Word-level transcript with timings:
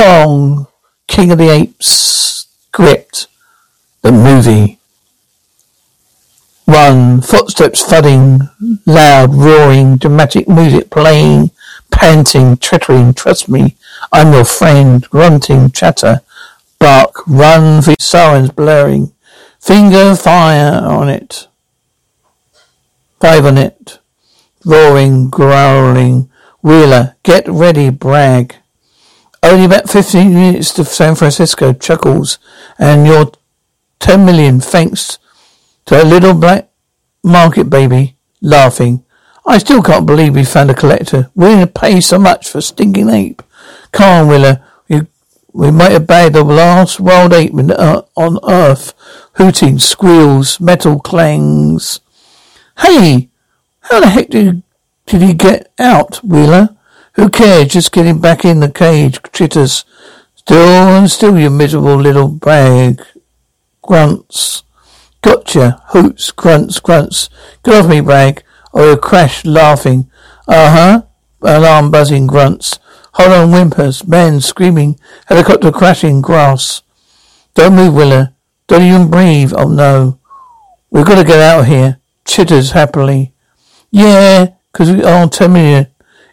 Kong, 0.00 0.66
King 1.08 1.30
of 1.30 1.36
the 1.36 1.50
Apes, 1.50 2.46
script, 2.68 3.26
the 4.00 4.10
movie. 4.10 4.78
One, 6.64 7.20
footsteps 7.20 7.84
thudding, 7.84 8.48
loud, 8.86 9.34
roaring, 9.34 9.98
dramatic 9.98 10.48
music 10.48 10.88
playing, 10.88 11.50
panting, 11.90 12.56
twittering, 12.56 13.12
trust 13.12 13.50
me, 13.50 13.76
I'm 14.10 14.32
your 14.32 14.46
friend, 14.46 15.02
grunting, 15.10 15.70
chatter, 15.70 16.22
bark, 16.78 17.16
run 17.26 17.82
for 17.82 17.94
sirens 18.00 18.52
blaring, 18.52 19.12
finger 19.60 20.16
fire 20.16 20.80
on 20.82 21.10
it, 21.10 21.46
five 23.20 23.44
on 23.44 23.58
it, 23.58 23.98
roaring, 24.64 25.28
growling, 25.28 26.30
wheeler, 26.62 27.16
get 27.22 27.46
ready, 27.46 27.90
brag. 27.90 28.54
Only 29.42 29.64
about 29.64 29.88
15 29.88 30.34
minutes 30.34 30.72
to 30.74 30.84
San 30.84 31.14
Francisco, 31.14 31.72
chuckles, 31.72 32.38
and 32.78 33.06
you're 33.06 33.32
10 34.00 34.24
million 34.24 34.60
thanks 34.60 35.18
to 35.86 36.02
a 36.02 36.04
little 36.04 36.34
black 36.34 36.68
market 37.22 37.70
baby 37.70 38.16
laughing. 38.42 39.04
I 39.46 39.58
still 39.58 39.82
can't 39.82 40.06
believe 40.06 40.34
we 40.34 40.44
found 40.44 40.70
a 40.70 40.74
collector. 40.74 41.30
Willing 41.34 41.60
to 41.60 41.66
pay 41.66 42.00
so 42.00 42.18
much 42.18 42.48
for 42.48 42.58
a 42.58 42.62
stinking 42.62 43.08
ape. 43.08 43.42
Come 43.92 44.08
on, 44.08 44.28
Willa. 44.28 44.62
We, 44.88 45.06
we 45.52 45.70
might 45.70 45.92
have 45.92 46.06
bagged 46.06 46.34
the 46.34 46.44
last 46.44 47.00
wild 47.00 47.32
ape 47.32 47.54
uh, 47.54 48.02
on 48.16 48.38
earth. 48.48 48.92
Hooting, 49.34 49.78
squeals, 49.78 50.60
metal 50.60 51.00
clangs. 51.00 52.00
Hey! 52.78 53.30
How 53.80 54.00
the 54.00 54.08
heck 54.08 54.28
did, 54.28 54.62
did 55.06 55.22
he 55.22 55.32
get 55.32 55.72
out, 55.78 56.22
Wheeler? 56.22 56.76
Who 57.20 57.28
cares? 57.28 57.68
Just 57.68 57.92
getting 57.92 58.18
back 58.18 58.46
in 58.46 58.60
the 58.60 58.70
cage, 58.70 59.20
chitters. 59.24 59.84
Still 60.36 60.56
and 60.56 61.10
still, 61.10 61.38
you 61.38 61.50
miserable 61.50 61.96
little 61.96 62.28
bag. 62.28 63.04
Grunts. 63.82 64.62
Gotcha. 65.20 65.82
Hoots, 65.88 66.30
grunts, 66.30 66.80
grunts. 66.80 67.28
Get 67.62 67.74
off 67.74 67.90
me, 67.90 68.00
Bragg. 68.00 68.42
Or 68.72 68.86
you'll 68.86 68.96
crash 68.96 69.44
laughing. 69.44 70.10
Uh-huh. 70.48 71.02
Alarm 71.42 71.90
buzzing 71.90 72.26
grunts. 72.26 72.78
Hold 73.12 73.32
on 73.32 73.50
whimpers. 73.50 74.08
Men 74.08 74.40
screaming. 74.40 74.98
Helicopter 75.26 75.72
crashing 75.72 76.22
grass. 76.22 76.80
Don't 77.52 77.76
move, 77.76 77.92
Willa. 77.92 78.32
Don't 78.66 78.80
even 78.80 79.10
breathe. 79.10 79.52
Oh 79.54 79.68
no. 79.68 80.18
We've 80.90 81.04
got 81.04 81.16
to 81.16 81.24
get 81.24 81.38
out 81.38 81.60
of 81.60 81.66
here. 81.66 82.00
Chitters 82.24 82.70
happily. 82.70 83.34
Yeah, 83.90 84.54
because 84.72 84.90
we 84.90 85.04
are 85.04 85.28
million. 85.50 85.88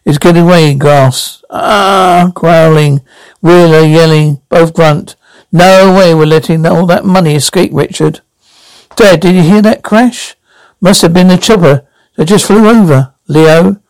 It's 0.07 0.17
getting 0.17 0.43
away, 0.43 0.73
grass. 0.73 1.43
Ah, 1.49 2.31
growling. 2.33 3.01
Wheeler 3.41 3.81
yelling. 3.81 4.41
Both 4.47 4.73
grunt. 4.73 5.17
No 5.51 5.93
way 5.93 6.15
we're 6.15 6.25
letting 6.25 6.65
all 6.65 6.85
that 6.85 7.03
money 7.03 7.35
escape, 7.35 7.71
Richard. 7.73 8.21
Dad, 8.95 9.19
did 9.19 9.35
you 9.35 9.41
hear 9.41 9.61
that 9.61 9.83
crash? 9.83 10.37
Must 10.79 11.01
have 11.01 11.13
been 11.13 11.27
the 11.27 11.35
chopper 11.35 11.85
that 12.15 12.29
just 12.29 12.47
flew 12.47 12.69
over. 12.69 13.13
Leo, 13.27 13.81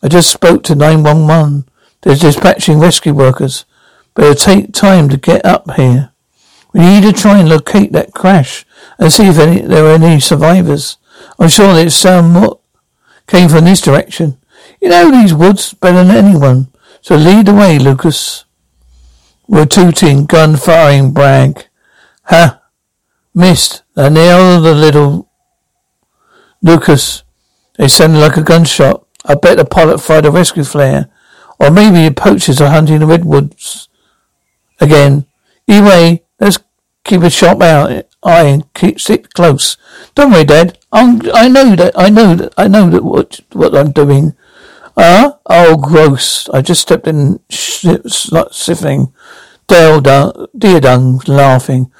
I 0.00 0.06
just 0.06 0.30
spoke 0.30 0.62
to 0.62 0.76
911. 0.76 1.64
They're 2.02 2.14
dispatching 2.14 2.78
rescue 2.78 3.12
workers, 3.12 3.64
but 4.14 4.22
it'll 4.24 4.36
take 4.36 4.72
time 4.72 5.08
to 5.08 5.16
get 5.16 5.44
up 5.44 5.72
here. 5.72 6.12
We 6.72 6.82
need 6.82 7.02
to 7.02 7.12
try 7.12 7.40
and 7.40 7.48
locate 7.48 7.90
that 7.90 8.14
crash 8.14 8.64
and 8.96 9.12
see 9.12 9.26
if 9.26 9.40
any, 9.40 9.62
there 9.62 9.86
are 9.86 9.94
any 9.94 10.20
survivors. 10.20 10.98
I'm 11.36 11.48
sure 11.48 11.74
that 11.74 12.30
more 12.32 12.60
came 13.26 13.48
from 13.48 13.64
this 13.64 13.80
direction. 13.80 14.38
You 14.82 14.88
know 14.88 15.12
these 15.12 15.32
woods 15.32 15.74
better 15.74 16.02
than 16.02 16.10
anyone, 16.10 16.66
so 17.00 17.14
lead 17.14 17.46
the 17.46 17.54
way, 17.54 17.78
Lucas. 17.78 18.46
We're 19.46 19.64
tooting, 19.64 20.26
gun 20.26 20.56
firing, 20.56 21.12
brag. 21.12 21.68
Ha! 22.24 22.60
Missed. 23.32 23.84
They 23.94 24.10
nailed 24.10 24.64
the 24.64 24.74
little 24.74 25.30
Lucas. 26.62 27.22
They 27.78 27.86
sounded 27.86 28.18
like 28.18 28.36
a 28.36 28.42
gunshot. 28.42 29.06
I 29.24 29.36
bet 29.36 29.58
the 29.58 29.64
pilot 29.64 30.00
fired 30.00 30.26
a 30.26 30.32
rescue 30.32 30.64
flare. 30.64 31.08
Or 31.60 31.70
maybe 31.70 32.08
the 32.08 32.14
poachers 32.14 32.60
are 32.60 32.70
hunting 32.70 32.98
the 32.98 33.06
redwoods 33.06 33.88
again. 34.80 35.26
Either 35.68 35.86
way, 35.86 36.24
let's 36.40 36.58
keep 37.04 37.22
a 37.22 37.30
sharp 37.30 37.62
eye 37.62 38.02
and 38.24 38.72
keep 38.74 39.00
sit 39.00 39.32
close. 39.32 39.76
Don't 40.16 40.32
worry, 40.32 40.44
Dad. 40.44 40.76
I'm, 40.90 41.22
I 41.32 41.46
know 41.46 41.76
that 41.76 41.96
I 41.96 42.10
know 42.10 42.34
that 42.34 42.52
I 42.56 42.66
know 42.66 42.90
that 42.90 43.04
what 43.04 43.38
what 43.52 43.76
I'm 43.76 43.92
doing. 43.92 44.34
Ah, 44.96 45.38
oh, 45.46 45.76
gross! 45.76 46.48
I 46.50 46.60
just 46.60 46.82
stepped 46.82 47.06
in, 47.06 47.40
sniffing. 47.50 49.12
Dale, 49.66 50.00
dung, 50.00 51.20
laughing. 51.26 51.90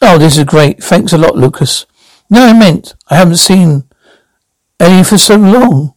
Oh, 0.00 0.18
this 0.18 0.36
is 0.36 0.44
great. 0.44 0.82
Thanks 0.82 1.12
a 1.12 1.18
lot, 1.18 1.36
Lucas. 1.36 1.86
No, 2.28 2.46
I 2.46 2.52
meant 2.52 2.94
I 3.08 3.16
haven't 3.16 3.36
seen 3.36 3.84
any 4.80 5.04
for 5.04 5.18
so 5.18 5.36
long. 5.36 5.94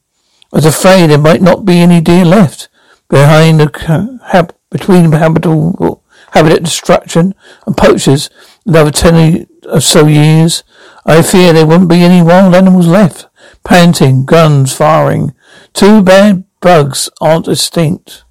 I 0.54 0.58
was 0.58 0.66
afraid 0.66 1.10
there 1.10 1.18
might 1.18 1.42
not 1.42 1.66
be 1.66 1.80
any 1.80 2.02
deer 2.02 2.26
left 2.26 2.70
behind 3.10 3.60
the 3.60 4.20
hab- 4.28 4.56
between 4.70 5.12
habitable 5.12 6.04
habitat 6.32 6.64
destruction 6.64 7.34
and 7.66 7.76
poachers. 7.76 8.30
Another 8.66 8.92
ten 8.92 9.48
or 9.68 9.82
so 9.82 10.06
years, 10.06 10.64
I 11.06 11.22
fear 11.22 11.54
there 11.54 11.66
won't 11.66 11.90
be 11.90 12.04
any 12.04 12.22
wild 12.22 12.54
animals 12.54 12.88
left. 12.88 13.28
Panting, 13.64 14.26
guns 14.26 14.74
firing. 14.74 15.34
Too 15.76 16.02
bad 16.02 16.46
bugs 16.62 17.10
aren't 17.20 17.50
extinct. 17.50 18.24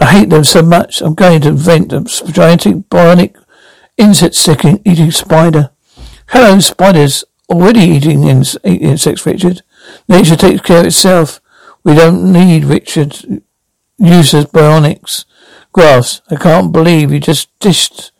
I 0.00 0.06
hate 0.06 0.30
them 0.30 0.44
so 0.44 0.62
much. 0.62 1.02
I'm 1.02 1.14
going 1.14 1.42
to 1.42 1.50
invent 1.50 1.92
a 1.92 2.00
gigantic 2.00 2.88
bionic 2.88 3.36
insect 3.98 4.34
sticking 4.34 4.80
eating 4.82 5.10
spider. 5.10 5.70
Hello, 6.28 6.58
spiders 6.58 7.24
already 7.50 7.80
eating 7.80 8.24
insects, 8.24 9.26
Richard. 9.26 9.60
Nature 10.08 10.36
takes 10.36 10.62
care 10.62 10.80
of 10.80 10.86
itself. 10.86 11.40
We 11.84 11.94
don't 11.94 12.32
need 12.32 12.64
Richard 12.64 13.42
uses 13.98 14.46
bionics. 14.46 15.26
Grass, 15.72 16.22
I 16.30 16.36
can't 16.36 16.72
believe 16.72 17.12
you 17.12 17.20
just 17.20 17.50
dished 17.60 18.10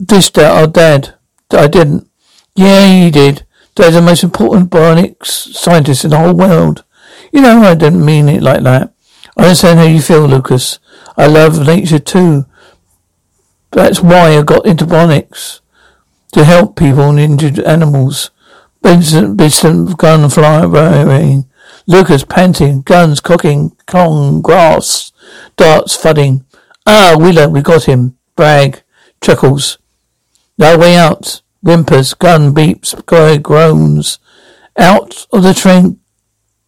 dished 0.00 0.38
out 0.38 0.56
our 0.56 0.66
dad. 0.68 1.14
I 1.50 1.66
didn't. 1.66 2.08
Yeah, 2.54 3.04
you 3.04 3.10
did. 3.10 3.46
Dad's 3.74 3.96
the 3.96 4.02
most 4.02 4.22
important 4.22 4.70
bionics 4.70 5.26
scientists 5.54 6.04
in 6.04 6.10
the 6.10 6.18
whole 6.18 6.34
world. 6.34 6.84
You 7.32 7.40
know, 7.40 7.62
I 7.62 7.74
didn't 7.74 8.04
mean 8.04 8.28
it 8.28 8.42
like 8.42 8.62
that. 8.62 8.94
I 9.36 9.42
understand 9.42 9.80
how 9.80 9.86
you 9.86 10.00
feel, 10.00 10.26
Lucas. 10.26 10.78
I 11.16 11.26
love 11.26 11.66
nature 11.66 11.98
too. 11.98 12.46
That's 13.72 14.00
why 14.00 14.38
I 14.38 14.42
got 14.42 14.66
into 14.66 14.86
bionics. 14.86 15.60
To 16.32 16.44
help 16.44 16.76
people 16.76 17.10
and 17.10 17.18
injured 17.18 17.58
animals. 17.60 18.30
Vincent, 18.82 19.38
Vincent, 19.38 19.96
gun 19.98 20.28
flying. 20.28 21.46
Lucas 21.86 22.24
panting, 22.24 22.82
guns 22.82 23.20
cocking, 23.20 23.76
Kong, 23.86 24.40
grass, 24.40 25.12
darts 25.56 25.96
thudding. 25.96 26.44
Ah, 26.86 27.16
Wheeler, 27.18 27.48
we 27.48 27.62
got 27.62 27.84
him. 27.84 28.16
Brag, 28.36 28.82
chuckles. 29.20 29.78
No 30.58 30.78
way 30.78 30.96
out. 30.96 31.42
Whimpers, 31.64 32.14
gun 32.14 32.54
beeps, 32.54 32.94
groans. 33.42 34.18
Out 34.76 35.26
of 35.32 35.42
the 35.42 35.54
train, 35.54 35.98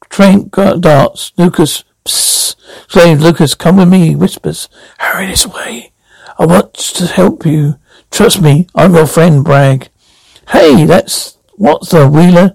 train 0.08 0.48
darts. 0.48 1.32
Lucas, 1.36 1.84
psst. 2.04 2.36
Exclaims 2.84 3.22
Lucas, 3.22 3.54
come 3.54 3.76
with 3.76 3.88
me, 3.88 4.14
whispers. 4.14 4.68
Hurry 4.98 5.26
this 5.26 5.46
way. 5.46 5.92
I 6.38 6.46
want 6.46 6.74
to 6.74 7.06
help 7.06 7.44
you. 7.44 7.76
Trust 8.10 8.40
me, 8.40 8.68
I'm 8.74 8.94
your 8.94 9.06
friend, 9.06 9.44
Bragg. 9.44 9.88
Hey, 10.48 10.84
that's, 10.84 11.38
what's 11.56 11.90
the 11.90 12.08
Wheeler? 12.08 12.54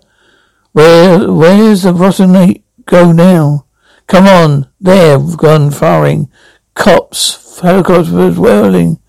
Where, 0.72 1.32
where's 1.32 1.84
the 1.84 1.94
rotten 1.94 2.64
go 2.86 3.12
now? 3.12 3.66
Come 4.08 4.28
on, 4.28 4.68
there, 4.80 5.20
gun 5.20 5.72
firing. 5.72 6.30
Cops, 6.74 7.60
helicopters 7.60 8.38
whirling. 8.38 9.00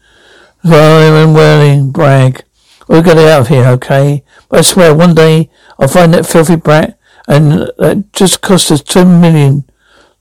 Firing 0.63 1.25
and 1.25 1.35
whirling, 1.35 1.93
Bragg. 1.93 2.45
We'll 2.89 3.03
get 3.03 3.19
out 3.19 3.43
of 3.43 3.49
here, 3.49 3.67
okay? 3.67 4.25
But 4.49 4.59
I 4.61 4.63
swear, 4.63 4.95
one 4.95 5.15
day 5.15 5.51
I'll 5.79 5.89
find 5.89 6.13
that 6.15 6.27
filthy 6.27 6.57
brat, 6.57 6.99
and 7.29 7.71
that 7.79 8.13
just 8.13 8.41
cost 8.41 8.71
us 8.71 8.83
ten 8.83 9.21
million. 9.21 9.65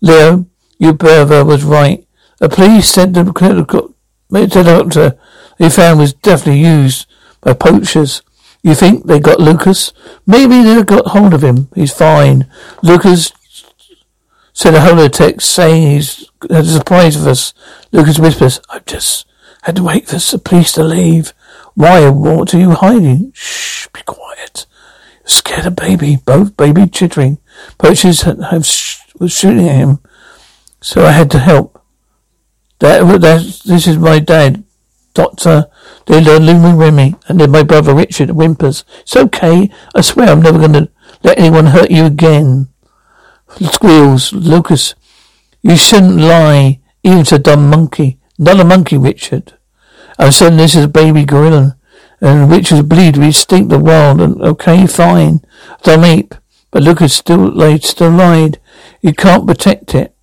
Leo, 0.02 0.46
you 0.78 0.94
brother 0.94 1.44
was 1.44 1.63
right. 1.63 2.06
The 2.40 2.50
police 2.50 2.90
said 2.90 3.13
the, 3.13 3.24
the 3.24 4.63
doctor 4.63 5.18
they 5.58 5.69
found 5.69 6.00
was 6.00 6.13
definitely 6.13 6.62
used 6.62 7.08
by 7.42 7.54
poachers. 7.54 8.22
You 8.63 8.75
think 8.75 9.06
they 9.06 9.19
got 9.19 9.40
Lucas? 9.40 9.94
Maybe 10.25 10.63
they 10.63 10.81
got 10.84 11.08
hold 11.08 11.34
of 11.34 11.44
him. 11.44 11.68
He's 11.75 11.94
fine. 11.94 12.50
Lucas 12.84 13.31
sent 14.54 14.75
a 14.75 14.80
holotext 14.80 15.44
saying 15.44 15.92
he's 15.92 16.30
had 16.42 16.66
a 16.66 16.66
surprise 16.66 17.16
for 17.16 17.30
us. 17.30 17.54
Lucas 17.92 18.19
whispers, 18.19 18.60
I've 18.69 18.86
just 18.86 19.28
had 19.63 19.75
to 19.78 19.84
wait 19.84 20.08
for 20.08 20.16
the 20.16 20.42
police 20.44 20.72
to 20.74 20.84
leave. 20.84 21.34
Why? 21.81 22.07
What 22.10 22.54
are 22.54 22.60
you 22.60 22.72
hiding? 22.72 23.31
Shh, 23.33 23.88
be 23.88 24.01
quiet. 24.06 24.68
You're 25.22 25.30
scared 25.30 25.66
of 25.66 25.75
baby. 25.75 26.16
Both 26.16 26.56
baby 26.56 26.86
chittering. 26.86 27.39
Poachers 27.80 28.22
have, 28.22 28.68
sh- 28.68 29.00
was 29.19 29.31
shooting 29.31 29.68
at 29.68 29.78
him. 29.78 29.98
So 30.80 31.04
I 31.04 31.10
had 31.10 31.31
to 31.31 31.39
help. 31.39 31.83
That, 32.78 33.01
that, 33.22 33.62
this 33.66 33.88
is 33.88 33.98
my 33.98 34.19
dad, 34.19 34.63
Doctor 35.16 35.72
De 36.06 36.22
La 36.22 36.38
Luna 36.38 36.75
Remy, 36.75 37.16
and 37.28 37.39
then 37.39 37.50
my 37.50 37.63
brother 37.63 37.95
Richard 37.95 38.30
whimpers. 38.30 38.84
It's 39.00 39.16
okay. 39.16 39.72
I 39.95 40.01
swear 40.01 40.30
I'm 40.30 40.44
never 40.44 40.60
going 40.60 40.74
to 40.74 40.89
let 41.24 41.39
anyone 41.39 41.66
hurt 41.66 41.89
you 41.89 42.06
again. 42.06 42.68
Squeals. 43.60 44.34
Lucas, 44.34 44.94
you 45.63 45.75
shouldn't 45.75 46.18
lie, 46.18 46.80
even 47.01 47.24
to 47.24 47.36
a 47.38 47.39
dumb 47.39 47.72
monkey. 47.72 48.19
Not 48.38 48.60
a 48.60 48.63
monkey, 48.63 49.00
Richard. 49.00 49.54
I'm 50.22 50.32
saying 50.32 50.58
this 50.58 50.76
is 50.76 50.86
a 50.86 50.88
baby 50.88 51.26
gorilla. 51.26 51.78
And 52.22 52.52
Richard's 52.52 52.84
bleed, 52.84 53.18
we 53.18 53.32
stink 53.32 53.70
the 53.70 53.80
world, 53.80 54.22
and 54.22 54.40
okay, 54.40 54.86
fine. 54.86 55.42
Dumb 55.82 56.04
ape. 56.04 56.36
But 56.70 56.84
look, 56.84 57.02
Lucas 57.02 57.16
still 57.16 57.52
lied, 57.52 57.84
still 57.84 58.12
lied. 58.12 58.60
You 59.02 59.14
can't 59.14 59.48
protect 59.48 59.96
it. 59.96 60.14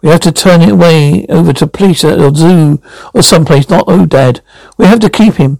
We 0.00 0.10
have 0.10 0.20
to 0.20 0.30
turn 0.30 0.62
it 0.62 0.70
away 0.70 1.26
over 1.28 1.52
to 1.54 1.66
police 1.66 2.04
or 2.04 2.32
zoo 2.32 2.80
or 3.12 3.22
someplace, 3.22 3.68
not 3.68 3.86
oh 3.88 4.06
dad. 4.06 4.42
We 4.76 4.86
have 4.86 5.00
to 5.00 5.10
keep 5.10 5.34
him. 5.34 5.58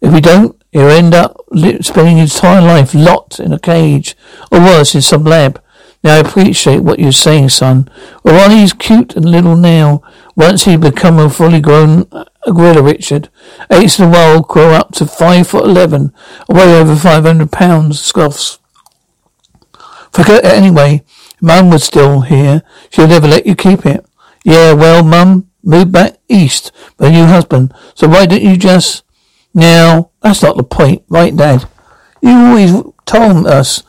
If 0.00 0.12
we 0.12 0.20
don't, 0.20 0.60
he'll 0.72 0.88
end 0.88 1.14
up 1.14 1.36
spending 1.82 2.16
his 2.16 2.34
entire 2.34 2.60
life 2.60 2.94
locked 2.94 3.38
in 3.38 3.52
a 3.52 3.60
cage, 3.60 4.16
or 4.50 4.58
worse, 4.58 4.96
in 4.96 5.02
some 5.02 5.22
lab. 5.22 5.62
I 6.08 6.16
appreciate 6.18 6.80
what 6.80 6.98
you're 6.98 7.12
saying, 7.12 7.50
son. 7.50 7.90
He's 8.24 8.72
cute 8.72 9.16
and 9.16 9.24
little 9.24 9.56
now, 9.56 10.02
once 10.34 10.64
he 10.64 10.76
become 10.76 11.18
a 11.18 11.30
fully 11.30 11.60
grown 11.60 12.06
uh, 12.12 12.24
gorilla, 12.44 12.82
Richard, 12.82 13.28
apes 13.70 13.98
in 13.98 14.10
the 14.10 14.16
world 14.16 14.48
grow 14.48 14.72
up 14.72 14.92
to 14.92 15.06
five 15.06 15.48
foot 15.48 15.64
eleven, 15.64 16.12
weigh 16.48 16.78
over 16.78 16.96
five 16.96 17.24
hundred 17.24 17.52
pounds, 17.52 18.00
scoffs. 18.00 18.58
Forget 20.12 20.44
it 20.44 20.52
anyway. 20.52 21.04
Mum 21.40 21.70
was 21.70 21.84
still 21.84 22.22
here. 22.22 22.62
She'll 22.90 23.08
never 23.08 23.28
let 23.28 23.46
you 23.46 23.54
keep 23.54 23.84
it. 23.84 24.04
Yeah, 24.44 24.72
well, 24.72 25.02
Mum 25.02 25.50
moved 25.62 25.92
back 25.92 26.18
east 26.28 26.72
with 26.98 27.08
a 27.08 27.12
new 27.12 27.26
husband. 27.26 27.74
So 27.94 28.08
why 28.08 28.26
don't 28.26 28.42
you 28.42 28.56
just... 28.56 29.02
Now, 29.52 30.10
that's 30.20 30.42
not 30.42 30.56
the 30.56 30.62
point, 30.62 31.02
right, 31.08 31.34
Dad? 31.34 31.68
You 32.22 32.30
always 32.30 32.72
told 33.04 33.46
us 33.46 33.82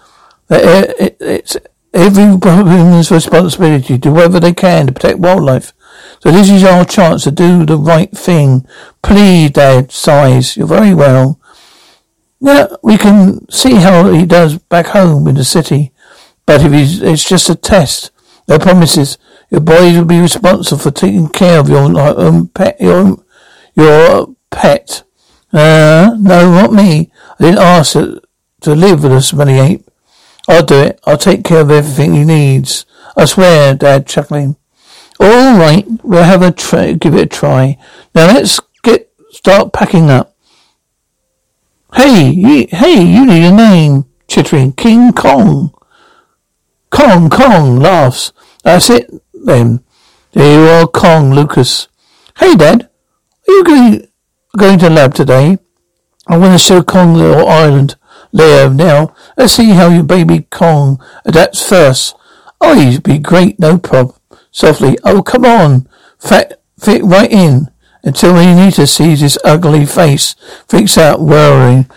that 0.47 0.95
it's 1.19 1.57
every 1.97 2.35
woman's 2.35 3.11
responsibility 3.11 3.95
to 3.95 3.97
do 3.97 4.13
whatever 4.13 4.39
they 4.39 4.53
can 4.53 4.87
to 4.87 4.93
protect 4.93 5.19
wildlife. 5.19 5.73
So 6.21 6.31
this 6.31 6.49
is 6.49 6.63
our 6.63 6.85
chance 6.85 7.23
to 7.23 7.31
do 7.31 7.65
the 7.65 7.77
right 7.77 8.11
thing. 8.11 8.65
Please, 9.01 9.51
Dad, 9.51 9.91
sighs. 9.91 10.55
You're 10.55 10.67
very 10.67 10.93
well. 10.93 11.39
Now 12.39 12.77
we 12.83 12.97
can 12.97 13.49
see 13.49 13.75
how 13.75 14.11
he 14.11 14.25
does 14.25 14.57
back 14.57 14.87
home 14.87 15.27
in 15.27 15.35
the 15.35 15.43
city. 15.43 15.91
But 16.45 16.61
if 16.63 17.01
it's 17.01 17.27
just 17.27 17.49
a 17.49 17.55
test, 17.55 18.11
no 18.47 18.57
promises. 18.59 19.17
Your 19.49 19.61
boys 19.61 19.97
will 19.97 20.05
be 20.05 20.19
responsible 20.19 20.79
for 20.79 20.91
taking 20.91 21.29
care 21.29 21.59
of 21.59 21.69
your 21.69 21.97
um, 22.19 22.47
pet, 22.49 22.79
your 22.79 23.17
your 23.75 24.35
pet. 24.49 25.03
Uh, 25.51 26.15
no, 26.19 26.51
not 26.51 26.73
me. 26.73 27.11
I 27.39 27.43
didn't 27.43 27.59
ask 27.59 27.93
to, 27.93 28.21
to 28.61 28.75
live 28.75 29.03
with 29.03 29.13
a 29.13 29.21
smelly 29.21 29.59
ape. 29.59 29.89
I'll 30.47 30.63
do 30.63 30.75
it. 30.75 30.99
I'll 31.05 31.17
take 31.17 31.43
care 31.43 31.61
of 31.61 31.71
everything 31.71 32.13
he 32.13 32.23
needs. 32.23 32.85
I 33.15 33.25
swear, 33.25 33.75
Dad, 33.75 34.07
chuckling. 34.07 34.55
All 35.19 35.57
right, 35.57 35.85
we'll 36.03 36.23
have 36.23 36.41
a 36.41 36.51
try, 36.51 36.93
give 36.93 37.15
it 37.15 37.21
a 37.21 37.25
try. 37.25 37.77
Now 38.13 38.27
let's 38.27 38.59
get 38.83 39.11
start 39.31 39.73
packing 39.73 40.09
up. 40.09 40.35
Hey, 41.93 42.29
you, 42.29 42.67
hey, 42.69 43.01
you 43.01 43.25
need 43.25 43.45
a 43.45 43.51
name. 43.51 44.05
Chittering 44.27 44.73
King 44.73 45.13
Kong. 45.13 45.73
Kong, 46.89 47.29
Kong, 47.29 47.79
laughs. 47.79 48.33
That's 48.63 48.89
it, 48.89 49.09
then. 49.33 49.83
There 50.33 50.59
you 50.59 50.67
are, 50.69 50.87
Kong, 50.87 51.33
Lucas. 51.33 51.87
Hey, 52.37 52.55
Dad. 52.55 52.89
Are 53.47 53.51
you 53.51 53.63
going, 53.63 54.07
going 54.57 54.79
to 54.79 54.89
lab 54.89 55.13
today? 55.13 55.57
I 56.27 56.37
want 56.37 56.53
to 56.53 56.57
show 56.57 56.83
Kong 56.83 57.13
little 57.13 57.47
island. 57.47 57.95
Leo, 58.31 58.69
now, 58.69 59.13
let's 59.37 59.53
see 59.53 59.69
how 59.69 59.89
your 59.89 60.03
baby 60.03 60.47
Kong 60.49 61.01
adapts 61.25 61.67
first. 61.67 62.15
Oh, 62.59 62.79
he'd 62.79 63.03
be 63.03 63.19
great, 63.19 63.59
no 63.59 63.77
prob. 63.77 64.15
Softly, 64.51 64.97
oh, 65.03 65.21
come 65.21 65.45
on. 65.45 65.87
Fat, 66.19 66.59
fit 66.79 67.03
right 67.03 67.31
in. 67.31 67.69
Until 68.03 68.37
Anita 68.37 68.87
sees 68.87 69.19
his 69.19 69.37
ugly 69.43 69.85
face, 69.85 70.35
freaks 70.67 70.97
out, 70.97 71.19
worrying. 71.19 71.89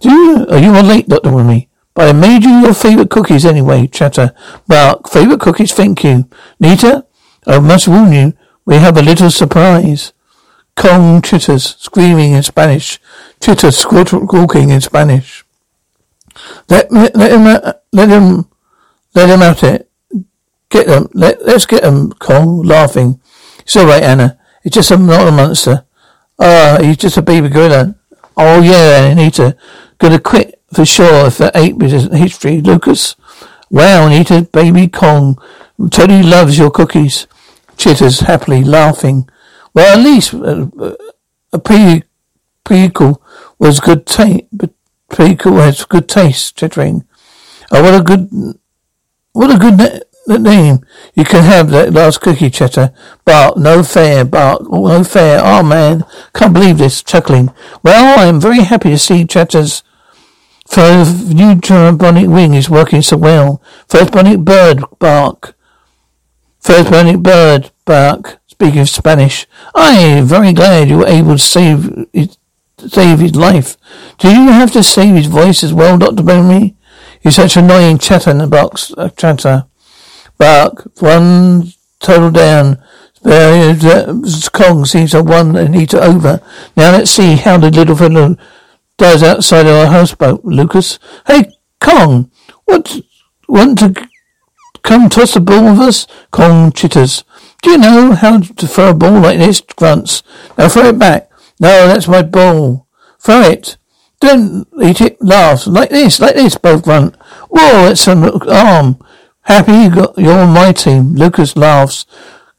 Do 0.00 0.10
you, 0.10 0.46
are 0.48 0.58
you 0.58 0.72
late, 0.72 1.08
Dr. 1.08 1.30
Remy? 1.30 1.68
But 1.94 2.08
I 2.08 2.12
made 2.12 2.44
you 2.44 2.60
your 2.60 2.74
favourite 2.74 3.10
cookies 3.10 3.44
anyway, 3.44 3.86
Chatter. 3.86 4.32
Mark, 4.68 5.08
favourite 5.08 5.40
cookies, 5.40 5.72
thank 5.72 6.04
you. 6.04 6.28
Nita, 6.58 7.04
I 7.46 7.58
must 7.58 7.88
warn 7.88 8.12
you, 8.12 8.32
we 8.64 8.76
have 8.76 8.96
a 8.96 9.02
little 9.02 9.30
surprise. 9.30 10.12
Kong 10.76 11.20
chitters, 11.20 11.76
screaming 11.78 12.32
in 12.32 12.42
Spanish. 12.42 12.98
Chitter 13.40 13.70
squawking 13.70 14.70
in 14.70 14.80
Spanish. 14.80 15.44
Let, 16.68 16.90
let, 16.92 17.16
him, 17.16 17.44
let 17.92 18.08
him, 18.08 18.46
let 19.14 19.28
him 19.28 19.42
at 19.42 19.62
it. 19.62 19.90
Get 20.68 20.86
them, 20.86 21.08
let, 21.14 21.44
let's 21.44 21.66
get 21.66 21.82
them, 21.82 22.12
Kong, 22.12 22.62
laughing. 22.62 23.20
It's 23.60 23.76
alright, 23.76 24.02
Anna. 24.02 24.38
It's 24.62 24.74
just 24.74 24.90
a, 24.90 24.96
not 24.96 25.26
a 25.26 25.32
monster. 25.32 25.84
Ah, 26.38 26.78
he's 26.80 26.96
just 26.96 27.16
a 27.16 27.22
baby 27.22 27.48
gorilla. 27.48 27.94
Oh 28.36 28.62
yeah, 28.62 29.06
Anita. 29.06 29.56
Gonna 29.98 30.18
quit 30.18 30.62
for 30.72 30.86
sure 30.86 31.26
if 31.26 31.38
the 31.38 31.50
ape 31.54 31.82
isn't 31.82 32.14
history, 32.14 32.60
Lucas. 32.60 33.16
Wow, 33.70 34.06
Anita, 34.06 34.42
baby 34.42 34.88
Kong 34.88 35.38
totally 35.90 36.22
loves 36.22 36.56
your 36.56 36.70
cookies. 36.70 37.26
Chitters 37.76 38.20
happily 38.20 38.64
laughing. 38.64 39.28
Well, 39.74 39.98
at 39.98 40.04
least 40.04 40.34
uh, 40.34 40.66
uh 40.78 40.94
a 41.52 41.58
pre 41.58 42.04
prequel 42.64 43.20
was 43.58 43.80
good 43.80 44.06
taste, 44.06 44.44
but 44.52 44.70
prequel 45.10 45.62
has 45.62 45.84
good 45.84 46.08
taste. 46.08 46.56
Chittering. 46.56 47.04
Oh, 47.70 47.82
what 47.82 48.00
a 48.00 48.02
good, 48.02 48.28
what 49.32 49.54
a 49.54 49.58
good 49.58 49.76
na- 49.76 50.36
name 50.38 50.84
you 51.14 51.24
can 51.24 51.44
have 51.44 51.70
that 51.70 51.92
last 51.92 52.20
cookie, 52.20 52.50
Chetter. 52.50 52.92
Bart, 53.24 53.58
no 53.58 53.82
fair, 53.82 54.24
Bart, 54.24 54.62
no 54.70 55.04
fair. 55.04 55.40
Oh 55.42 55.62
man, 55.62 56.04
can't 56.34 56.54
believe 56.54 56.78
this. 56.78 57.02
Chuckling. 57.02 57.52
Well, 57.82 58.18
I 58.18 58.24
am 58.26 58.40
very 58.40 58.60
happy 58.60 58.90
to 58.90 58.98
see 58.98 59.24
Chetter's 59.24 59.82
for 60.70 60.80
new 60.80 61.56
bionic 61.56 62.32
wing 62.32 62.54
is 62.54 62.70
working 62.70 63.02
so 63.02 63.16
well. 63.16 63.60
First 63.88 64.12
bionic 64.12 64.44
bird 64.44 64.84
bark. 65.00 65.56
First 66.60 66.90
bionic 66.90 67.24
bird 67.24 67.72
bark. 67.84 68.38
Speaking 68.46 68.80
of 68.80 68.88
Spanish, 68.88 69.46
I 69.74 69.92
am 69.94 70.26
very 70.26 70.52
glad 70.52 70.88
you 70.88 70.98
were 70.98 71.06
able 71.06 71.32
to 71.32 71.38
save 71.38 72.06
his, 72.12 72.38
save 72.88 73.18
his 73.18 73.34
life. 73.34 73.76
Do 74.18 74.28
you 74.28 74.48
have 74.48 74.72
to 74.72 74.82
save 74.82 75.14
his 75.14 75.26
voice 75.26 75.62
as 75.62 75.74
well, 75.74 75.98
Doctor 75.98 76.22
Bentley? 76.22 76.76
You're 77.22 77.32
such 77.32 77.56
annoying 77.56 77.98
chatter 77.98 78.30
in 78.30 78.38
the 78.38 78.46
box. 78.46 78.92
Uh, 78.96 79.10
chatter. 79.10 79.66
Bark. 80.38 80.90
One 81.00 81.72
total 81.98 82.30
down. 82.30 82.82
Kong 83.22 84.84
seems 84.86 85.10
to 85.10 85.22
won 85.22 85.54
Anita 85.56 86.02
over. 86.02 86.40
Now 86.76 86.92
let's 86.92 87.10
see 87.10 87.36
how 87.36 87.58
the 87.58 87.70
little 87.70 87.94
fellow 87.94 88.36
does 88.96 89.22
outside 89.22 89.66
our 89.66 89.86
houseboat, 89.86 90.44
Lucas. 90.44 90.98
Hey, 91.26 91.44
Kong, 91.80 92.30
what, 92.64 93.00
want 93.48 93.78
to 93.80 93.94
come 94.82 95.08
toss 95.08 95.36
a 95.36 95.40
ball 95.40 95.64
with 95.70 95.80
us? 95.80 96.06
Kong 96.30 96.72
chitters. 96.72 97.24
Do 97.62 97.70
you 97.70 97.78
know 97.78 98.12
how 98.12 98.40
to 98.40 98.66
throw 98.66 98.90
a 98.90 98.94
ball 98.94 99.20
like 99.20 99.38
this? 99.38 99.60
Grunts. 99.60 100.22
Now 100.56 100.68
throw 100.68 100.88
it 100.88 100.98
back. 100.98 101.29
No, 101.60 101.86
that's 101.86 102.08
my 102.08 102.22
ball. 102.22 102.86
Throw 103.18 103.42
it. 103.42 103.76
Don't 104.18 104.66
eat 104.82 105.00
it. 105.00 105.20
Laughs. 105.20 105.66
Like 105.66 105.90
this, 105.90 106.18
like 106.18 106.34
this, 106.34 106.56
both 106.56 106.82
grunt. 106.82 107.14
Whoa, 107.50 107.86
that's 107.86 108.08
an 108.08 108.24
arm. 108.48 108.98
Happy 109.42 109.72
you 109.72 109.90
got, 109.90 110.18
you're 110.18 110.46
my 110.46 110.72
team. 110.72 111.14
Lucas 111.14 111.56
laughs. 111.56 112.06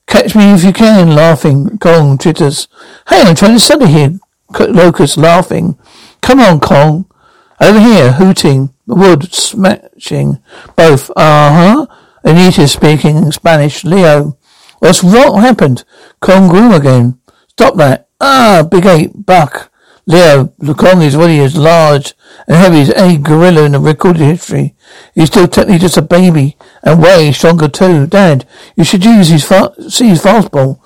Catch 0.08 0.36
me 0.36 0.53
if 0.53 0.63
you 0.63 0.74
can, 0.74 1.15
laughing. 1.15 1.77
Kong 1.79 2.17
chitters. 2.17 2.67
Hey, 3.08 3.22
I'm 3.22 3.36
trying 3.36 3.53
to 3.53 3.60
study 3.60 3.88
here. 3.88 4.20
Lucas 4.60 5.17
laughing. 5.17 5.77
Come 6.22 6.39
on, 6.39 6.60
Kong. 6.60 7.05
Over 7.60 7.79
here, 7.79 8.12
hooting, 8.13 8.74
wood 8.88 9.34
smashing. 9.34 10.39
Both. 10.75 11.12
Uh-huh. 11.15 11.86
Anita 12.24 12.67
speaking 12.67 13.17
in 13.17 13.31
Spanish. 13.31 13.84
Leo. 13.84 14.38
What's 14.79 15.03
what 15.03 15.41
happened? 15.41 15.86
Kong 16.20 16.50
grew 16.50 16.74
again. 16.74 17.20
Stop 17.48 17.75
that. 17.77 18.10
Ah, 18.21 18.65
big 18.69 18.85
ape, 18.85 19.11
buck. 19.15 19.71
Leo, 20.05 20.53
the 20.59 20.73
Kong 20.73 21.01
is 21.01 21.15
really 21.15 21.39
as 21.39 21.55
large 21.57 22.13
and 22.47 22.55
heavy 22.55 22.81
as 22.81 22.89
any 22.91 23.17
gorilla 23.17 23.63
in 23.63 23.71
the 23.73 23.79
recorded 23.79 24.21
history. 24.21 24.75
He's 25.15 25.27
still 25.27 25.47
technically 25.47 25.79
just 25.79 25.97
a 25.97 26.01
baby 26.01 26.57
and 26.83 27.01
way 27.01 27.31
stronger 27.31 27.67
too. 27.67 28.07
Dad, 28.07 28.47
you 28.75 28.83
should 28.83 29.03
use 29.05 29.29
his 29.29 29.43
fa- 29.43 29.73
see 29.89 30.09
his 30.09 30.21
fastball. 30.21 30.79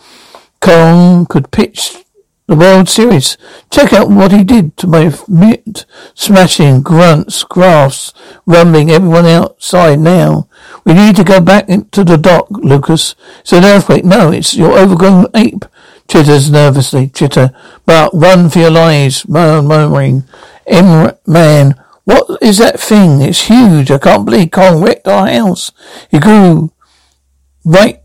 Kong 0.61 1.25
could 1.25 1.51
pitch 1.51 2.03
the 2.47 2.55
World 2.55 2.87
Series. 2.87 3.37
Check 3.71 3.93
out 3.93 4.09
what 4.09 4.31
he 4.31 4.43
did 4.43 4.77
to 4.77 4.87
my 4.87 5.13
mute, 5.27 5.85
smashing, 6.13 6.81
grunts, 6.83 7.43
grasps, 7.43 8.13
rumbling 8.45 8.91
everyone 8.91 9.25
outside 9.25 9.99
now. 9.99 10.47
We 10.85 10.93
need 10.93 11.15
to 11.15 11.23
go 11.23 11.41
back 11.41 11.67
to 11.67 12.03
the 12.03 12.17
dock, 12.17 12.47
Lucas. 12.51 13.15
It's 13.41 13.53
an 13.53 13.65
earthquake. 13.65 14.05
No, 14.05 14.31
it's 14.31 14.53
your 14.55 14.77
overgrown 14.77 15.27
ape. 15.35 15.65
Chitters 16.07 16.51
nervously. 16.51 17.09
Chitter. 17.09 17.51
But 17.85 18.11
run 18.13 18.49
for 18.49 18.59
your 18.59 18.71
lives. 18.71 19.27
Murmuring. 19.27 20.23
M 20.67 21.11
man. 21.25 21.75
What 22.03 22.41
is 22.41 22.59
that 22.59 22.79
thing? 22.79 23.21
It's 23.21 23.47
huge. 23.47 23.89
I 23.89 23.97
can't 23.97 24.25
believe 24.25 24.51
Kong 24.51 24.83
wrecked 24.83 25.07
our 25.07 25.27
house. 25.27 25.71
He 26.09 26.19
grew 26.19 26.71
right. 27.63 28.01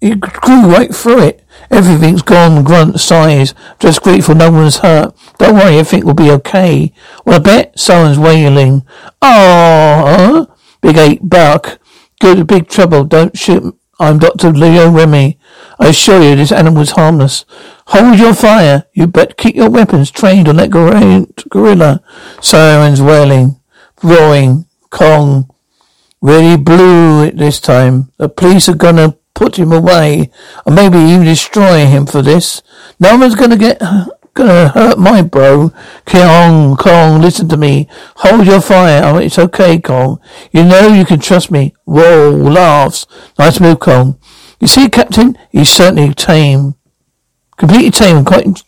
He 0.00 0.14
grew 0.14 0.66
right 0.70 0.94
through 0.94 1.22
it. 1.22 1.44
Everything's 1.70 2.22
gone. 2.22 2.62
Grunt 2.64 3.00
sighs. 3.00 3.54
Just 3.78 4.02
grateful 4.02 4.34
no 4.34 4.50
one's 4.50 4.78
hurt. 4.78 5.16
Don't 5.38 5.54
worry, 5.54 5.78
everything 5.78 6.04
will 6.04 6.14
be 6.14 6.30
okay. 6.30 6.92
Well, 7.24 7.36
I 7.36 7.42
bet 7.42 7.78
someone's 7.78 8.18
wailing. 8.18 8.84
Oh, 9.22 10.54
big 10.82 10.96
eight 10.98 11.28
buck. 11.28 11.80
Good, 12.20 12.46
big 12.46 12.68
trouble. 12.68 13.04
Don't 13.04 13.36
shoot. 13.38 13.77
I'm 14.00 14.18
Dr. 14.20 14.52
Leo 14.52 14.90
Remy. 14.90 15.38
I 15.80 15.88
assure 15.88 16.22
you 16.22 16.36
this 16.36 16.52
animal 16.52 16.82
is 16.82 16.92
harmless. 16.92 17.44
Hold 17.86 18.18
your 18.20 18.32
fire. 18.32 18.84
You 18.92 19.08
bet 19.08 19.36
keep 19.36 19.56
your 19.56 19.70
weapons 19.70 20.12
trained 20.12 20.48
on 20.48 20.56
that 20.56 20.70
gorilla. 20.70 22.02
Sirens 22.40 23.02
wailing, 23.02 23.60
roaring, 24.00 24.66
Kong. 24.90 25.52
Really 26.20 26.56
blew 26.56 27.24
it 27.24 27.38
this 27.38 27.58
time. 27.58 28.12
The 28.18 28.28
police 28.28 28.68
are 28.68 28.76
gonna 28.76 29.16
put 29.34 29.58
him 29.58 29.72
away, 29.72 30.30
or 30.64 30.72
maybe 30.72 30.98
even 30.98 31.24
destroy 31.24 31.86
him 31.86 32.06
for 32.06 32.22
this. 32.22 32.62
No 33.00 33.16
one's 33.16 33.34
gonna 33.34 33.56
get 33.56 33.82
gonna 34.38 34.68
hurt 34.68 34.98
my 34.98 35.20
bro. 35.22 35.72
Kong, 36.06 36.76
Kong, 36.76 37.20
listen 37.20 37.48
to 37.48 37.56
me. 37.56 37.88
Hold 38.16 38.46
your 38.46 38.60
fire. 38.60 39.02
Oh, 39.04 39.18
it's 39.18 39.38
okay, 39.38 39.78
Kong. 39.78 40.20
You 40.52 40.64
know 40.64 40.88
you 40.88 41.04
can 41.04 41.20
trust 41.20 41.50
me. 41.50 41.74
Whoa, 41.84 42.30
laughs. 42.30 43.06
Nice 43.38 43.60
move, 43.60 43.80
Kong. 43.80 44.18
You 44.60 44.66
see, 44.66 44.88
Captain, 44.88 45.36
he's 45.50 45.68
certainly 45.68 46.14
tame. 46.14 46.76
Completely 47.56 47.90
tame 47.90 48.18
and 48.18 48.26
quite 48.26 48.62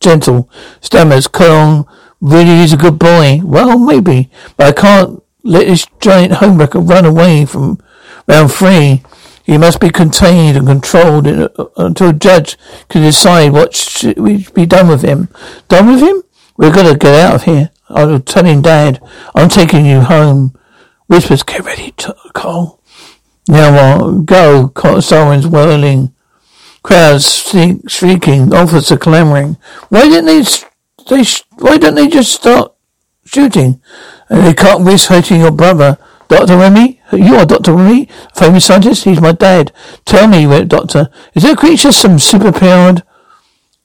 gentle. 0.00 0.50
Stammers, 0.80 1.30
Kong 1.30 1.86
really 2.20 2.64
is 2.64 2.72
a 2.72 2.78
good 2.78 2.98
boy. 2.98 3.40
Well, 3.44 3.78
maybe, 3.78 4.30
but 4.56 4.66
I 4.66 4.72
can't 4.72 5.22
let 5.44 5.66
this 5.66 5.86
giant 6.00 6.34
homewrecker 6.34 6.88
run 6.88 7.04
away 7.04 7.44
from 7.44 7.78
round 8.26 8.50
three. 8.50 9.02
He 9.46 9.58
must 9.58 9.80
be 9.80 9.90
contained 9.90 10.56
and 10.56 10.66
controlled 10.66 11.28
uh, 11.28 11.48
until 11.76 12.08
a 12.08 12.12
judge 12.12 12.58
can 12.88 13.02
decide 13.02 13.52
what 13.52 13.76
should 13.76 14.16
be 14.52 14.66
done 14.66 14.88
with 14.88 15.02
him. 15.02 15.28
Done 15.68 15.86
with 15.86 16.00
him? 16.00 16.24
We're 16.56 16.72
gonna 16.72 16.96
get 16.96 17.14
out 17.14 17.34
of 17.36 17.42
here. 17.44 17.70
I'll 17.88 18.18
tell 18.18 18.44
him, 18.44 18.62
Dad, 18.62 19.00
I'm 19.36 19.48
taking 19.48 19.86
you 19.86 20.00
home. 20.00 20.58
Whispers, 21.06 21.44
get 21.44 21.64
ready, 21.64 21.92
to 21.92 22.16
Cole. 22.34 22.82
Now 23.46 24.00
what? 24.00 24.26
Go. 24.26 25.00
Sirens 25.00 25.46
whirling. 25.46 26.12
Crowds 26.82 27.48
shrieking. 27.86 28.52
Officer 28.52 28.96
clamoring. 28.96 29.58
Why 29.90 30.08
didn't 30.08 30.26
they, 30.26 30.42
they, 31.08 31.22
why 31.58 31.78
don't 31.78 31.94
they 31.94 32.08
just 32.08 32.32
start 32.32 32.74
shooting? 33.24 33.80
And 34.28 34.44
they 34.44 34.54
can't 34.54 34.84
risk 34.84 35.08
hurting 35.08 35.40
your 35.40 35.52
brother. 35.52 35.98
Dr. 36.28 36.56
Remy? 36.56 37.00
You 37.12 37.36
are 37.36 37.46
Dr. 37.46 37.74
Remy? 37.74 38.08
Famous 38.34 38.64
scientist? 38.64 39.04
He's 39.04 39.20
my 39.20 39.32
dad. 39.32 39.72
Tell 40.04 40.26
me, 40.26 40.46
Doctor, 40.64 41.10
is 41.34 41.44
that 41.44 41.58
creature 41.58 41.92
some 41.92 42.16
superpowered, 42.16 43.02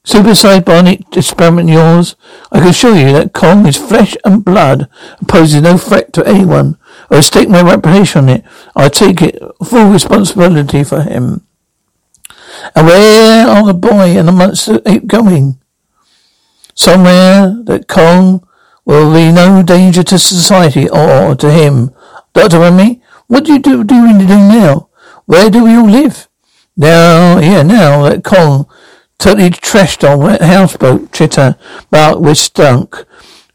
supersized 0.05 0.61
bionic 0.61 1.15
experiment 1.15 1.69
yours? 1.69 2.15
I 2.51 2.59
can 2.59 2.69
assure 2.69 2.95
you 2.95 3.11
that 3.13 3.33
Kong 3.33 3.67
is 3.67 3.77
flesh 3.77 4.15
and 4.25 4.43
blood 4.43 4.89
and 5.19 5.27
poses 5.29 5.61
no 5.61 5.77
threat 5.77 6.13
to 6.13 6.25
anyone. 6.25 6.77
I 7.09 7.15
will 7.15 7.21
stake 7.21 7.49
my 7.49 7.61
reputation 7.61 8.23
on 8.23 8.29
it. 8.29 8.45
I 8.75 8.89
take 8.89 9.21
it 9.21 9.41
full 9.63 9.91
responsibility 9.91 10.83
for 10.83 11.01
him. 11.01 11.45
And 12.75 12.87
where 12.87 13.47
are 13.47 13.65
the 13.65 13.73
boy 13.73 14.17
and 14.17 14.27
the 14.27 14.31
monster 14.31 14.81
ape 14.85 15.07
going? 15.07 15.59
Somewhere 16.73 17.55
that 17.65 17.87
Kong 17.87 18.47
will 18.85 19.13
be 19.13 19.31
no 19.31 19.61
danger 19.61 20.03
to 20.03 20.17
society 20.17 20.89
or 20.89 21.35
to 21.35 21.51
him. 21.51 21.91
Dr. 22.33 22.59
Remy, 22.59 23.01
what 23.27 23.45
do 23.45 23.53
you 23.53 23.59
do, 23.59 23.83
do 23.83 23.95
you 23.95 24.19
do 24.19 24.27
now? 24.27 24.89
Where 25.25 25.49
do 25.49 25.63
we 25.63 25.75
all 25.75 25.89
live? 25.89 26.27
Now, 26.75 27.39
yeah, 27.39 27.63
now 27.63 28.03
that 28.09 28.23
Kong 28.23 28.65
totally 29.17 29.49
trashed 29.49 30.07
our 30.07 30.17
wet 30.17 30.41
houseboat, 30.41 31.11
chitter, 31.11 31.55
but 31.89 32.21
we're 32.21 32.33
stunk. 32.33 33.05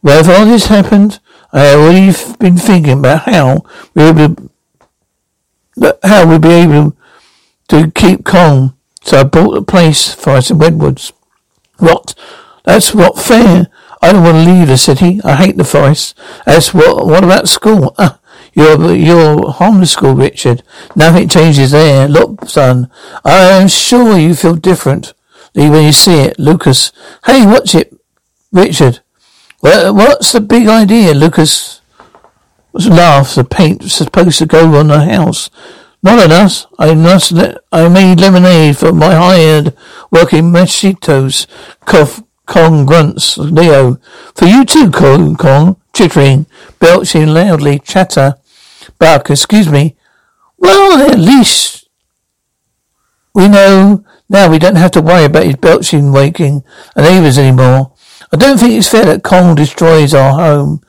Wherever 0.01 0.33
all 0.33 0.47
this 0.47 0.67
happened, 0.67 1.19
I 1.53 1.61
have 1.61 1.81
already 1.81 2.13
been 2.39 2.57
thinking 2.57 2.99
about 2.99 3.23
how 3.23 3.65
we 3.95 4.13
would 4.13 4.51
how 6.03 6.29
we'd 6.29 6.41
be 6.43 6.49
able 6.49 6.97
to 7.69 7.91
keep 7.91 8.25
Kong. 8.25 8.75
So 9.03 9.21
I 9.21 9.25
bought 9.25 9.57
a 9.57 9.63
place 9.63 10.13
for 10.13 10.31
us 10.31 10.51
in 10.51 10.59
Redwoods. 10.59 11.13
What? 11.79 12.15
That's 12.65 12.95
what 12.95 13.19
fair. 13.19 13.69
I 14.03 14.13
don't 14.13 14.23
want 14.23 14.45
to 14.45 14.53
leave 14.53 14.69
the 14.69 14.77
city. 14.77 15.21
I 15.25 15.37
hate 15.37 15.57
the 15.57 15.65
forest. 15.65 16.17
That's 16.45 16.75
what. 16.75 17.07
What 17.07 17.25
about 17.25 17.49
school? 17.49 17.95
Uh, 17.99 18.11
you're 18.57 18.95
you're 18.95 19.37
homeschooled, 19.53 20.19
Richard. 20.19 20.63
Nothing 20.97 21.29
changes 21.29 21.73
there. 21.73 22.09
Look, 22.09 22.49
son, 22.49 22.91
I'm 23.23 23.69
sure 23.69 24.17
you 24.19 24.35
feel 24.35 24.55
different 24.55 25.13
when 25.55 25.85
you 25.85 25.93
see 25.93 26.21
it. 26.21 26.39
Lucas, 26.39 26.91
hey, 27.27 27.45
watch 27.45 27.75
it, 27.75 27.95
Richard. 28.51 29.01
What's 29.61 30.33
the 30.33 30.41
big 30.41 30.69
idea, 30.69 31.13
Lucas? 31.13 31.83
Laughs. 32.73 33.35
The 33.35 33.45
paint 33.45 33.83
supposed 33.91 34.39
to 34.39 34.47
go 34.47 34.75
on 34.77 34.89
the 34.89 35.05
house. 35.05 35.51
Not 36.03 36.19
on 36.19 36.33
us. 36.33 36.67
I 36.79 36.95
must. 36.95 37.35
I 37.73 37.89
made 37.89 38.21
lemonade 38.21 38.79
for 38.79 38.93
my 38.93 39.15
hired 39.15 39.77
working 40.11 40.51
machitos. 40.51 41.47
Cough. 41.85 42.23
Kong 42.47 42.87
grunts. 42.87 43.37
Leo. 43.37 43.99
For 44.35 44.47
you 44.47 44.65
too, 44.65 44.91
Kong. 44.91 45.37
Kong. 45.37 45.77
Chittering. 45.93 46.47
Belching 46.79 47.29
loudly. 47.29 47.81
Chatter. 47.81 48.37
Buck, 48.99 49.31
excuse 49.31 49.69
me. 49.69 49.97
Well, 50.59 51.11
at 51.11 51.19
least 51.19 51.89
we 53.35 53.49
know 53.49 54.05
now 54.29 54.51
we 54.51 54.59
don't 54.59 54.77
have 54.77 54.91
to 54.93 55.03
worry 55.03 55.25
about 55.25 55.45
his 55.45 55.57
belching, 55.57 56.13
waking, 56.13 56.65
and 56.97 57.05
neighbours 57.05 57.39
anymore. 57.39 57.93
I 58.33 58.37
don't 58.37 58.59
think 58.59 58.73
it's 58.73 58.89
fair 58.89 59.05
that 59.05 59.23
Kong 59.23 59.55
destroys 59.55 60.15
our 60.15 60.33
home. 60.33 60.81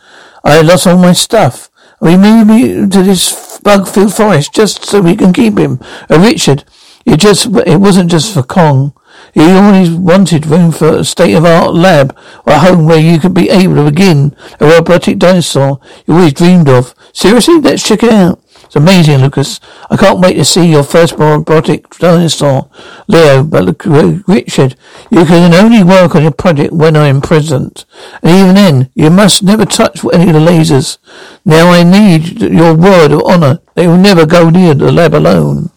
I 0.43 0.61
lost 0.61 0.87
all 0.87 0.97
my 0.97 1.13
stuff. 1.13 1.69
We 1.99 2.15
moved 2.15 2.47
me 2.49 2.87
to 2.87 3.03
this 3.03 3.59
bug-filled 3.59 4.13
forest 4.13 4.53
just 4.53 4.85
so 4.85 5.01
we 5.01 5.15
can 5.15 5.33
keep 5.33 5.57
him. 5.57 5.79
Uh, 6.09 6.19
Richard, 6.19 6.63
it 7.05 7.17
just 7.17 7.47
it 7.65 7.77
wasn't 7.79 8.11
just 8.11 8.33
for 8.33 8.43
Kong. 8.43 8.93
He 9.33 9.41
always 9.51 9.91
wanted 9.91 10.45
room 10.45 10.71
for 10.71 10.97
a 10.97 11.03
state-of-art 11.03 11.73
lab 11.73 12.17
or 12.45 12.53
a 12.53 12.59
home 12.59 12.85
where 12.85 12.99
you 12.99 13.19
could 13.19 13.33
be 13.33 13.49
able 13.49 13.75
to 13.75 13.91
begin 13.91 14.35
a 14.59 14.65
robotic 14.65 15.19
dinosaur 15.19 15.79
you 16.05 16.13
always 16.15 16.33
dreamed 16.33 16.69
of. 16.69 16.93
Seriously? 17.13 17.59
Let's 17.59 17.87
check 17.87 18.03
it 18.03 18.11
out. 18.11 18.41
It's 18.63 18.75
amazing, 18.75 19.19
Lucas. 19.19 19.61
I 19.89 19.95
can't 19.95 20.19
wait 20.19 20.33
to 20.33 20.43
see 20.43 20.65
your 20.69 20.83
first 20.83 21.13
robotic 21.13 21.89
dinosaur, 21.91 22.69
Leo. 23.07 23.43
But 23.43 23.63
look, 23.63 23.87
uh, 23.87 24.19
Richard, 24.27 24.75
you 25.09 25.23
can 25.23 25.53
only 25.53 25.83
work 25.83 26.15
on 26.15 26.23
your 26.23 26.31
project 26.33 26.73
when 26.73 26.97
I'm 26.97 27.21
present. 27.21 27.85
And 28.21 28.31
even 28.31 28.55
then, 28.55 28.89
you 28.93 29.09
must 29.09 29.41
never 29.41 29.65
touch 29.65 30.03
any 30.13 30.27
of 30.27 30.33
the 30.33 30.39
lasers. 30.41 30.97
Now 31.45 31.69
I 31.69 31.83
need 31.83 32.41
your 32.41 32.73
word 32.75 33.13
of 33.13 33.21
honor. 33.25 33.59
They 33.75 33.87
will 33.87 33.97
never 33.97 34.25
go 34.25 34.49
near 34.49 34.73
the 34.73 34.91
lab 34.91 35.13
alone. 35.13 35.69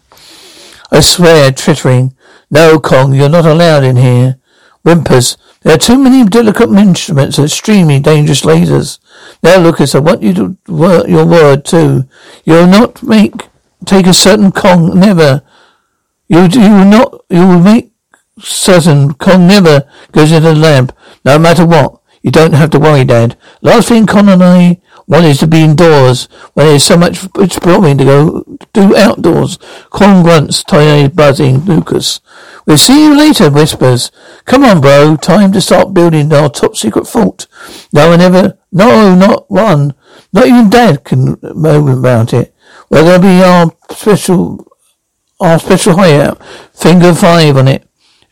I 0.91 0.99
swear, 0.99 1.53
twittering. 1.53 2.13
No, 2.51 2.79
Kong, 2.79 3.13
you're 3.13 3.29
not 3.29 3.45
allowed 3.45 3.85
in 3.85 3.95
here. 3.95 4.37
Whimpers. 4.83 5.37
There 5.61 5.75
are 5.75 5.77
too 5.77 5.97
many 5.97 6.27
delicate 6.27 6.69
instruments 6.71 7.37
and 7.37 7.45
extremely 7.45 7.99
dangerous 7.99 8.41
lasers. 8.41 8.99
Now, 9.41 9.57
Lucas, 9.57 9.95
I 9.95 9.99
want 9.99 10.21
you 10.21 10.33
to 10.33 10.57
work 10.67 11.07
your 11.07 11.25
word 11.25 11.63
too. 11.63 12.05
You'll 12.43 12.67
not 12.67 13.01
make 13.01 13.47
take 13.85 14.07
a 14.07 14.13
certain 14.13 14.51
Kong 14.51 14.99
never. 14.99 15.43
You 16.27 16.41
you 16.47 16.71
will 16.71 16.85
not 16.85 17.25
you 17.29 17.47
will 17.47 17.59
make 17.59 17.91
certain 18.39 19.13
Kong 19.13 19.47
never 19.47 19.87
goes 20.11 20.31
into 20.31 20.49
the 20.49 20.55
lab, 20.55 20.95
no 21.23 21.37
matter 21.39 21.65
what. 21.65 22.01
You 22.21 22.31
don't 22.31 22.53
have 22.53 22.71
to 22.71 22.79
worry, 22.79 23.05
Dad. 23.05 23.37
Last 23.61 23.89
thing 23.89 24.07
Kong 24.07 24.29
and 24.29 24.43
I 24.43 24.81
want 25.11 25.25
is 25.25 25.39
to 25.39 25.47
be 25.47 25.61
indoors 25.61 26.29
when 26.53 26.67
there's 26.67 26.85
so 26.85 26.95
much 26.95 27.27
exploring 27.37 27.97
to 27.97 28.05
go 28.05 28.57
do 28.71 28.95
outdoors. 28.95 29.59
Kong 29.89 30.23
grunts, 30.23 30.63
tiny 30.63 31.09
buzzing, 31.09 31.59
Lucas. 31.59 32.21
We'll 32.65 32.77
see 32.77 33.03
you 33.03 33.17
later, 33.17 33.51
whispers. 33.51 34.09
Come 34.45 34.63
on, 34.63 34.79
bro. 34.79 35.17
Time 35.17 35.51
to 35.51 35.59
start 35.59 35.93
building 35.93 36.31
our 36.31 36.49
top 36.49 36.77
secret 36.77 37.07
fort. 37.07 37.47
No 37.91 38.09
one 38.09 38.21
ever, 38.21 38.57
no, 38.71 39.13
not 39.13 39.51
one. 39.51 39.95
Not 40.31 40.47
even 40.47 40.69
Dad 40.69 41.03
can 41.03 41.37
moan 41.41 41.89
about 41.89 42.33
it. 42.33 42.55
Going 42.89 43.05
to 43.05 43.19
be 43.19 43.43
our 43.43 43.71
special, 43.93 44.65
our 45.41 45.59
special 45.59 45.97
hideout. 45.97 46.41
Finger 46.73 47.13
five 47.13 47.57
on 47.57 47.67
it. 47.67 47.85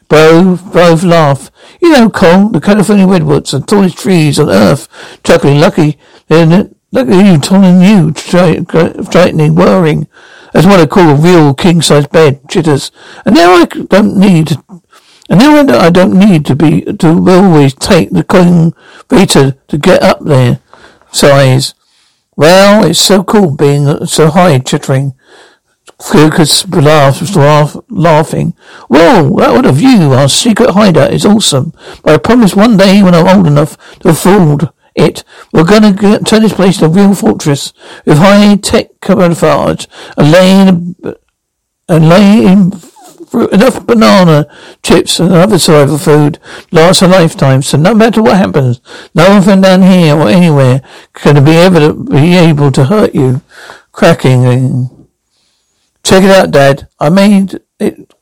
Both, 0.07 0.73
both 0.73 1.03
laugh. 1.03 1.51
You 1.81 1.91
know, 1.91 2.09
Kong, 2.09 2.51
the 2.51 2.59
California 2.59 3.05
redwoods, 3.05 3.51
the 3.51 3.59
tallest 3.59 3.97
trees 3.97 4.39
on 4.39 4.49
earth. 4.49 4.87
Chuckling, 5.23 5.59
lucky, 5.59 5.99
then 6.29 6.75
look 6.91 7.09
at 7.09 7.25
you, 7.25 7.39
taller 7.39 7.73
than 7.73 7.81
you, 7.81 8.13
frightening, 8.13 9.55
whirring. 9.55 10.07
That's 10.53 10.65
what 10.65 10.79
I 10.79 10.85
call 10.85 11.09
a 11.09 11.15
real 11.15 11.53
king-size 11.53 12.07
bed, 12.07 12.47
chitters. 12.49 12.91
And 13.25 13.35
now 13.35 13.53
I 13.53 13.65
don't 13.65 14.17
need 14.17 14.57
And 15.29 15.39
now 15.39 15.79
I 15.79 15.91
don't 15.91 16.17
need 16.17 16.43
to 16.45 16.55
be 16.55 16.81
to 16.81 17.07
always 17.29 17.75
take 17.75 18.09
the 18.09 18.23
King 18.23 18.73
Vita 19.09 19.57
to 19.67 19.77
get 19.77 20.01
up 20.01 20.21
there. 20.21 20.59
Sighs. 21.11 21.75
Well, 22.35 22.85
it's 22.85 22.99
so 22.99 23.23
cool 23.23 23.55
being 23.55 23.87
uh, 23.87 24.05
so 24.05 24.31
high, 24.31 24.57
chittering. 24.59 25.13
Lucas 26.13 26.67
laughs, 26.69 27.35
laugh, 27.35 27.75
laughing. 27.89 28.53
Whoa, 28.87 29.35
that 29.37 29.51
what 29.51 29.65
a 29.65 29.71
view! 29.73 30.13
Our 30.13 30.29
secret 30.29 30.71
hideout 30.71 31.13
is 31.13 31.25
awesome. 31.25 31.73
But 32.01 32.15
I 32.15 32.17
promise 32.17 32.55
one 32.55 32.77
day 32.77 33.03
when 33.03 33.13
I'm 33.13 33.27
old 33.27 33.47
enough 33.47 33.77
to 33.99 34.09
afford 34.09 34.69
it, 34.95 35.23
we're 35.53 35.63
gonna 35.63 35.93
turn 36.19 36.41
this 36.41 36.53
place 36.53 36.81
into 36.81 36.85
a 36.85 37.03
real 37.03 37.15
fortress 37.15 37.73
with 38.05 38.17
high-tech 38.17 38.99
camouflage 39.01 39.85
and 40.17 40.31
laying 40.31 40.95
and 41.87 42.09
laying 42.09 42.73
enough 43.51 43.85
banana 43.85 44.47
chips 44.81 45.19
and 45.19 45.31
other 45.31 45.59
survival 45.59 45.97
food 45.97 46.39
lasts 46.71 47.01
a 47.01 47.07
lifetime. 47.07 47.61
So 47.61 47.77
no 47.77 47.93
matter 47.93 48.21
what 48.21 48.37
happens, 48.37 48.81
no 49.13 49.29
one 49.29 49.43
from 49.43 49.61
down 49.61 49.83
here 49.83 50.15
or 50.15 50.29
anywhere 50.29 50.81
can 51.13 51.43
be 51.43 51.51
able 51.51 51.79
to 51.79 51.93
be 51.93 52.35
able 52.35 52.71
to 52.71 52.85
hurt 52.85 53.13
you. 53.13 53.41
Cracking. 53.91 55.07
Check 56.03 56.23
it 56.23 56.31
out, 56.31 56.51
Dad. 56.51 56.87
I 56.99 57.09
made 57.09 57.59
it 57.79 58.13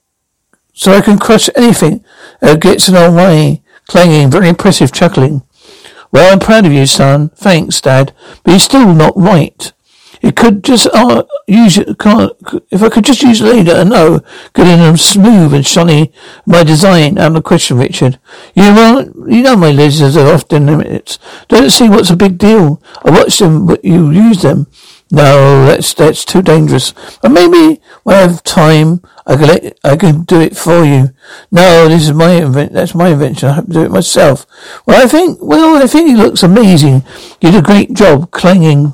so 0.73 0.93
I 0.93 1.01
can 1.01 1.17
crush 1.17 1.49
anything 1.55 2.03
that 2.41 2.61
gets 2.61 2.89
in 2.89 2.95
our 2.95 3.11
way. 3.11 3.63
Clanging, 3.87 4.29
very 4.29 4.49
impressive, 4.49 4.91
chuckling. 4.91 5.43
Well, 6.11 6.31
I'm 6.31 6.39
proud 6.39 6.65
of 6.65 6.73
you, 6.73 6.85
son. 6.85 7.29
Thanks, 7.29 7.81
Dad. 7.81 8.13
But 8.43 8.51
you're 8.51 8.59
still 8.59 8.93
not 8.93 9.13
right. 9.15 9.71
It 10.21 10.35
could 10.35 10.63
just 10.63 10.87
uh, 10.93 11.23
use 11.47 11.77
it. 11.77 11.99
Can't, 11.99 12.31
if 12.71 12.81
I 12.81 12.89
could 12.89 13.05
just 13.05 13.21
use 13.21 13.41
later 13.41 13.73
and 13.73 13.89
know, 13.91 14.21
getting 14.53 14.77
them 14.77 14.97
smooth 14.97 15.53
and 15.53 15.65
shiny. 15.65 16.11
My 16.45 16.63
design. 16.63 17.19
I'm 17.19 17.35
a 17.35 17.41
question, 17.41 17.77
Richard. 17.77 18.19
You 18.55 18.73
know, 18.73 19.13
you 19.27 19.41
know 19.43 19.55
my 19.55 19.71
lasers 19.71 20.17
are 20.17 20.33
often 20.33 20.65
limited. 20.65 21.17
Don't 21.47 21.69
see 21.69 21.89
what's 21.89 22.09
a 22.09 22.15
big 22.15 22.37
deal. 22.37 22.81
I 23.03 23.11
watch 23.11 23.37
them, 23.37 23.67
but 23.67 23.85
you 23.85 24.09
use 24.11 24.41
them. 24.41 24.67
No, 25.11 25.65
that's 25.65 25.93
that's 25.93 26.25
too 26.25 26.41
dangerous. 26.41 26.93
But 27.21 27.31
maybe 27.31 27.81
when 28.03 28.15
I 28.17 28.21
have 28.21 28.43
time, 28.43 29.01
I 29.29 29.35
can 29.35 29.47
let, 29.47 29.77
I 29.83 29.97
can 29.97 30.23
do 30.23 30.39
it 30.39 30.55
for 30.55 30.85
you. 30.85 31.09
No, 31.51 31.89
this 31.89 32.03
is 32.03 32.13
my 32.13 32.31
invent. 32.31 32.71
That's 32.71 32.95
my 32.95 33.09
invention. 33.09 33.49
I 33.49 33.53
have 33.55 33.67
to 33.67 33.73
do 33.73 33.83
it 33.83 33.91
myself. 33.91 34.45
Well, 34.85 35.03
I 35.03 35.05
think. 35.05 35.39
Well, 35.41 35.83
I 35.83 35.85
think 35.85 36.09
it 36.09 36.15
looks 36.17 36.43
amazing. 36.43 37.03
You 37.41 37.51
did 37.51 37.55
a 37.55 37.61
great 37.61 37.93
job, 37.93 38.31
clanging, 38.31 38.93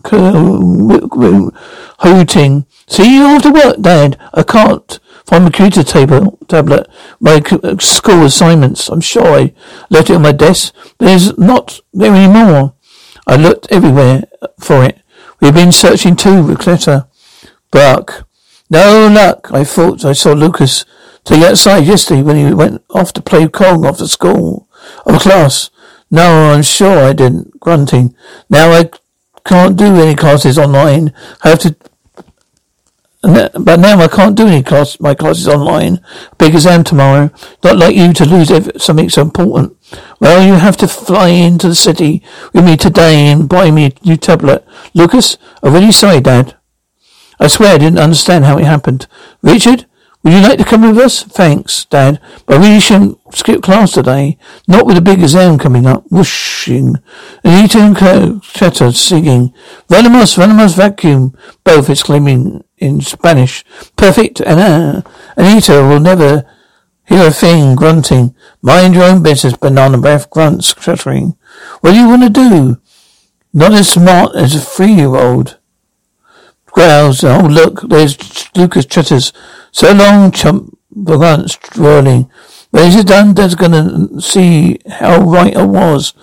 hooting. 2.00 2.66
See 2.88 3.16
you 3.16 3.26
after 3.26 3.52
work, 3.52 3.80
Dad. 3.80 4.18
I 4.34 4.42
can't 4.42 5.00
find 5.24 5.44
my 5.44 5.52
computer 5.52 5.84
table 5.84 6.40
tablet. 6.48 6.88
My 7.20 7.40
uh, 7.64 7.78
school 7.78 8.26
assignments. 8.26 8.90
I'm 8.90 9.02
sure 9.02 9.28
I 9.28 9.54
left 9.92 10.10
it 10.10 10.16
on 10.16 10.24
my 10.24 10.32
desk. 10.32 10.74
There's 10.98 11.38
not 11.38 11.80
there 11.94 12.16
anymore. 12.16 12.74
I 13.28 13.36
looked 13.36 13.72
everywhere 13.72 14.24
for 14.60 14.84
it. 14.84 15.00
We've 15.40 15.54
been 15.54 15.72
searching 15.72 16.16
too, 16.16 16.42
Recletta. 16.42 17.08
Buck. 17.70 18.28
No 18.74 19.08
luck. 19.08 19.52
I 19.52 19.64
thought 19.64 20.04
I 20.04 20.14
saw 20.14 20.34
Lucas 20.34 20.84
take 21.26 21.44
outside 21.44 21.86
yesterday 21.86 22.24
when 22.24 22.38
he 22.38 22.56
went 22.56 22.84
off 22.90 23.14
to 23.14 23.22
play 23.22 23.48
Kong 23.48 23.86
after 23.86 24.08
school. 24.08 24.68
Of 25.06 25.22
class. 25.22 25.70
No, 26.10 26.52
I'm 26.52 26.64
sure 26.64 26.98
I 26.98 27.14
didn't. 27.14 27.60
Grunting. 27.60 28.16
Now 28.50 28.72
I 28.72 28.90
can't 29.46 29.78
do 29.78 29.86
any 30.02 30.16
classes 30.16 30.58
online. 30.58 31.14
I 31.44 31.50
have 31.50 31.60
to 31.60 31.76
but 33.22 33.80
now 33.80 34.00
I 34.00 34.08
can't 34.08 34.36
do 34.36 34.48
any 34.48 34.64
class, 34.64 35.00
my 35.00 35.14
classes 35.14 35.48
online. 35.48 36.04
Big 36.40 36.56
exam 36.56 36.84
tomorrow. 36.84 37.30
Not 37.64 37.78
like 37.78 37.96
you 37.96 38.12
to 38.12 38.26
lose 38.26 38.52
something 38.84 39.10
so 39.10 39.22
important. 39.22 39.78
Well, 40.20 40.46
you 40.46 40.54
have 40.54 40.78
to 40.78 40.88
fly 40.88 41.30
into 41.30 41.70
the 41.70 41.76
city 41.76 42.24
with 42.54 42.66
me 42.66 42.76
today 42.76 43.28
and 43.28 43.48
buy 43.48 43.70
me 43.70 43.86
a 43.86 44.06
new 44.06 44.18
tablet. 44.18 44.66
Lucas, 44.96 45.38
I'm 45.62 45.74
really 45.74 45.94
sorry, 45.94 46.20
Dad. 46.20 46.58
I 47.40 47.48
swear 47.48 47.76
I 47.76 47.78
didn't 47.78 48.00
understand 48.00 48.46
how 48.46 48.58
it 48.58 48.66
happened. 48.66 49.08
Richard, 49.42 49.86
would 50.24 50.34
you 50.34 50.40
like 50.40 50.58
to 50.60 50.64
come 50.64 50.84
with 50.84 50.98
us? 50.98 51.24
Thanks, 51.24 51.84
Dad. 51.86 52.22
But 52.46 52.62
we 52.62 52.80
shouldn't 52.80 53.20
skip 53.36 53.62
class 53.62 53.92
today. 53.92 54.38
Not 54.68 54.86
with 54.86 54.98
a 54.98 55.02
big 55.02 55.22
exam 55.22 55.58
coming 55.58 55.86
up. 55.86 56.06
Whooshing. 56.10 56.96
Anita 57.44 57.80
and 57.80 58.42
Chatter 58.42 58.94
singing. 58.94 59.54
Venomous, 59.90 60.36
venomous 60.36 60.76
vacuum. 60.76 61.38
Both 61.66 61.90
exclaiming 61.90 62.64
in 62.78 63.02
Spanish. 63.02 63.66
Perfect. 63.98 64.40
And 64.40 64.60
uh, 64.62 65.02
Anita 65.36 65.74
will 65.84 66.00
never 66.00 66.46
hear 67.06 67.28
a 67.28 67.32
thing 67.32 67.76
grunting. 67.76 68.34
Mind 68.62 68.96
your 68.96 69.04
own 69.04 69.24
business, 69.24 69.58
banana 69.58 69.98
breath 69.98 70.30
grunts 70.30 70.74
chattering. 70.74 71.36
What 71.82 71.92
do 71.92 71.98
you 71.98 72.08
want 72.08 72.24
to 72.24 72.30
do? 72.30 72.78
Not 73.52 73.74
as 73.74 73.90
smart 73.90 74.36
as 74.36 74.56
a 74.56 74.60
three-year-old. 74.60 75.60
Growls. 76.74 77.24
Oh, 77.24 77.48
look, 77.50 77.82
there's 77.82 78.18
Lucas 78.56 78.86
Chatters. 78.86 79.32
So 79.72 79.94
long, 79.94 80.32
chump, 80.32 80.78
grunts, 81.04 81.56
drooling. 81.56 82.30
When 82.72 82.92
he's 82.92 83.06
done, 83.06 83.34
Dad's 83.34 83.56
gonna 83.56 84.20
see 84.20 84.80
how 84.90 85.22
right 85.22 85.56
I 85.56 85.64
was. 85.64 86.14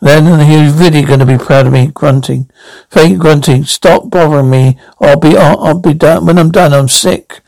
Then 0.00 0.40
he's 0.40 0.72
really 0.74 1.04
to 1.04 1.24
be 1.24 1.38
proud 1.38 1.66
of 1.66 1.72
me, 1.72 1.86
grunting. 1.86 2.50
Fake 2.90 3.18
grunting. 3.18 3.64
Stop 3.64 4.10
bothering 4.10 4.50
me. 4.50 4.76
I'll 5.00 5.18
be, 5.18 5.36
I'll, 5.36 5.58
I'll 5.64 5.78
be 5.78 5.94
done. 5.94 6.26
When 6.26 6.38
I'm 6.38 6.50
done, 6.50 6.74
I'm 6.74 6.88
sick. 6.88 7.40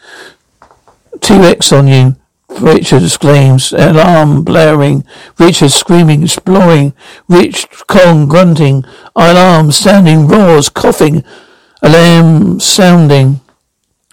T-Rex 1.21 1.73
on 1.73 1.89
you. 1.89 2.17
Richard 2.49 3.03
exclaims, 3.03 3.73
alarm 3.73 4.43
blaring, 4.43 5.05
Richard 5.39 5.71
screaming, 5.71 6.23
exploring, 6.23 6.95
Rich 7.29 7.67
Kong 7.87 8.27
grunting, 8.27 8.85
alarm 9.15 9.71
sounding, 9.71 10.27
roars, 10.27 10.71
coughing, 10.71 11.23
alarm 11.83 12.61
sounding, 12.61 13.41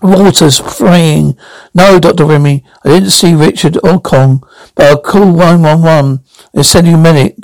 Waters 0.01 0.61
praying. 0.61 1.37
No, 1.73 1.99
Dr. 1.99 2.25
Remy, 2.25 2.63
I 2.83 2.89
didn't 2.89 3.09
see 3.11 3.33
Richard 3.33 3.77
or 3.83 3.99
Kong, 3.99 4.43
but 4.75 4.85
I'll 4.85 5.01
call 5.01 5.31
111 5.31 6.19
and 6.53 6.65
send 6.65 6.87
you 6.87 6.97
medic. 6.97 7.37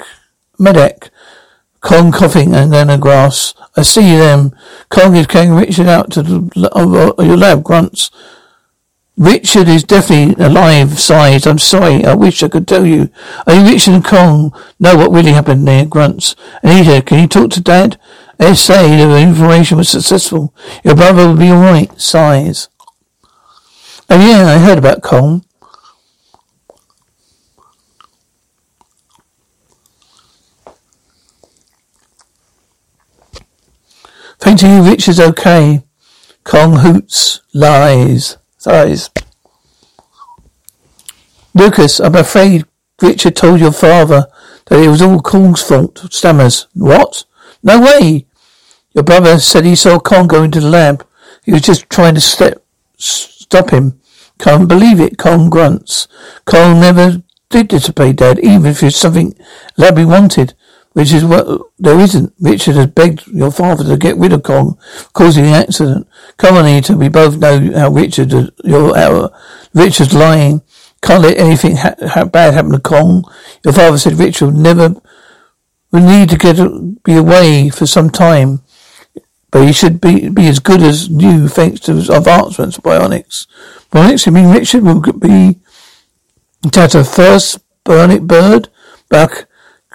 Medic. 0.60 1.10
Kong 1.80 2.12
coughing 2.12 2.54
and 2.54 2.72
then 2.72 2.90
a 2.90 2.98
grass. 2.98 3.56
I 3.76 3.82
see 3.82 4.16
them. 4.16 4.56
Kong 4.90 5.16
is 5.16 5.26
carrying 5.26 5.54
Richard 5.54 5.88
out 5.88 6.12
to 6.12 6.22
the, 6.22 6.70
uh, 6.76 7.14
uh, 7.18 7.24
your 7.24 7.38
lab, 7.38 7.64
grunts. 7.64 8.12
Richard 9.18 9.68
is 9.68 9.84
definitely 9.84 10.44
alive, 10.44 11.00
sighs. 11.00 11.48
I'm 11.48 11.58
sorry. 11.58 12.06
I 12.06 12.14
wish 12.14 12.44
I 12.44 12.48
could 12.48 12.68
tell 12.68 12.86
you. 12.86 13.10
Only 13.48 13.74
Richard 13.74 13.96
and 13.96 14.06
Kong 14.06 14.54
know 14.80 14.96
what 14.98 15.12
really 15.12 15.32
happened 15.32 15.68
there, 15.68 15.86
grunts. 15.86 16.36
Anita, 16.62 17.02
can 17.02 17.20
you 17.20 17.28
talk 17.28 17.50
to 17.52 17.62
Dad? 17.62 18.00
Let's 18.42 18.62
say 18.62 18.98
the 18.98 19.20
information 19.20 19.78
was 19.78 19.90
successful. 19.90 20.54
Your 20.84 20.96
brother 20.96 21.28
will 21.28 21.38
be 21.38 21.52
alright, 21.52 22.02
sighs. 22.02 22.70
Oh 24.10 24.20
yeah, 24.20 24.48
I 24.48 24.58
heard 24.58 24.80
about 24.80 25.04
Kong. 25.04 25.46
Thanks 34.40 34.62
to 34.64 34.68
you, 34.68 34.90
Richard's 34.90 35.20
okay. 35.20 35.84
Kong 36.44 36.78
hoots, 36.78 37.42
lies, 37.54 38.38
sighs. 38.58 39.12
Lucas, 41.54 42.00
I'm 42.00 42.16
afraid 42.16 42.66
Richard 43.00 43.36
told 43.36 43.60
your 43.60 43.72
father 43.72 44.26
that 44.66 44.80
it 44.80 44.88
was 44.88 45.04
all 45.04 45.20
Kong's 45.20 45.62
fault. 45.62 46.08
Stammers. 46.10 46.66
What? 46.74 47.26
No 47.62 47.80
way. 47.80 48.26
Your 48.94 49.04
brother 49.04 49.40
said 49.40 49.66
he 49.66 49.76
saw 49.76 50.00
Kong 50.00 50.28
go 50.28 50.44
into 50.44 50.60
the 50.60 50.70
lab. 50.70 51.06
He 51.44 51.52
was 51.52 51.62
just 51.62 51.90
trying 51.90 52.16
to 52.16 52.22
step, 52.22 52.64
stop 52.98 53.72
him. 53.72 54.00
Can't 54.40 54.68
believe 54.68 55.00
it. 55.00 55.18
Kong 55.18 55.50
grunts. 55.50 56.08
Kong 56.46 56.80
never 56.80 57.22
did 57.50 57.68
disobey 57.70 58.14
Dad, 58.14 58.40
even 58.40 58.66
if 58.66 58.84
it's 58.84 58.98
something 58.98 59.34
Labby 59.78 60.06
wanted 60.06 60.54
which 60.94 61.14
is 61.14 61.24
what 61.24 61.48
there 61.80 62.00
isn't. 62.00 62.34
Richard 62.40 62.76
has 62.76 62.88
begged 62.88 63.28
your 63.28 63.52
father 63.52 63.84
to 63.86 63.98
get 63.98 64.18
rid 64.18 64.34
of 64.34 64.44
Kong, 64.44 64.78
causing 65.14 65.46
the 65.46 65.52
accident. 65.52 66.08
Come 66.38 66.56
on, 66.56 66.66
Anita. 66.66 66.98
We 66.98 67.10
both 67.10 67.38
know 67.38 67.72
how 67.74 67.90
Richard, 67.90 68.32
your, 68.64 68.96
how 68.96 69.32
Richard's 69.74 70.14
lying. 70.14 70.62
Can't 71.02 71.24
let 71.24 71.38
anything 71.38 71.78
ha- 71.78 71.96
ha- 72.02 72.26
bad 72.26 72.54
happen 72.54 72.72
to 72.72 72.80
Kong. 72.80 73.24
Your 73.64 73.74
father 73.74 73.98
said 73.98 74.14
Richard 74.14 74.48
would 74.48 74.56
never 74.56 74.96
would 75.92 76.04
need 76.04 76.30
to 76.30 76.38
get 76.38 76.58
be 77.04 77.16
away 77.16 77.70
for 77.70 77.86
some 77.86 78.10
time, 78.10 78.62
but 79.52 79.66
he 79.66 79.74
should 79.74 80.02
be 80.02 80.30
be 80.30 80.48
as 80.48 80.60
good 80.60 80.82
as 80.82 81.10
new 81.10 81.48
thanks 81.48 81.80
to 81.82 81.96
his 81.96 82.10
advancements 82.10 82.78
of 82.78 82.84
bionics. 82.84 83.48
Bionics, 83.92 84.26
you 84.26 84.32
mean 84.32 84.50
Richard 84.50 84.84
will 84.84 85.02
be 85.02 85.60
a 86.96 87.04
first 87.04 87.60
bionic 87.86 88.28
bird 88.28 88.70
back 89.10 89.48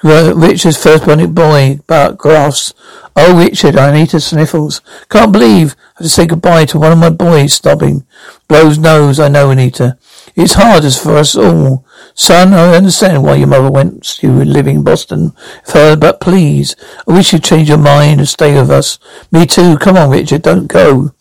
uh, 0.04 0.34
Richard's 0.36 0.82
first 0.82 1.04
bionic 1.04 1.34
boy, 1.34 1.80
Bart 1.86 2.18
graphs. 2.18 2.74
Oh, 3.16 3.38
Richard, 3.38 3.74
to 3.74 4.20
sniffles. 4.20 4.82
Can't 5.08 5.32
believe 5.32 5.74
I 5.74 6.02
have 6.02 6.02
to 6.04 6.08
say 6.08 6.26
goodbye 6.26 6.66
to 6.66 6.78
one 6.78 6.92
of 6.92 6.98
my 6.98 7.10
boys, 7.10 7.54
stopping. 7.54 8.04
Blows 8.46 8.78
nose, 8.78 9.18
I 9.18 9.28
know, 9.28 9.50
Anita. 9.50 9.98
It's 10.36 10.52
hard 10.52 10.84
as 10.84 11.02
for 11.02 11.16
us 11.16 11.34
all. 11.34 11.46
Oh, 11.46 11.84
son, 12.14 12.52
I 12.52 12.76
understand 12.76 13.22
why 13.22 13.36
your 13.36 13.46
mother 13.46 13.70
went 13.70 14.22
you 14.22 14.30
living 14.44 14.76
in 14.76 14.84
Boston 14.84 15.32
her, 15.72 15.96
but 15.96 16.20
please, 16.20 16.76
I 17.08 17.14
wish 17.14 17.32
you'd 17.32 17.42
change 17.42 17.70
your 17.70 17.78
mind 17.78 18.20
and 18.20 18.28
stay 18.28 18.54
with 18.54 18.70
us. 18.70 18.98
Me 19.32 19.46
too. 19.46 19.78
Come 19.78 19.96
on, 19.96 20.10
Richard, 20.10 20.42
don't 20.42 20.66
go. 20.66 21.12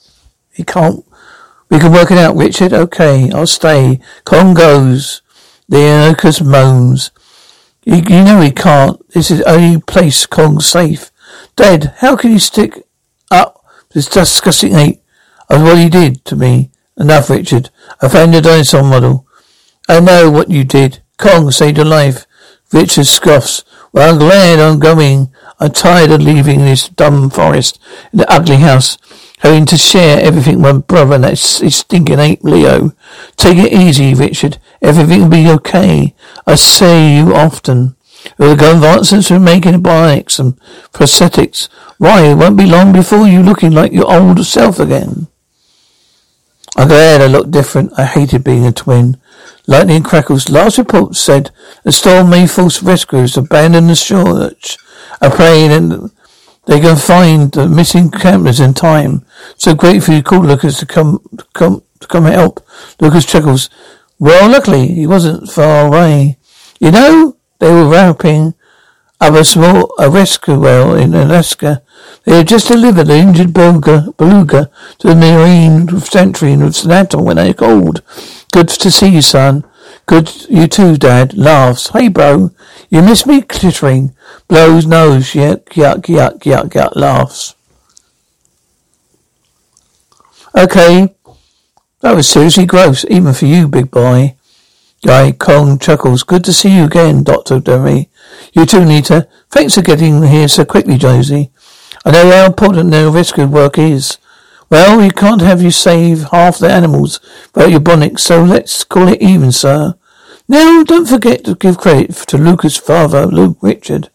He 0.51 0.65
can't. 0.65 1.06
We 1.69 1.80
can 1.80 1.93
work 1.93 2.12
it 2.12 2.17
out, 2.17 2.36
Richard. 2.36 2.73
Okay, 2.73 3.32
I'll 3.32 3.47
stay. 3.47 4.01
Kong 4.25 4.54
goes. 4.54 5.21
The 5.69 5.78
Anarchist 5.78 6.43
moans. 6.43 7.12
You, 7.86 7.95
you 7.95 8.23
know 8.23 8.41
he 8.41 8.51
can't. 8.51 8.99
This 9.12 9.32
is 9.32 9.39
the 9.39 9.49
only 9.49 9.80
place 9.80 10.25
Kong's 10.25 10.65
safe. 10.65 11.12
Dad, 11.56 11.93
how 11.99 12.17
can 12.17 12.32
you 12.32 12.39
stick 12.39 12.86
up 13.32 13.65
this 13.93 14.10
disgusting 14.10 14.75
ape 14.75 15.01
of 15.49 15.62
what 15.62 15.78
he 15.78 15.88
did 15.88 16.25
to 16.25 16.36
me? 16.36 16.71
Enough, 16.97 17.29
Richard. 17.29 17.69
I 18.01 18.08
found 18.08 18.34
the 18.34 18.41
dinosaur 18.41 18.84
model. 18.84 19.27
I 19.89 19.99
know 19.99 20.31
what 20.31 20.49
you 20.49 20.63
did. 20.63 21.01
Kong 21.17 21.51
saved 21.51 21.77
your 21.77 21.86
life. 21.86 22.25
Richard 22.71 23.05
scoffs. 23.05 23.63
Well, 23.91 24.13
I'm 24.13 24.19
glad 24.19 24.60
I'm 24.60 24.79
going. 24.79 25.31
I'm 25.60 25.71
tired 25.71 26.12
of 26.12 26.21
leaving 26.21 26.60
this 26.60 26.89
dumb 26.89 27.29
forest 27.29 27.79
in 28.12 28.19
the 28.19 28.31
ugly 28.31 28.58
house, 28.58 28.97
having 29.39 29.65
to 29.67 29.77
share 29.77 30.19
everything 30.21 30.62
with 30.62 30.75
my 30.75 30.81
brother 30.81 31.15
and 31.15 31.23
that 31.23 31.38
stinking 31.38 32.19
ape 32.19 32.43
Leo. 32.43 32.91
Take 33.38 33.58
it 33.58 33.73
easy, 33.73 34.13
Richard. 34.13 34.58
Everything 34.81 35.21
will 35.21 35.29
be 35.29 35.49
okay. 35.49 36.13
I 36.47 36.55
say 36.55 37.17
you 37.17 37.34
often. 37.34 37.95
With 38.38 38.60
the 38.60 38.71
advances 38.71 39.29
we're 39.29 39.39
making 39.39 39.84
bionics 39.84 40.39
and 40.39 40.60
prosthetics, 40.91 41.69
why, 41.97 42.23
it 42.23 42.36
won't 42.36 42.58
be 42.58 42.65
long 42.65 42.91
before 42.91 43.27
you 43.27 43.43
looking 43.43 43.71
like 43.71 43.91
your 43.91 44.12
old 44.12 44.43
self 44.45 44.79
again. 44.79 45.27
I'm 46.75 46.89
glad 46.89 47.21
I 47.21 47.27
look 47.27 47.51
different. 47.51 47.97
I 47.97 48.05
hated 48.05 48.43
being 48.43 48.65
a 48.65 48.71
twin. 48.71 49.17
Lightning 49.65 50.03
crackles. 50.03 50.49
Last 50.49 50.77
report 50.77 51.15
said 51.15 51.51
the 51.83 51.91
storm 51.91 52.29
may 52.29 52.47
force 52.47 52.83
rescuers 52.83 53.33
to 53.33 53.39
abandon 53.39 53.88
the 53.88 53.95
church. 53.95 54.77
I 55.21 55.29
pray 55.29 55.67
that 55.69 56.11
they 56.65 56.79
can 56.81 56.97
find 56.97 57.51
the 57.51 57.67
missing 57.67 58.11
campers 58.11 58.59
in 58.59 58.73
time. 58.73 59.25
So 59.57 59.73
grateful 59.73 60.15
you 60.15 60.23
called 60.23 60.45
Lucas 60.45 60.79
to 60.79 60.85
come, 60.85 61.21
to 61.38 61.45
come, 61.53 61.83
to 62.01 62.07
come 62.07 62.25
help. 62.25 62.65
Lucas 62.99 63.25
chuckles. 63.25 63.69
Well, 64.19 64.49
luckily 64.49 64.88
he 64.88 65.07
wasn't 65.07 65.49
far 65.49 65.88
away. 65.88 66.38
You 66.79 66.91
know, 66.91 67.38
they 67.59 67.71
were 67.71 67.88
wrapping 67.88 68.53
up 69.21 69.33
a 69.33 69.45
small 69.45 69.93
a 69.97 70.09
rescue 70.09 70.59
well 70.59 70.93
in 70.93 71.13
Alaska. 71.13 71.81
They 72.25 72.38
had 72.38 72.47
just 72.47 72.67
delivered 72.67 73.07
an 73.07 73.27
injured 73.29 73.53
beluga, 73.53 74.11
beluga 74.17 74.71
to 74.99 75.07
the 75.09 75.15
Marine 75.15 75.88
Sentry 75.99 76.53
in 76.53 76.71
Seattle 76.71 77.23
when 77.23 77.38
they 77.38 77.53
called. 77.53 78.01
Good 78.51 78.69
to 78.69 78.89
see 78.89 79.09
you, 79.09 79.21
son. 79.21 79.63
Good, 80.07 80.31
you 80.49 80.67
too, 80.67 80.97
Dad. 80.97 81.35
Laughs. 81.35 81.89
Hey, 81.89 82.07
bro. 82.09 82.51
You 82.89 83.01
miss 83.01 83.25
me? 83.25 83.41
Clittering. 83.41 84.15
Blows 84.47 84.85
nose. 84.85 85.33
Yuck, 85.33 85.65
yuck, 85.69 86.05
yuck, 86.05 86.39
yuck, 86.39 86.69
yuck. 86.69 86.95
Laughs. 86.95 87.55
Okay. 90.57 91.15
That 92.01 92.15
was 92.15 92.27
seriously 92.27 92.65
gross, 92.65 93.05
even 93.09 93.33
for 93.33 93.45
you, 93.45 93.67
big 93.67 93.91
boy. 93.91 94.35
Guy 95.05 95.31
Kong 95.31 95.77
chuckles. 95.79 96.23
Good 96.23 96.43
to 96.45 96.53
see 96.53 96.75
you 96.77 96.85
again, 96.85 97.23
Dr. 97.23 97.59
Derry. 97.59 98.09
You 98.53 98.65
too, 98.65 98.85
Nita. 98.85 99.27
Thanks 99.51 99.75
for 99.75 99.81
getting 99.81 100.23
here 100.23 100.47
so 100.47 100.65
quickly, 100.65 100.97
Josie. 100.97 101.51
I 102.05 102.11
know 102.11 102.29
how 102.29 102.45
important 102.45 102.91
their 102.91 103.09
rescue 103.09 103.47
work 103.47 103.79
is. 103.79 104.19
Well, 104.69 104.99
we 104.99 105.09
can't 105.09 105.41
have 105.41 105.63
you 105.63 105.71
save 105.71 106.25
half 106.25 106.59
the 106.59 106.69
animals 106.69 107.19
without 107.53 107.71
your 107.71 107.79
bonics, 107.79 108.19
so 108.19 108.43
let's 108.43 108.83
call 108.83 109.07
it 109.07 109.21
even, 109.21 109.51
sir. 109.51 109.95
Now, 110.47 110.83
don't 110.83 111.07
forget 111.07 111.43
to 111.45 111.55
give 111.55 111.79
credit 111.79 112.11
to 112.27 112.37
Lucas' 112.37 112.77
father, 112.77 113.25
Luke 113.25 113.57
Richard. 113.61 114.09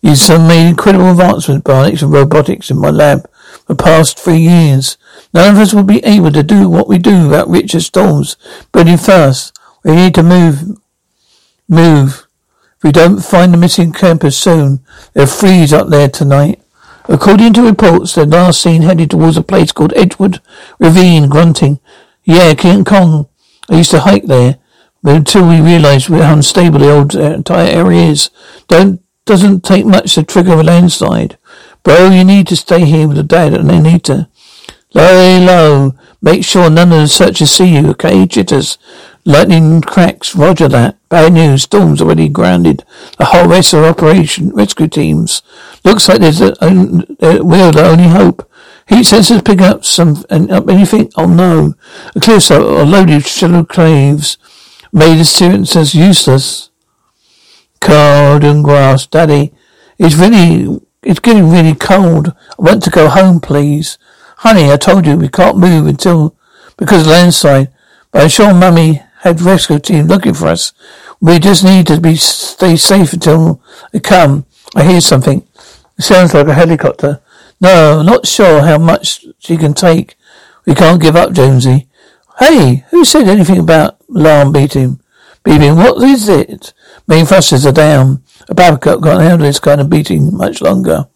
He's 0.00 0.30
uh, 0.30 0.38
made 0.38 0.68
incredible 0.68 1.10
advancements 1.10 1.48
in 1.48 1.62
bionics 1.62 2.02
and 2.02 2.12
robotics 2.12 2.70
in 2.70 2.78
my 2.78 2.90
lab 2.90 3.28
for 3.66 3.74
the 3.74 3.82
past 3.82 4.18
three 4.18 4.38
years. 4.38 4.96
None 5.32 5.56
of 5.56 5.60
us 5.60 5.74
will 5.74 5.82
be 5.82 6.04
able 6.04 6.30
to 6.30 6.44
do 6.44 6.68
what 6.68 6.86
we 6.86 6.98
do 6.98 7.24
without 7.24 7.48
Richard 7.48 7.80
Storms. 7.80 8.36
But 8.70 8.86
in 8.86 8.98
first, 8.98 9.58
we 9.82 9.96
need 9.96 10.14
to 10.14 10.22
move. 10.22 10.78
Move. 11.68 12.28
If 12.76 12.84
we 12.84 12.92
don't 12.92 13.20
find 13.24 13.52
the 13.52 13.56
missing 13.56 13.92
campers 13.92 14.36
soon, 14.36 14.84
they'll 15.14 15.26
freeze 15.26 15.72
up 15.72 15.88
there 15.88 16.08
tonight. 16.08 16.60
According 17.06 17.52
to 17.54 17.62
reports, 17.62 18.14
the 18.14 18.24
last 18.24 18.62
seen 18.62 18.82
headed 18.82 19.10
towards 19.10 19.36
a 19.36 19.42
place 19.42 19.72
called 19.72 19.92
Edgewood 19.94 20.40
Ravine, 20.78 21.28
grunting. 21.28 21.78
Yeah, 22.24 22.54
King 22.54 22.84
Kong. 22.84 23.28
I 23.68 23.76
used 23.76 23.90
to 23.90 24.00
hike 24.00 24.24
there, 24.24 24.58
but 25.02 25.16
until 25.16 25.46
we 25.48 25.60
realized 25.60 26.08
how 26.08 26.32
unstable 26.32 26.80
the 26.80 26.90
old 26.90 27.14
uh, 27.14 27.34
entire 27.34 27.68
area 27.68 28.04
is, 28.04 28.30
don't 28.68 29.00
doesn't 29.26 29.64
take 29.64 29.86
much 29.86 30.14
to 30.14 30.22
trigger 30.22 30.52
a 30.52 30.62
landslide. 30.62 31.38
Bro, 31.82 32.10
you 32.10 32.24
need 32.24 32.46
to 32.48 32.56
stay 32.56 32.84
here 32.84 33.08
with 33.08 33.16
the 33.16 33.22
dad 33.22 33.54
and 33.54 33.70
Anita. 33.70 34.28
Lay 34.92 35.44
low. 35.44 35.94
Make 36.22 36.44
sure 36.44 36.70
none 36.70 36.92
of 36.92 37.00
the 37.00 37.08
searchers 37.08 37.50
see 37.50 37.74
you, 37.74 37.90
okay? 37.90 38.26
Jitters. 38.26 38.78
Lightning 39.26 39.80
cracks. 39.80 40.34
Roger 40.36 40.68
that. 40.68 40.98
Bad 41.08 41.32
news. 41.32 41.62
Storm's 41.62 42.02
already 42.02 42.28
grounded. 42.28 42.84
The 43.16 43.26
whole 43.26 43.48
rest 43.48 43.72
of 43.72 43.84
operation 43.84 44.50
rescue 44.50 44.88
teams. 44.88 45.42
Looks 45.82 46.08
like 46.08 46.20
there's 46.20 46.42
a, 46.42 46.54
a, 46.60 47.42
we're 47.42 47.72
the 47.72 47.86
only 47.86 48.08
hope. 48.08 48.50
Heat 48.86 49.06
sensors 49.06 49.42
pick 49.42 49.62
up 49.62 49.84
some 49.84 50.24
and 50.28 50.50
up 50.50 50.68
anything? 50.68 51.10
Oh 51.16 51.26
no. 51.26 51.74
A 52.14 52.20
clear 52.20 52.38
so 52.38 52.82
a 52.82 52.84
loaded 52.84 53.26
shallow 53.26 53.64
caves 53.64 54.36
made 54.92 55.16
the 55.16 55.22
sensors 55.22 55.94
useless. 55.94 56.70
Cold 57.80 58.44
and 58.44 58.62
grass, 58.62 59.06
Daddy. 59.06 59.54
It's 59.98 60.16
really 60.16 60.80
it's 61.02 61.20
getting 61.20 61.50
really 61.50 61.74
cold. 61.74 62.34
I 62.58 62.62
want 62.62 62.82
to 62.82 62.90
go 62.90 63.08
home, 63.08 63.40
please. 63.40 63.96
Honey, 64.38 64.70
I 64.70 64.76
told 64.76 65.06
you 65.06 65.16
we 65.16 65.28
can't 65.28 65.56
move 65.56 65.86
until 65.86 66.36
because 66.76 67.02
of 67.02 67.08
landslide. 67.08 67.72
But 68.10 68.22
I'm 68.22 68.28
sure 68.28 68.52
Mummy 68.52 69.02
had 69.24 69.40
rescue 69.40 69.78
team 69.78 70.06
looking 70.06 70.34
for 70.34 70.48
us. 70.48 70.72
We 71.20 71.38
just 71.38 71.64
need 71.64 71.86
to 71.86 71.98
be 71.98 72.14
stay 72.16 72.76
safe 72.76 73.14
until 73.14 73.62
they 73.90 74.00
come. 74.00 74.44
I 74.76 74.84
hear 74.84 75.00
something. 75.00 75.46
It 75.98 76.02
sounds 76.02 76.34
like 76.34 76.46
a 76.46 76.54
helicopter. 76.54 77.22
No, 77.58 78.02
not 78.02 78.26
sure 78.26 78.60
how 78.60 78.76
much 78.76 79.24
she 79.38 79.56
can 79.56 79.72
take. 79.72 80.16
We 80.66 80.74
can't 80.74 81.00
give 81.00 81.16
up, 81.16 81.32
Jonesy. 81.32 81.88
Hey, 82.38 82.84
who 82.90 83.04
said 83.04 83.26
anything 83.26 83.58
about 83.58 83.96
alarm 84.14 84.52
beating? 84.52 85.00
Beeping, 85.42 85.76
what 85.76 86.02
is 86.02 86.28
it? 86.28 86.74
Main 87.06 87.24
thrusters 87.24 87.64
are 87.66 87.72
down. 87.72 88.22
A 88.48 88.54
Babcock 88.54 89.02
can't 89.02 89.22
handle 89.22 89.46
this 89.46 89.60
kind 89.60 89.80
of 89.80 89.88
beating 89.88 90.36
much 90.36 90.60
longer. 90.60 91.06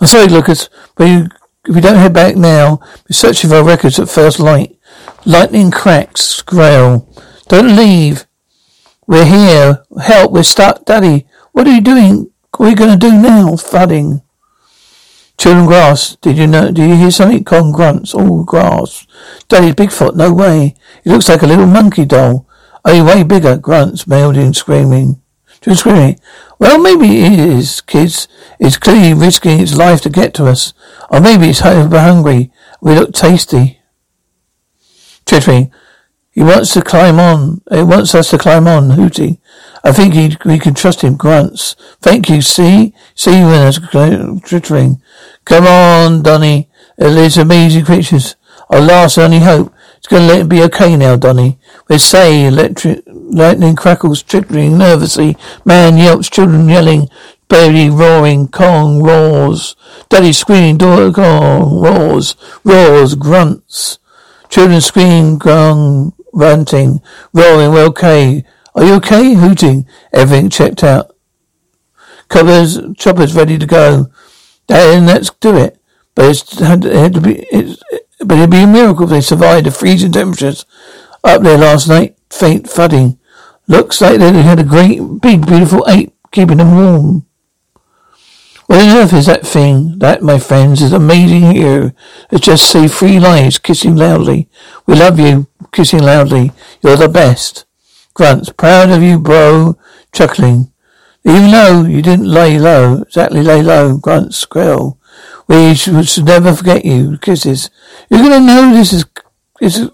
I'm 0.00 0.06
sorry, 0.06 0.28
Lucas, 0.28 0.70
but 0.94 1.04
you, 1.04 1.28
if 1.66 1.74
we 1.74 1.80
don't 1.80 1.96
head 1.96 2.14
back 2.14 2.36
now, 2.36 2.80
we're 2.80 3.12
searching 3.12 3.50
for 3.50 3.56
our 3.56 3.64
records 3.64 3.98
at 3.98 4.08
first 4.08 4.38
light. 4.38 4.75
Lightning 5.26 5.72
cracks, 5.72 6.40
Grail. 6.40 7.12
Don't 7.48 7.74
leave. 7.74 8.26
We're 9.08 9.24
here. 9.24 9.82
Help, 10.00 10.30
we're 10.30 10.44
stuck. 10.44 10.84
Daddy, 10.84 11.26
what 11.50 11.66
are 11.66 11.74
you 11.74 11.80
doing? 11.80 12.30
What 12.56 12.66
are 12.66 12.70
you 12.70 12.76
going 12.76 12.96
to 12.96 13.10
do 13.10 13.10
now? 13.10 13.56
Thudding. 13.56 14.22
Children 15.36 15.66
grass. 15.66 16.14
Did 16.14 16.38
you 16.38 16.46
know? 16.46 16.70
Did 16.70 16.88
you 16.88 16.94
hear 16.94 17.10
something? 17.10 17.42
Kong 17.42 17.72
grunts. 17.72 18.14
All 18.14 18.44
grass. 18.44 19.04
Daddy, 19.48 19.72
Bigfoot. 19.72 20.14
No 20.14 20.32
way. 20.32 20.76
He 21.02 21.10
looks 21.10 21.28
like 21.28 21.42
a 21.42 21.46
little 21.48 21.66
monkey 21.66 22.04
doll. 22.04 22.46
Oh, 22.84 22.92
Only 22.92 23.02
way 23.02 23.22
bigger. 23.24 23.56
Grunts. 23.56 24.04
Melding, 24.04 24.54
screaming. 24.54 25.20
Just 25.60 25.80
screaming. 25.80 26.20
Well, 26.60 26.78
maybe 26.78 27.24
it 27.24 27.32
is, 27.40 27.80
kids. 27.80 28.28
It's 28.60 28.78
clearly 28.78 29.12
risking 29.12 29.58
its 29.58 29.76
life 29.76 30.02
to 30.02 30.08
get 30.08 30.34
to 30.34 30.46
us. 30.46 30.72
Or 31.10 31.20
maybe 31.20 31.48
it's 31.48 31.62
over 31.62 31.98
hungry. 31.98 32.52
We 32.80 32.94
look 32.94 33.12
tasty. 33.12 33.80
Chittering. 35.26 35.72
He 36.30 36.42
wants 36.42 36.74
to 36.74 36.82
climb 36.82 37.18
on. 37.18 37.62
He 37.72 37.82
wants 37.82 38.14
us 38.14 38.30
to 38.30 38.38
climb 38.38 38.68
on, 38.68 38.90
Hooty. 38.90 39.40
I 39.82 39.92
think 39.92 40.14
he, 40.14 40.36
we 40.44 40.58
can 40.58 40.74
trust 40.74 41.00
him, 41.00 41.16
grunts. 41.16 41.76
Thank 42.02 42.28
you, 42.28 42.42
see? 42.42 42.92
See 43.14 43.38
you 43.38 43.46
in 43.46 43.62
us, 43.62 43.78
chittering. 44.44 45.00
Come 45.44 45.66
on, 45.66 46.22
Donny. 46.22 46.68
There's 46.96 47.38
amazing 47.38 47.84
creatures. 47.84 48.36
Our 48.68 48.80
last 48.80 49.16
only 49.16 49.38
hope. 49.38 49.72
It's 49.96 50.08
to 50.08 50.18
let 50.18 50.40
it 50.40 50.48
be 50.48 50.62
okay 50.64 50.96
now, 50.96 51.16
Donny. 51.16 51.58
We 51.88 51.98
say 51.98 52.46
electric, 52.46 53.02
lightning 53.06 53.76
crackles, 53.76 54.22
chittering 54.22 54.76
nervously. 54.76 55.36
Man 55.64 55.96
yelps, 55.96 56.28
children 56.28 56.68
yelling, 56.68 57.08
baby 57.48 57.88
roaring, 57.88 58.48
Kong 58.48 59.02
roars. 59.02 59.74
Daddy 60.08 60.32
screaming, 60.32 60.78
daughter 60.78 61.12
Kong 61.12 61.80
roars, 61.80 62.36
roars, 62.62 63.14
grunts. 63.14 63.98
Children 64.48 64.80
screaming, 64.80 65.38
grung, 65.38 66.12
ranting, 66.32 67.00
roaring, 67.32 67.72
we're 67.72 67.86
okay. 67.86 68.44
Are 68.74 68.84
you 68.84 68.94
okay? 68.94 69.34
Hooting. 69.34 69.86
Everything 70.12 70.50
checked 70.50 70.84
out. 70.84 71.16
Covers, 72.28 72.78
choppers 72.96 73.34
ready 73.34 73.58
to 73.58 73.66
go. 73.66 74.06
Then 74.66 75.06
let's 75.06 75.30
do 75.30 75.56
it. 75.56 75.80
But 76.14 76.30
it's 76.30 76.60
it 76.60 76.64
had 76.64 77.14
to 77.14 77.20
be, 77.20 77.46
it's, 77.50 77.82
but 78.20 78.38
it'd 78.38 78.50
be 78.50 78.62
a 78.62 78.66
miracle 78.66 79.04
if 79.04 79.10
they 79.10 79.20
survived 79.20 79.66
the 79.66 79.70
freezing 79.70 80.12
temperatures. 80.12 80.64
Up 81.22 81.42
there 81.42 81.58
last 81.58 81.88
night, 81.88 82.16
faint 82.30 82.68
thudding. 82.68 83.18
Looks 83.68 84.00
like 84.00 84.18
they 84.18 84.42
had 84.42 84.60
a 84.60 84.64
great, 84.64 85.00
big, 85.20 85.46
beautiful 85.46 85.84
ape 85.88 86.14
keeping 86.30 86.58
them 86.58 86.76
warm. 86.76 87.26
What 88.66 88.80
on 88.80 88.96
earth 88.96 89.12
is 89.12 89.26
that 89.26 89.46
thing? 89.46 89.98
That, 90.00 90.22
my 90.22 90.38
friends, 90.38 90.82
is 90.82 90.92
amazing 90.92 91.42
hero. 91.42 91.92
It's 92.30 92.46
just 92.46 92.68
say 92.68 92.88
three 92.88 93.20
lies, 93.20 93.58
kissing 93.58 93.94
loudly. 93.94 94.48
We 94.86 94.96
love 94.96 95.20
you, 95.20 95.46
kissing 95.72 96.02
loudly. 96.02 96.50
You're 96.82 96.96
the 96.96 97.08
best. 97.08 97.64
Grunts, 98.14 98.50
proud 98.50 98.90
of 98.90 99.02
you, 99.02 99.20
bro. 99.20 99.78
Chuckling. 100.12 100.72
Even 101.24 101.50
though 101.50 101.84
you 101.84 102.02
didn't 102.02 102.26
lay 102.30 102.58
low, 102.58 103.02
exactly 103.02 103.42
lay 103.42 103.62
low, 103.62 103.98
grunts, 103.98 104.38
squeal. 104.38 104.98
We 105.48 105.74
should, 105.74 106.24
never 106.24 106.54
forget 106.54 106.84
you. 106.84 107.18
Kisses. 107.18 107.70
You're 108.10 108.22
gonna 108.22 108.40
know 108.40 108.72
this 108.74 108.92
is, 108.92 109.04
is 109.60 109.90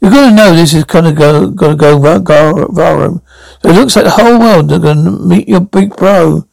you're 0.00 0.10
gonna 0.10 0.34
know 0.34 0.54
this 0.54 0.74
is 0.74 0.84
gonna 0.84 1.12
go, 1.12 1.50
gonna 1.50 1.76
go 1.76 1.98
viral. 1.98 3.22
So 3.62 3.70
it 3.70 3.74
looks 3.74 3.96
like 3.96 4.04
the 4.04 4.10
whole 4.10 4.38
world 4.38 4.72
are 4.72 4.78
gonna 4.78 5.10
meet 5.12 5.48
your 5.48 5.60
big 5.60 5.96
bro. 5.96 6.46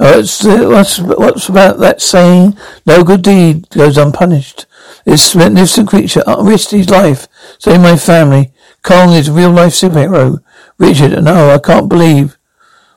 What's, 0.00 0.42
what's, 0.42 0.98
what's 0.98 1.48
about 1.50 1.78
that 1.80 2.00
saying? 2.00 2.56
No 2.86 3.04
good 3.04 3.20
deed 3.20 3.68
goes 3.68 3.98
unpunished. 3.98 4.64
This 5.04 5.34
magnificent 5.34 5.90
creature 5.90 6.24
risked 6.40 6.70
his 6.70 6.88
life, 6.88 7.28
saving 7.58 7.82
my 7.82 7.98
family. 7.98 8.50
Kong 8.82 9.12
is 9.12 9.28
a 9.28 9.32
real 9.32 9.50
life 9.50 9.74
superhero. 9.74 10.42
Richard, 10.78 11.22
no, 11.22 11.50
oh, 11.50 11.54
I 11.54 11.58
can't 11.58 11.90
believe 11.90 12.38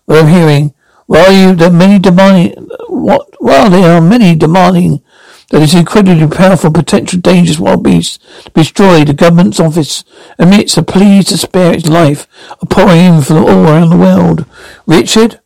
what 0.06 0.24
I'm 0.24 0.30
hearing. 0.30 0.74
While 1.06 1.34
you, 1.34 1.54
there 1.54 1.68
are 1.68 1.74
many 1.74 2.00
demanding, 2.00 2.70
what, 2.88 3.28
while 3.40 3.70
there 3.70 3.98
are 3.98 4.02
many 4.02 4.34
demanding 4.38 5.04
that 5.50 5.60
this 5.60 5.74
incredibly 5.74 6.30
powerful, 6.30 6.72
potential 6.72 7.20
dangerous 7.20 7.60
wild 7.60 7.84
beast 7.84 8.22
be 8.54 8.62
destroyed, 8.62 9.10
the 9.10 9.14
government's 9.14 9.60
office 9.60 10.06
emits 10.40 10.78
a 10.78 10.84
plea 10.84 11.22
to 11.24 11.38
spare 11.38 11.74
its 11.74 11.86
life, 11.86 12.28
a 12.62 12.66
pouring 12.66 13.02
in 13.02 13.22
from 13.22 13.44
all 13.44 13.68
around 13.68 13.90
the 13.90 13.98
world. 13.98 14.46
Richard? 14.88 15.42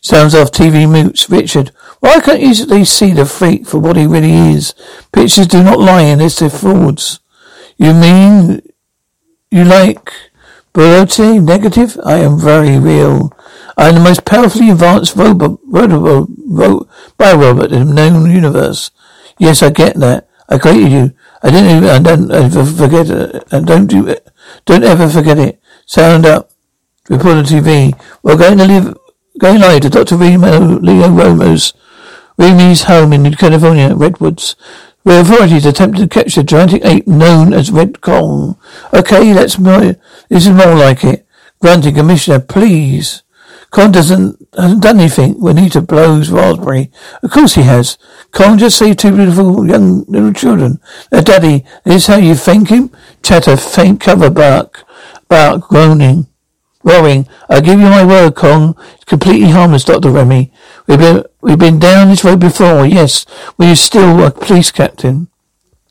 Sounds 0.00 0.34
off 0.34 0.50
TV 0.50 0.90
moots. 0.90 1.28
Richard, 1.28 1.72
why 2.00 2.20
can't 2.20 2.40
you 2.40 2.50
at 2.50 2.68
least 2.68 2.96
see 2.96 3.12
the 3.12 3.26
freak 3.26 3.66
for 3.66 3.78
what 3.78 3.96
he 3.96 4.06
really 4.06 4.32
is? 4.54 4.74
Pictures 5.12 5.46
do 5.46 5.62
not 5.62 5.78
lie 5.78 6.02
unless 6.02 6.38
they're 6.38 6.50
frauds. 6.50 7.20
You 7.76 7.92
mean 7.94 8.62
you 9.50 9.64
like 9.64 10.12
Brutally 10.72 11.40
negative? 11.40 11.98
I 12.04 12.18
am 12.18 12.38
very 12.38 12.78
real. 12.78 13.36
I 13.76 13.88
am 13.88 13.96
the 13.96 14.00
most 14.00 14.24
powerfully 14.24 14.70
advanced 14.70 15.16
robot, 15.16 15.58
robot, 15.66 16.28
robot, 16.46 16.88
biorobot 17.18 17.72
in 17.72 17.88
the 17.88 17.94
known 17.94 18.30
universe. 18.30 18.92
Yes, 19.38 19.62
I 19.62 19.70
get 19.70 19.96
that. 19.96 20.28
I 20.48 20.58
created 20.58 20.92
you. 20.92 21.12
I 21.42 21.50
didn't 21.50 21.76
even, 21.76 21.88
I 21.88 21.98
don't 21.98 22.30
ever 22.30 22.64
forget 22.64 23.10
it. 23.10 23.48
Don't 23.50 23.86
do 23.86 24.06
it. 24.06 24.28
Don't 24.64 24.84
ever 24.84 25.08
forget 25.08 25.38
it. 25.38 25.60
Sound 25.86 26.24
up. 26.24 26.50
Report 27.08 27.38
on 27.38 27.44
TV. 27.44 27.92
We're 28.22 28.36
going 28.36 28.58
to 28.58 28.66
live 28.66 28.96
Going 29.38 29.60
live 29.60 29.82
to 29.82 29.90
Dr. 29.90 30.16
Remo, 30.16 30.80
Leo 30.80 31.08
Romo's 31.08 31.72
Remy's 32.36 32.82
home 32.82 33.12
in 33.12 33.32
California, 33.34 33.94
Redwoods, 33.94 34.56
where 35.02 35.20
authorities 35.20 35.64
attempted 35.64 36.00
to 36.00 36.08
catch 36.08 36.34
the 36.34 36.42
gigantic 36.42 36.84
ape 36.84 37.06
known 37.06 37.52
as 37.52 37.70
Red 37.70 38.00
Kong. 38.00 38.58
Okay, 38.92 39.32
that's 39.32 39.58
more, 39.58 39.96
this 40.28 40.46
is 40.46 40.50
more 40.50 40.74
like 40.74 41.04
it. 41.04 41.26
Grunting, 41.60 41.94
Commissioner, 41.94 42.40
please. 42.40 43.22
Kong 43.70 43.92
doesn't, 43.92 44.48
hasn't 44.56 44.82
done 44.82 44.98
anything. 44.98 45.40
Juanita 45.40 45.80
blows 45.80 46.30
raspberry. 46.30 46.90
Of 47.22 47.30
course 47.30 47.54
he 47.54 47.62
has. 47.62 47.98
Kong 48.32 48.58
just 48.58 48.78
saved 48.78 48.98
two 48.98 49.14
beautiful 49.14 49.66
young 49.66 50.04
little 50.04 50.32
children. 50.32 50.80
Their 51.10 51.22
daddy, 51.22 51.64
is 51.84 52.08
how 52.08 52.16
you 52.16 52.34
thank 52.34 52.68
him? 52.68 52.90
Chatter, 53.22 53.56
faint 53.56 54.00
cover 54.00 54.28
bark, 54.28 54.84
bark, 55.28 55.68
groaning. 55.68 56.26
Roaring, 56.82 57.28
I 57.48 57.60
give 57.60 57.78
you 57.78 57.86
my 57.86 58.04
word, 58.04 58.34
Kong. 58.34 58.74
It's 58.94 59.04
completely 59.04 59.50
harmless, 59.50 59.84
Dr. 59.84 60.10
Remy. 60.10 60.52
We've 60.86 60.98
been, 60.98 61.24
we've 61.42 61.58
been 61.58 61.78
down 61.78 62.08
this 62.08 62.24
road 62.24 62.40
before, 62.40 62.86
yes, 62.86 63.26
you're 63.58 63.76
still 63.76 64.24
a 64.24 64.30
police 64.30 64.72
captain. 64.72 65.28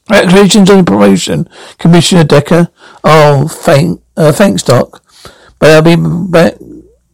Congratulations 0.08 0.70
on 0.72 0.86
promotion, 0.86 1.48
Commissioner 1.78 2.24
Decker. 2.24 2.70
Oh, 3.04 3.48
thank, 3.48 4.02
uh, 4.18 4.32
thanks, 4.32 4.64
Doc. 4.64 5.04
But 5.60 5.70
I'll 5.70 5.82
be 5.84 5.96
back 6.32 6.56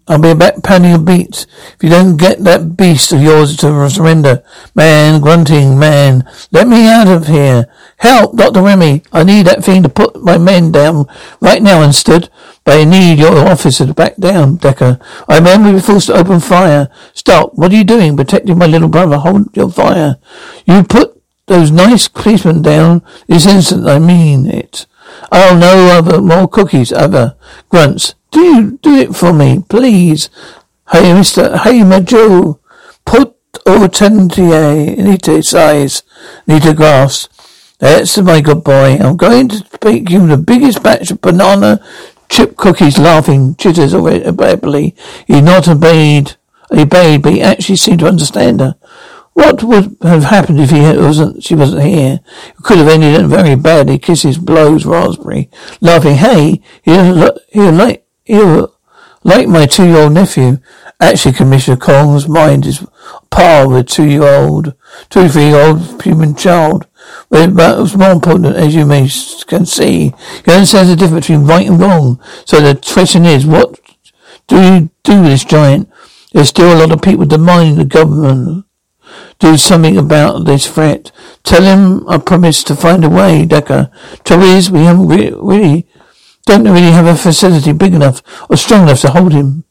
I'll 0.07 0.21
be 0.21 0.35
back 0.35 0.61
pounding 0.61 0.91
your 0.91 0.99
beats 0.99 1.47
if 1.73 1.83
you 1.83 1.89
don't 1.89 2.15
get 2.15 2.43
that 2.43 2.77
beast 2.77 3.11
of 3.11 3.23
yours 3.23 3.57
to 3.57 3.89
surrender. 3.89 4.43
Man, 4.75 5.19
grunting, 5.19 5.79
man, 5.79 6.29
let 6.51 6.67
me 6.67 6.87
out 6.87 7.07
of 7.07 7.25
here. 7.25 7.65
Help, 8.05 8.37
Dr. 8.37 8.61
Remy. 8.61 9.01
I 9.11 9.23
need 9.23 9.47
that 9.47 9.63
thing 9.63 9.81
to 9.81 9.89
put 9.89 10.21
my 10.21 10.37
men 10.37 10.71
down 10.71 11.07
right 11.41 11.59
now 11.59 11.81
instead. 11.81 12.29
But 12.63 12.77
I 12.77 12.83
need 12.83 13.17
your 13.17 13.35
officer 13.35 13.87
to 13.87 13.95
back 13.95 14.17
down, 14.17 14.57
Decker. 14.57 14.99
I 15.27 15.37
remember 15.39 15.73
we 15.73 15.79
forced 15.79 16.07
to 16.07 16.13
open 16.13 16.39
fire. 16.39 16.87
Stop. 17.15 17.55
What 17.55 17.73
are 17.73 17.75
you 17.75 17.83
doing? 17.83 18.15
Protecting 18.15 18.59
my 18.59 18.67
little 18.67 18.89
brother. 18.89 19.17
Hold 19.17 19.57
your 19.57 19.71
fire. 19.71 20.17
You 20.67 20.83
put 20.83 21.19
those 21.47 21.71
nice 21.71 22.07
policemen 22.07 22.61
down 22.61 23.01
this 23.25 23.47
instant. 23.47 23.87
I 23.87 23.97
mean 23.97 24.45
it. 24.45 24.85
Oh, 25.31 25.57
no 25.59 25.97
other 25.97 26.21
more 26.21 26.47
cookies, 26.47 26.93
other 26.93 27.35
grunts. 27.69 28.13
Do 28.29 28.39
you 28.39 28.79
do 28.83 28.93
it 28.97 29.15
for 29.15 29.33
me, 29.33 29.63
please? 29.67 30.29
Hey, 30.91 31.11
Mister. 31.11 31.57
Hey, 31.57 31.81
Major. 31.81 32.53
Put 33.03 33.35
Hortensia 33.65 34.95
eh, 34.95 35.01
Nita 35.01 35.41
size. 35.41 36.03
Nita 36.45 36.71
grass. 36.71 37.29
That's 37.79 38.17
my 38.17 38.41
good 38.41 38.63
boy. 38.63 38.97
I'm 38.97 39.17
going 39.17 39.49
to 39.49 39.65
bake 39.81 40.09
you 40.09 40.25
the 40.27 40.37
biggest 40.37 40.81
batch 40.81 41.11
of 41.11 41.21
banana 41.21 41.85
chip 42.29 42.55
cookies. 42.55 42.97
Laughing, 42.97 43.55
chitters 43.55 43.93
abruptly. 43.93 44.95
He 45.27 45.41
not 45.41 45.67
obeyed. 45.67 46.35
He 46.71 46.81
obeyed, 46.81 47.21
but 47.21 47.33
he 47.33 47.41
actually 47.41 47.75
seemed 47.75 47.99
to 47.99 48.07
understand 48.07 48.61
her. 48.61 48.75
What 49.33 49.61
would 49.63 49.97
have 50.01 50.23
happened 50.23 50.61
if 50.61 50.69
he 50.69 50.79
wasn't, 50.79 51.43
she 51.43 51.55
wasn't 51.55 51.83
here? 51.83 52.21
It 52.47 52.63
could 52.63 52.77
have 52.77 52.87
ended 52.87 53.27
very 53.27 53.55
badly. 53.55 53.99
Kisses, 53.99 54.37
blows, 54.37 54.85
raspberry. 54.85 55.49
Laughing, 55.81 56.15
hey, 56.15 56.61
he'll, 56.83 57.37
he'll 57.51 57.73
like, 57.73 58.07
he'll 58.23 58.73
like 59.25 59.49
my 59.49 59.65
two-year-old 59.65 60.13
nephew. 60.13 60.59
Actually, 61.01 61.33
Commissioner 61.33 61.75
Kong's 61.75 62.29
mind 62.29 62.65
is 62.65 62.85
par 63.29 63.67
with 63.67 63.89
two-year-old, 63.89 64.73
two, 65.09 65.27
three-year-old 65.29 66.01
human 66.03 66.35
child. 66.35 66.87
But 67.29 67.51
it's 67.55 67.95
more 67.95 68.11
important, 68.11 68.55
as 68.55 68.75
you 68.75 68.85
may 68.85 69.09
can 69.47 69.65
see. 69.65 70.13
He 70.43 70.51
understands 70.51 70.89
the 70.89 70.95
difference 70.95 71.27
between 71.27 71.45
right 71.45 71.67
and 71.67 71.79
wrong. 71.79 72.19
So 72.45 72.59
the 72.59 72.79
question 72.93 73.25
is, 73.25 73.45
what 73.45 73.79
do 74.47 74.55
you 74.61 74.89
do 75.03 75.21
with 75.21 75.31
this 75.31 75.45
giant? 75.45 75.89
There's 76.33 76.49
still 76.49 76.73
a 76.73 76.79
lot 76.79 76.91
of 76.91 77.01
people 77.01 77.25
demanding 77.25 77.77
the 77.77 77.85
government 77.85 78.65
do 79.39 79.57
something 79.57 79.97
about 79.97 80.45
this 80.45 80.67
threat. 80.67 81.11
Tell 81.43 81.61
him 81.61 82.07
I 82.09 82.17
promise 82.17 82.63
to 82.65 82.75
find 82.75 83.03
a 83.03 83.09
way, 83.09 83.45
Decker. 83.45 83.91
Trouble 84.23 84.45
is, 84.45 84.71
we 84.71 84.79
haven't 84.79 85.07
re- 85.07 85.33
really, 85.35 85.87
don't 86.45 86.63
really 86.63 86.91
have 86.91 87.05
a 87.05 87.15
facility 87.15 87.71
big 87.73 87.93
enough 87.93 88.21
or 88.49 88.57
strong 88.57 88.83
enough 88.83 89.01
to 89.01 89.09
hold 89.09 89.33
him. 89.33 89.63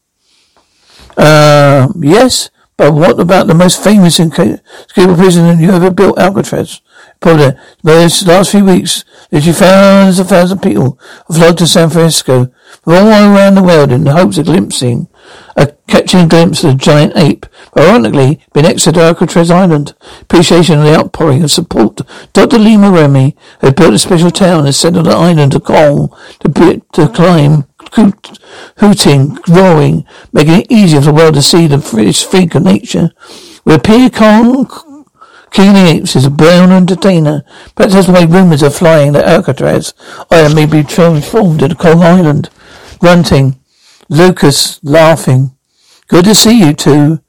Uh, 1.16 1.88
yes, 2.00 2.50
but 2.76 2.92
what 2.92 3.20
about 3.20 3.46
the 3.46 3.54
most 3.54 3.82
famous 3.82 4.18
escapable 4.18 5.16
prison 5.16 5.60
you 5.60 5.70
ever 5.70 5.90
built, 5.90 6.18
Alcatraz? 6.18 6.80
Probably. 7.20 7.52
But 7.82 8.22
last 8.26 8.50
few 8.50 8.64
weeks, 8.64 9.04
literally 9.30 9.52
thousands 9.52 10.18
and 10.18 10.28
thousands 10.28 10.52
of 10.52 10.62
people 10.62 10.98
have 11.28 11.36
flocked 11.36 11.58
to 11.58 11.66
San 11.66 11.90
Francisco 11.90 12.52
from 12.82 13.06
all 13.06 13.34
around 13.34 13.54
the 13.54 13.62
world 13.62 13.92
in 13.92 14.04
the 14.04 14.12
hopes 14.12 14.38
of 14.38 14.46
glimpsing 14.46 15.08
a 15.56 15.66
catching 15.86 16.20
a 16.20 16.26
glimpse 16.26 16.64
of 16.64 16.72
the 16.72 16.76
giant 16.76 17.12
ape, 17.16 17.46
ironically, 17.78 18.40
been 18.52 18.76
to 18.76 19.00
Alcatraz 19.00 19.50
Island. 19.50 19.94
Appreciation 20.22 20.78
of 20.78 20.84
the 20.84 20.96
outpouring 20.96 21.44
of 21.44 21.50
support. 21.50 22.00
Dr. 22.32 22.58
Lima 22.58 22.90
Remy 22.90 23.36
had 23.60 23.76
built 23.76 23.94
a 23.94 23.98
special 23.98 24.30
town 24.30 24.66
and 24.66 24.74
sent 24.74 24.96
on 24.96 25.04
the 25.04 25.10
island 25.10 25.52
to 25.52 25.60
Kong 25.60 26.14
to, 26.40 26.82
to 26.92 27.08
climb, 27.08 27.66
hooting, 28.78 29.38
roaring, 29.48 30.04
making 30.32 30.60
it 30.60 30.70
easier 30.70 31.00
for 31.00 31.06
the 31.06 31.14
world 31.14 31.34
to 31.34 31.42
see 31.42 31.66
the 31.66 31.80
freak 31.80 32.54
of 32.54 32.62
nature. 32.62 33.10
We 33.64 33.74
appear 33.74 34.10
Kong 34.10 34.66
King 35.50 35.76
Apes 35.76 36.16
is 36.16 36.26
a 36.26 36.30
brown 36.30 36.72
entertainer. 36.72 37.44
Perhaps 37.76 37.94
that's 37.94 38.08
why 38.08 38.24
rumors 38.24 38.62
are 38.62 38.70
flying 38.70 39.12
that 39.12 39.24
Alcatraz 39.24 39.94
Island 40.28 40.56
may 40.56 40.66
be 40.66 40.82
transformed 40.82 41.62
into 41.62 41.76
Kong 41.76 42.02
Island. 42.02 42.50
Grunting. 42.98 43.60
Lucas 44.08 44.82
laughing. 44.82 45.56
Good 46.08 46.24
to 46.24 46.34
see 46.34 46.58
you 46.58 46.72
two. 46.72 47.20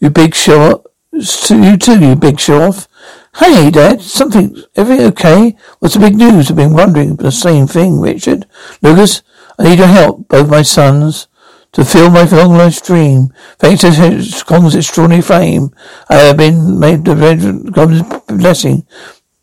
You 0.00 0.10
big 0.10 0.34
show 0.34 0.84
You 1.12 1.76
too, 1.76 2.00
you 2.00 2.16
big 2.16 2.40
show 2.40 2.62
off. 2.62 2.88
Hey, 3.36 3.70
Dad, 3.70 4.00
something, 4.00 4.56
everything 4.76 5.06
okay? 5.06 5.56
What's 5.78 5.94
the 5.94 6.00
big 6.00 6.16
news? 6.16 6.50
I've 6.50 6.56
been 6.56 6.72
wondering 6.72 7.16
the 7.16 7.30
same 7.30 7.66
thing, 7.66 8.00
Richard. 8.00 8.46
Lucas, 8.80 9.22
I 9.62 9.66
need 9.68 9.78
your 9.78 9.86
help, 9.86 10.26
both 10.26 10.50
my 10.50 10.62
sons, 10.62 11.28
to 11.70 11.84
fill 11.84 12.10
my 12.10 12.24
long 12.24 12.54
life 12.54 12.84
dream. 12.84 13.32
Thanks 13.60 13.82
to 13.82 14.44
Kong's 14.44 14.74
extraordinary 14.74 15.22
fame, 15.22 15.70
I 16.08 16.16
have 16.16 16.36
been 16.36 16.80
made 16.80 17.04
the 17.04 17.70
God's 17.70 18.02
blessing. 18.26 18.84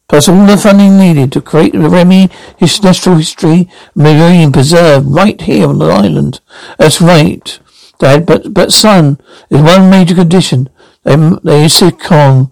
plus 0.09 0.27
all 0.27 0.45
the 0.45 0.57
funding 0.57 0.97
needed 0.97 1.31
to 1.31 1.41
create 1.41 1.71
the 1.71 1.89
Remy 1.89 2.29
his 2.57 2.83
natural 2.83 3.15
history 3.15 3.69
marine 3.95 4.51
preserve 4.51 5.05
right 5.05 5.39
here 5.39 5.69
on 5.69 5.79
the 5.79 5.85
island. 5.85 6.41
That's 6.77 6.99
right, 6.99 7.57
Dad, 7.99 8.25
but 8.25 8.53
but 8.53 8.73
son, 8.73 9.21
there's 9.47 9.63
one 9.63 9.89
major 9.89 10.15
condition. 10.15 10.69
They 11.05 11.15
they 11.43 11.63
insist 11.63 11.99
Kong 11.99 12.51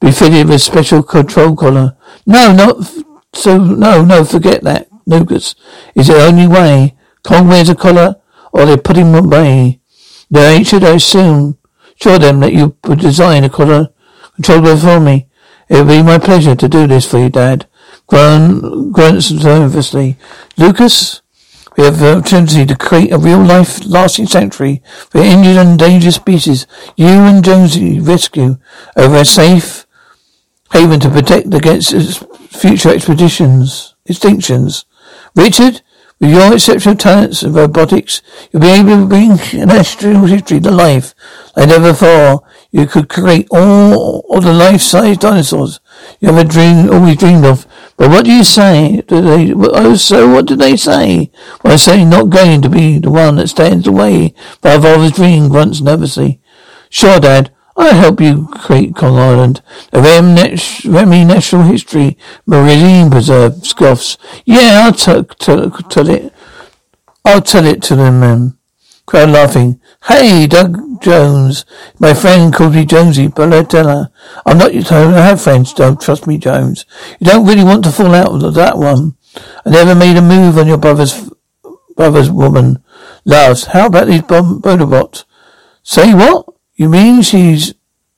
be 0.00 0.12
fitted 0.12 0.46
with 0.46 0.56
a 0.56 0.58
special 0.58 1.02
control 1.02 1.56
collar. 1.56 1.94
No, 2.24 2.54
not 2.54 2.76
so 3.34 3.58
no, 3.58 4.02
no, 4.02 4.24
forget 4.24 4.62
that. 4.62 4.88
Lucas. 5.06 5.54
Is 5.94 6.06
the 6.06 6.24
only 6.24 6.46
way. 6.46 6.94
Kong 7.22 7.48
wears 7.48 7.68
a 7.68 7.74
collar 7.74 8.16
or 8.52 8.66
they 8.66 8.76
put 8.76 8.96
him 8.96 9.14
away. 9.14 9.80
They 10.30 10.64
should 10.64 10.84
I 10.84 10.94
assume 10.94 11.58
show 11.96 12.18
them 12.18 12.40
that 12.40 12.52
you 12.52 12.76
would 12.84 13.00
design 13.00 13.44
a 13.44 13.50
collar 13.50 13.90
controller 14.34 14.76
for 14.76 14.98
me. 15.00 15.28
It 15.68 15.76
would 15.76 15.88
be 15.88 16.02
my 16.02 16.18
pleasure 16.18 16.54
to 16.56 16.68
do 16.68 16.86
this 16.86 17.08
for 17.08 17.18
you, 17.18 17.30
Dad. 17.30 17.66
Grant 18.06 18.92
grunts 18.92 19.30
nervously. 19.30 20.16
Lucas, 20.56 21.22
we 21.76 21.84
have 21.84 21.98
the 21.98 22.16
opportunity 22.16 22.66
to 22.66 22.76
create 22.76 23.12
a 23.12 23.18
real 23.18 23.42
life 23.42 23.84
lasting 23.86 24.26
sanctuary 24.26 24.82
for 25.08 25.18
injured 25.18 25.56
and 25.56 25.70
endangered 25.70 26.12
species. 26.12 26.66
You 26.96 27.06
and 27.06 27.44
Jonesy 27.44 28.00
rescue 28.00 28.58
over 28.96 29.16
a 29.16 29.24
safe 29.24 29.86
haven 30.72 31.00
to 31.00 31.10
protect 31.10 31.54
against 31.54 32.24
future 32.50 32.90
expeditions, 32.90 33.94
extinctions. 34.08 34.84
Richard, 35.34 35.82
with 36.22 36.30
your 36.30 36.54
exceptional 36.54 36.94
talents 36.94 37.42
in 37.42 37.52
robotics, 37.52 38.22
you'll 38.52 38.62
be 38.62 38.68
able 38.68 38.96
to 38.96 39.06
bring 39.08 39.30
natural 39.66 40.24
history 40.24 40.60
to 40.60 40.70
life 40.70 41.14
like 41.56 41.68
never 41.68 41.90
before. 41.90 42.44
You 42.70 42.86
could 42.86 43.08
create 43.08 43.48
all 43.50 44.20
of 44.34 44.44
the 44.44 44.52
life-size 44.52 45.18
dinosaurs 45.18 45.80
you 46.20 46.28
ever 46.28 46.44
dreamed, 46.44 46.90
always 46.90 47.16
dreamed 47.16 47.44
of. 47.44 47.66
But 47.96 48.10
what 48.10 48.24
do 48.24 48.32
you 48.32 48.44
say? 48.44 49.02
Do 49.08 49.20
they, 49.20 49.52
oh, 49.52 49.96
so 49.96 50.32
what 50.32 50.46
do 50.46 50.54
they 50.54 50.76
say? 50.76 51.32
Well, 51.64 51.72
I 51.72 51.76
say 51.76 52.04
not 52.04 52.30
going 52.30 52.62
to 52.62 52.68
be 52.68 53.00
the 53.00 53.10
one 53.10 53.36
that 53.36 53.48
stands 53.48 53.88
away 53.88 54.32
by 54.60 54.78
father's 54.78 55.12
dream, 55.12 55.48
grunts 55.48 55.80
nervously. 55.80 56.40
Sure, 56.88 57.18
Dad. 57.18 57.52
I'll 57.76 57.94
help 57.94 58.20
you 58.20 58.48
create 58.52 58.94
Kong 58.94 59.18
Island. 59.18 59.62
The 59.90 60.02
Rem 60.02 60.34
Nat- 60.34 60.84
Remy 60.84 61.24
Natural 61.24 61.62
History 61.62 62.18
Marine 62.46 63.10
Preserve 63.10 63.66
scoffs. 63.66 64.18
Yeah, 64.44 64.82
I'll 64.84 64.92
t- 64.92 65.22
t- 65.38 65.70
tell 65.88 66.08
it. 66.08 66.32
I'll 67.24 67.40
tell 67.40 67.64
it 67.64 67.82
to 67.84 67.96
them, 67.96 68.20
man. 68.20 68.58
Crowd 69.06 69.30
laughing. 69.30 69.80
Hey, 70.04 70.46
Doug 70.46 71.00
Jones. 71.02 71.64
My 71.98 72.14
friend 72.14 72.52
called 72.52 72.74
me 72.74 72.84
Jonesy 72.84 73.28
Balladella. 73.28 74.10
I'm 74.44 74.58
not 74.58 74.74
your 74.74 74.82
tone. 74.82 75.14
I 75.14 75.22
have 75.26 75.40
friends, 75.42 75.72
don't 75.72 76.00
trust 76.00 76.26
me, 76.26 76.38
Jones. 76.38 76.84
You 77.18 77.26
don't 77.26 77.46
really 77.46 77.64
want 77.64 77.84
to 77.84 77.90
fall 77.92 78.14
out 78.14 78.32
with 78.32 78.54
that 78.54 78.78
one. 78.78 79.16
I 79.64 79.70
never 79.70 79.94
made 79.94 80.16
a 80.16 80.22
move 80.22 80.58
on 80.58 80.66
your 80.66 80.78
brother's 80.78 81.30
brother's 81.96 82.30
woman. 82.30 82.82
Laughs. 83.24 83.66
How 83.66 83.86
about 83.86 84.06
these 84.08 84.22
Bonobot? 84.22 85.24
Say 85.82 86.14
what? 86.14 86.46
You 86.82 86.88
mean 86.88 87.22
she's 87.22 87.74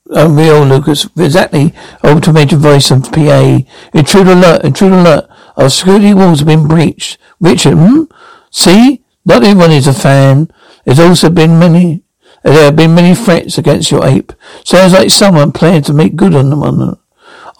unreal, 0.07 0.65
Lucas? 0.65 1.07
Exactly. 1.15 1.71
Automated 2.03 2.57
voice 2.57 2.89
of 2.89 3.11
PA. 3.11 3.59
Intruder 3.93 4.31
alert, 4.31 4.65
intruder 4.65 4.95
alert. 4.95 5.29
Our 5.55 5.69
security 5.69 6.15
walls 6.15 6.39
have 6.39 6.47
been 6.47 6.67
breached. 6.67 7.19
Richard, 7.39 7.75
hmm? 7.75 8.05
See? 8.49 9.03
Not 9.23 9.43
everyone 9.43 9.71
is 9.71 9.85
a 9.85 9.93
fan. 9.93 10.51
There's 10.83 10.99
also 10.99 11.29
been 11.29 11.59
many, 11.59 12.01
there 12.43 12.65
have 12.65 12.75
been 12.75 12.95
many 12.95 13.13
threats 13.13 13.59
against 13.59 13.91
your 13.91 14.03
ape. 14.03 14.33
Sounds 14.63 14.93
like 14.93 15.11
someone 15.11 15.51
planning 15.51 15.83
to 15.83 15.93
make 15.93 16.15
good 16.15 16.33
on 16.33 16.59
one. 16.59 16.97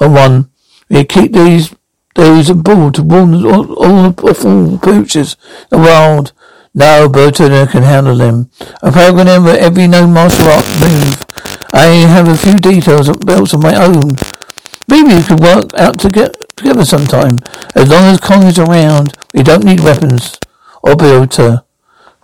On 0.01 0.11
one. 0.11 0.49
We 0.89 1.03
keep 1.03 1.33
these, 1.33 1.75
those 2.15 2.49
aboard 2.49 2.95
to 2.95 3.03
warn 3.03 3.45
all, 3.45 3.73
all, 3.75 4.05
all 4.05 4.13
poochers 4.79 5.35
the 5.69 5.77
world. 5.77 6.31
No, 6.77 7.07
Bertona 7.07 7.71
can 7.71 7.83
handle 7.83 8.17
them. 8.17 8.49
I 8.83 8.91
program 8.91 9.45
where 9.45 9.57
every 9.57 9.87
known 9.87 10.11
martial 10.11 10.47
art 10.47 10.65
move. 10.81 11.23
I 11.71 11.85
have 12.05 12.27
a 12.27 12.35
few 12.35 12.59
details 12.59 13.09
built 13.25 13.53
of 13.53 13.63
my 13.63 13.75
own. 13.81 14.17
Maybe 14.89 15.15
we 15.15 15.23
could 15.23 15.39
work 15.39 15.73
out 15.75 15.99
to 16.01 16.09
get 16.09 16.35
together 16.57 16.83
sometime. 16.83 17.39
As 17.75 17.87
long 17.87 18.03
as 18.03 18.19
Kong 18.19 18.43
is 18.43 18.59
around, 18.59 19.13
we 19.33 19.41
don't 19.41 19.63
need 19.63 19.79
weapons. 19.79 20.37
To 20.85 21.63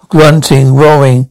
Grunting, 0.09 0.75
roaring, 0.75 1.30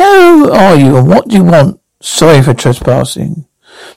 Who 0.00 0.50
are 0.50 0.76
you 0.76 0.96
and 0.96 1.06
what 1.06 1.28
do 1.28 1.36
you 1.36 1.44
want? 1.44 1.78
Sorry 2.00 2.40
for 2.40 2.54
trespassing. 2.54 3.46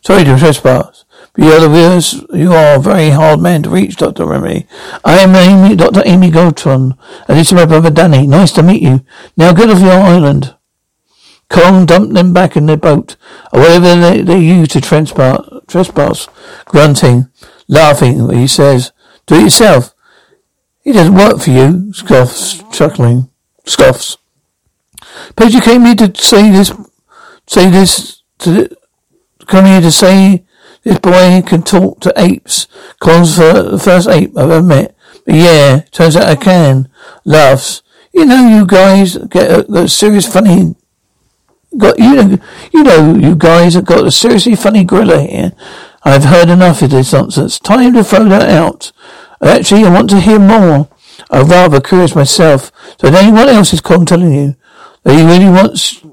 Sorry 0.02 0.26
to 0.26 0.38
trespass. 0.38 1.06
But 1.34 1.46
you're 1.46 1.62
the 1.62 2.28
you 2.34 2.52
are 2.52 2.76
a 2.76 2.80
very 2.80 3.12
hard 3.12 3.40
man 3.40 3.64
to 3.64 3.70
reach, 3.70 3.96
Dr. 3.96 4.26
Remy. 4.26 4.68
I 5.06 5.20
am 5.20 5.34
Amy, 5.34 5.78
Dr. 5.78 6.04
Amy 6.06 6.30
Goldtron, 6.30 6.98
and 7.30 7.40
this 7.40 7.48
is 7.48 7.54
my 7.54 7.66
brother 7.66 7.90
Danny. 7.90 8.28
Nice 8.28 8.52
to 8.52 8.64
meet 8.64 8.82
you. 8.82 9.06
Now 9.38 9.54
get 9.54 9.70
off 9.70 9.80
your 9.80 9.94
island. 9.94 10.54
Kong 11.50 11.86
dumped 11.86 12.14
them 12.14 12.34
back 12.34 12.58
in 12.58 12.66
their 12.66 12.76
boat, 12.76 13.16
or 13.54 13.62
whatever 13.62 13.96
they, 13.96 14.22
they 14.24 14.40
use 14.40 14.68
to 14.70 14.82
trespass, 14.82 15.40
trespass, 15.68 16.28
grunting, 16.66 17.30
laughing, 17.70 18.30
he 18.30 18.48
says, 18.48 18.92
do 19.26 19.36
it 19.36 19.44
yourself. 19.44 19.96
He 20.82 20.92
doesn't 20.92 21.16
work 21.16 21.40
for 21.40 21.52
you, 21.52 21.94
scoffs, 21.94 22.62
chuckling, 22.76 23.30
scoffs. 23.66 24.18
Suppose 25.28 25.54
you 25.54 25.62
came 25.62 25.86
here 25.86 25.96
to 25.96 26.14
say 26.16 26.50
this, 26.52 26.74
say 27.48 27.70
this, 27.70 28.24
to 28.40 28.70
come 29.48 29.66
here 29.66 29.82
to 29.82 29.92
say 29.92 30.46
this 30.84 31.00
boy 31.00 31.42
can 31.46 31.64
talk 31.64 32.02
to 32.02 32.14
apes. 32.18 32.68
Kong's 33.00 33.38
the 33.38 33.80
first 33.82 34.08
ape 34.10 34.38
I've 34.38 34.52
ever 34.52 34.62
met. 34.62 34.96
But 35.26 35.36
yeah, 35.36 35.82
turns 35.92 36.18
out 36.18 36.28
I 36.28 36.36
can. 36.36 36.90
Laughs. 37.24 37.82
You 38.12 38.26
know, 38.26 38.48
you 38.48 38.66
guys 38.66 39.18
get 39.18 39.50
a, 39.50 39.74
a 39.74 39.88
serious 39.88 40.32
funny. 40.32 40.76
Got 41.78 41.98
you 41.98 42.16
know, 42.16 42.38
you 42.72 42.84
know, 42.84 43.16
you 43.16 43.36
guys 43.36 43.74
have 43.74 43.86
got 43.86 44.06
a 44.06 44.12
seriously 44.12 44.56
funny 44.56 44.84
gorilla 44.84 45.22
here. 45.22 45.54
I've 46.04 46.26
heard 46.26 46.50
enough 46.50 46.82
of 46.82 46.92
this 46.92 47.14
nonsense. 47.14 47.60
Time 47.60 47.94
to 47.94 48.04
throw 48.04 48.26
that 48.26 48.50
out. 48.50 48.92
Actually, 49.42 49.86
I 49.86 49.94
want 49.94 50.10
to 50.12 50.20
hear 50.20 50.38
more. 50.38 50.90
I'm 51.32 51.48
rather 51.48 51.80
curious 51.80 52.16
myself. 52.16 52.72
So 53.00 53.08
anyone 53.08 53.50
else 53.50 53.74
is 53.74 53.82
Kong 53.82 54.06
telling 54.06 54.34
you? 54.34 54.56
He 55.06 55.24
really 55.24 55.50
wants 55.50 56.04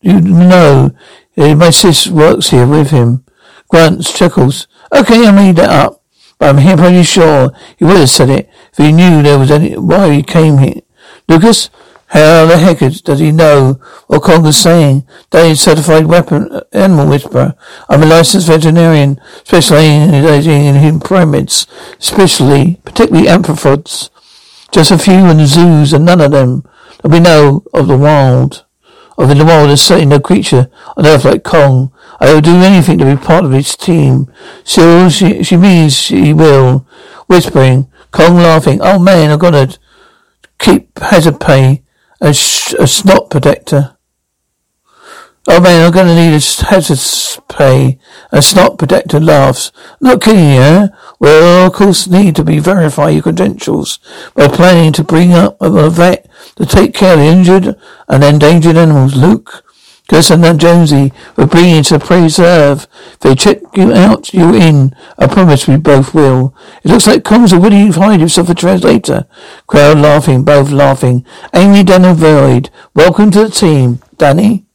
you 0.00 0.20
to 0.20 0.20
know 0.20 0.90
my 1.36 1.70
sis 1.70 2.08
works 2.08 2.50
here 2.50 2.66
with 2.66 2.90
him. 2.90 3.24
Grunts, 3.68 4.12
chuckles. 4.12 4.66
Okay, 4.92 5.26
I 5.26 5.30
made 5.30 5.56
that 5.56 5.70
up. 5.70 6.02
But 6.38 6.48
I'm 6.48 6.58
here 6.58 6.76
pretty 6.76 7.02
sure 7.02 7.52
he 7.76 7.84
would 7.84 7.98
have 7.98 8.08
said 8.08 8.30
it 8.30 8.48
if 8.72 8.78
he 8.78 8.92
knew 8.92 9.22
there 9.22 9.38
was 9.38 9.50
any 9.50 9.76
why 9.76 10.12
he 10.12 10.22
came 10.22 10.58
here. 10.58 10.80
Lucas, 11.28 11.70
how 12.06 12.46
the 12.46 12.56
heck 12.56 12.78
does 12.78 13.20
he 13.20 13.30
know 13.30 13.74
what 14.08 14.22
Conger's 14.22 14.56
saying? 14.56 15.06
They 15.30 15.54
certified 15.54 16.06
weapon 16.06 16.60
animal 16.72 17.08
whisperer. 17.08 17.54
I'm 17.88 18.02
a 18.02 18.06
licensed 18.06 18.48
veterinarian, 18.48 19.20
specializing 19.44 20.64
in 20.64 20.74
human 20.76 21.00
primates, 21.00 21.66
especially 22.00 22.80
particularly 22.84 23.28
amphipods. 23.28 24.10
Just 24.72 24.90
a 24.90 24.98
few 24.98 25.26
in 25.26 25.46
zoos 25.46 25.92
and 25.92 26.04
none 26.04 26.20
of 26.20 26.32
them 26.32 26.64
that 27.02 27.10
we 27.10 27.20
know 27.20 27.64
of 27.72 27.88
the 27.88 27.96
wild. 27.96 28.64
Of 29.18 29.28
the 29.28 29.44
wild, 29.44 29.68
there's 29.68 29.82
certainly 29.82 30.06
no 30.06 30.20
creature 30.20 30.70
on 30.96 31.06
earth 31.06 31.26
like 31.26 31.44
Kong. 31.44 31.92
I 32.20 32.32
will 32.32 32.40
do 32.40 32.56
anything 32.56 32.96
to 32.98 33.04
be 33.04 33.16
part 33.16 33.44
of 33.44 33.52
his 33.52 33.76
team. 33.76 34.32
She, 34.64 35.42
she 35.42 35.56
means 35.56 35.94
she 35.94 36.32
will. 36.32 36.86
Whispering, 37.26 37.90
Kong 38.12 38.36
laughing. 38.36 38.80
Oh 38.82 38.98
man, 38.98 39.30
I've 39.30 39.38
got 39.38 39.50
to 39.50 39.78
keep 40.58 40.98
hazard 40.98 41.38
pay. 41.40 41.82
A, 42.22 42.34
sh- 42.34 42.74
a 42.78 42.86
snot 42.86 43.30
protector. 43.30 43.96
Oh 45.52 45.58
man, 45.58 45.84
I'm 45.84 45.90
gonna 45.90 46.14
need 46.14 46.32
a 46.32 46.64
hazard 46.66 47.42
pay. 47.48 47.98
A 48.30 48.40
snot 48.40 48.78
protector 48.78 49.18
laughs. 49.18 49.72
Not 50.00 50.20
kidding 50.20 50.52
you, 50.52 50.60
eh? 50.60 50.88
Well, 51.18 51.66
of 51.66 51.72
course, 51.72 52.06
need 52.06 52.36
to 52.36 52.44
be 52.44 52.60
verify 52.60 53.08
your 53.08 53.22
credentials. 53.22 53.98
We're 54.36 54.48
planning 54.48 54.92
to 54.92 55.02
bring 55.02 55.32
up 55.32 55.56
a 55.60 55.90
vet 55.90 56.30
to 56.54 56.64
take 56.64 56.94
care 56.94 57.14
of 57.14 57.18
the 57.18 57.24
injured 57.24 57.76
and 58.08 58.22
endangered 58.22 58.76
animals. 58.76 59.16
Luke, 59.16 59.64
Gus 60.06 60.30
and 60.30 60.60
Jonesy 60.60 61.12
were 61.34 61.48
bringing 61.48 61.82
to 61.82 61.98
preserve. 61.98 62.86
If 63.14 63.18
they 63.18 63.34
check 63.34 63.58
you 63.74 63.92
out, 63.92 64.32
you 64.32 64.54
in. 64.54 64.94
I 65.18 65.26
promise 65.26 65.66
we 65.66 65.78
both 65.78 66.14
will. 66.14 66.54
It 66.84 66.92
looks 66.92 67.08
like 67.08 67.24
Combs 67.24 67.52
already 67.52 67.90
find 67.90 68.22
yourself 68.22 68.50
a 68.50 68.54
translator. 68.54 69.26
Crowd 69.66 69.98
laughing, 69.98 70.44
both 70.44 70.70
laughing. 70.70 71.26
Amy, 71.52 71.82
Dan 71.82 72.04
and 72.04 72.16
Void, 72.16 72.70
welcome 72.94 73.32
to 73.32 73.46
the 73.46 73.50
team. 73.50 74.00
Danny? 74.16 74.69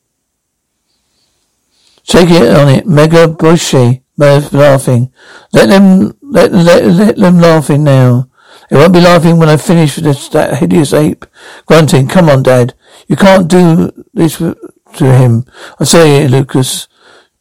Shake 2.08 2.30
it 2.30 2.56
on 2.56 2.70
it. 2.70 2.86
Mega 2.86 3.28
Bushy, 3.28 4.04
both 4.16 4.54
laughing. 4.54 5.12
Let 5.54 5.70
them, 5.70 6.16
let, 6.22 6.52
let, 6.52 6.86
let 6.86 7.16
them 7.18 7.40
laughing 7.40 7.84
now. 7.84 8.30
They 8.70 8.78
won't 8.78 8.94
be 8.94 9.02
laughing 9.02 9.38
when 9.38 9.50
I 9.50 9.58
finish 9.58 9.96
with 9.96 10.06
this, 10.06 10.30
that 10.30 10.60
hideous 10.60 10.94
ape. 10.94 11.26
Grunting, 11.66 12.08
come 12.08 12.30
on, 12.30 12.44
Dad. 12.44 12.76
You 13.08 13.16
can't 13.16 13.48
do 13.48 13.92
this 14.14 14.38
to 14.38 14.56
him. 15.00 15.46
I 15.80 15.84
say 15.84 16.24
it, 16.24 16.32
Lucas. 16.32 16.88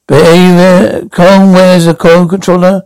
But 0.06 0.16
you 0.34 0.56
there? 0.56 1.08
Kong 1.08 1.52
wears 1.52 1.86
a 1.86 1.94
coil 1.94 2.26
controller. 2.26 2.82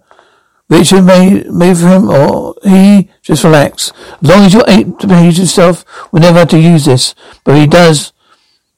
Richard 0.68 1.02
made, 1.02 1.50
made 1.50 1.78
for 1.78 1.86
him, 1.88 2.10
or 2.10 2.54
he, 2.62 3.08
just 3.22 3.44
relax. 3.44 3.92
As 4.22 4.28
long 4.28 4.44
as 4.44 4.52
your 4.52 4.64
ape 4.68 4.98
behaves 4.98 5.38
himself, 5.38 5.84
we 6.12 6.20
never 6.20 6.40
have 6.40 6.48
to 6.48 6.58
use 6.58 6.84
this. 6.84 7.14
But 7.44 7.56
he 7.56 7.66
does 7.66 8.12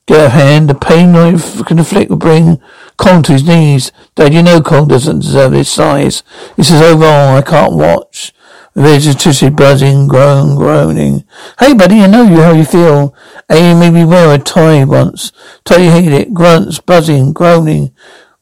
get 0.07 0.27
a 0.27 0.29
hand, 0.31 0.69
the 0.69 0.75
pain 0.75 1.13
knife 1.13 1.65
can 1.67 1.79
inflict 1.79 2.11
will 2.11 2.17
bring 2.17 2.61
Kong 3.01 3.23
to 3.23 3.33
his 3.33 3.45
knees. 3.45 3.93
Dad, 4.15 4.35
you 4.35 4.43
know 4.43 4.61
Kong 4.61 4.87
doesn't 4.87 5.21
deserve 5.21 5.53
his 5.53 5.71
size. 5.71 6.23
He 6.55 6.63
says, 6.63 6.83
oh 6.83 7.37
I 7.37 7.41
can't 7.41 7.73
watch. 7.73 8.35
Tushy 8.75 9.49
buzzing, 9.49 10.07
groan, 10.07 10.55
groaning. 10.55 11.25
Hey, 11.59 11.73
buddy, 11.73 12.01
I 12.01 12.07
know 12.07 12.25
you 12.25 12.43
how 12.43 12.53
you 12.53 12.65
feel. 12.65 13.15
Amy 13.51 13.81
made 13.81 13.95
me 13.95 14.05
wear 14.05 14.35
a 14.35 14.39
tie 14.39 14.85
once. 14.85 15.33
Totally 15.65 15.89
hate 15.89 16.13
it. 16.13 16.35
Grunts, 16.35 16.79
buzzing, 16.79 17.33
groaning. 17.33 17.93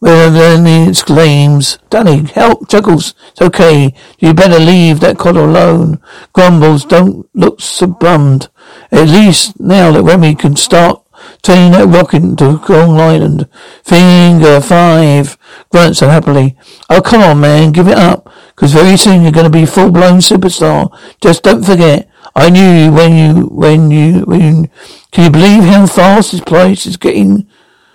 Well, 0.01 0.31
then 0.31 0.67
he 0.67 0.91
exclaims, 0.91 1.79
Danny, 1.89 2.25
help, 2.25 2.69
Chuckles. 2.69 3.15
It's 3.31 3.43
okay. 3.43 3.95
You 4.19 4.35
better 4.35 4.59
leave 4.59 5.01
that 5.01 5.19
collar 5.19 5.45
alone. 5.45 6.01
Grumbles, 6.33 6.85
don't 6.85 7.29
look 7.35 7.61
so 7.61 7.87
bummed. 7.87 8.49
At 8.91 9.09
least 9.09 9.59
now 9.61 9.93
that 9.93 10.03
Remy 10.03 10.35
can 10.35 10.57
start 10.57 11.03
turning 11.43 11.73
that 11.73 11.89
rocket 11.89 12.23
into 12.23 12.59
Kong 12.59 12.99
Island. 12.99 13.49
Finger 13.85 14.61
five. 14.61 15.37
Grunts 15.71 16.03
unhappily. 16.03 16.57
Oh, 16.89 17.01
come 17.01 17.23
on, 17.23 17.41
man, 17.41 17.73
give 17.73 17.89
it 17.89 17.99
up. 17.99 18.33
Because 18.55 18.73
very 18.73 18.97
soon 18.97 19.23
you're 19.23 19.33
going 19.33 19.45
to 19.45 19.51
be 19.51 19.67
full-blown 19.67 20.19
superstar. 20.19 20.91
Just 21.21 21.43
don't 21.43 21.65
forget, 21.65 22.11
I 22.35 22.51
knew 22.51 22.85
you 22.85 22.93
when 22.93 23.17
you, 23.17 23.47
when 23.47 23.91
you, 23.91 24.21
when, 24.23 24.71
can 25.13 25.25
you 25.25 25.31
believe 25.31 25.65
how 25.65 25.87
fast 25.87 26.33
this 26.33 26.41
place 26.41 26.87
is 26.87 26.97
getting, 26.97 27.49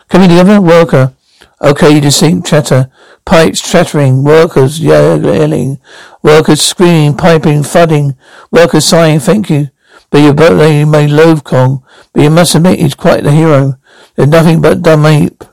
coming 0.10 0.30
together? 0.30 0.62
Worker. 0.62 1.14
Okay, 1.62 1.96
you 1.96 2.02
just 2.02 2.20
distinct 2.20 2.48
chatter. 2.48 2.92
Pipes 3.26 3.62
chattering. 3.62 4.24
Workers 4.24 4.80
yelling. 4.82 5.80
Workers 6.22 6.62
screaming, 6.62 7.16
piping, 7.16 7.64
thudding. 7.64 8.18
Workers 8.52 8.86
sighing, 8.86 9.20
thank 9.20 9.50
you. 9.50 9.70
But 10.14 10.22
you, 10.22 10.32
but 10.32 10.54
they 10.60 10.86
may 10.86 11.08
loathe 11.08 11.44
Kong. 11.44 11.84
But 12.14 12.22
you 12.22 12.30
must 12.30 12.54
admit 12.54 12.78
he's 12.78 12.94
quite 12.94 13.24
the 13.24 13.32
hero. 13.32 13.80
There's 14.14 14.30
nothing 14.30 14.62
but 14.62 14.84
dumb 14.84 15.08
ape. 15.08 15.44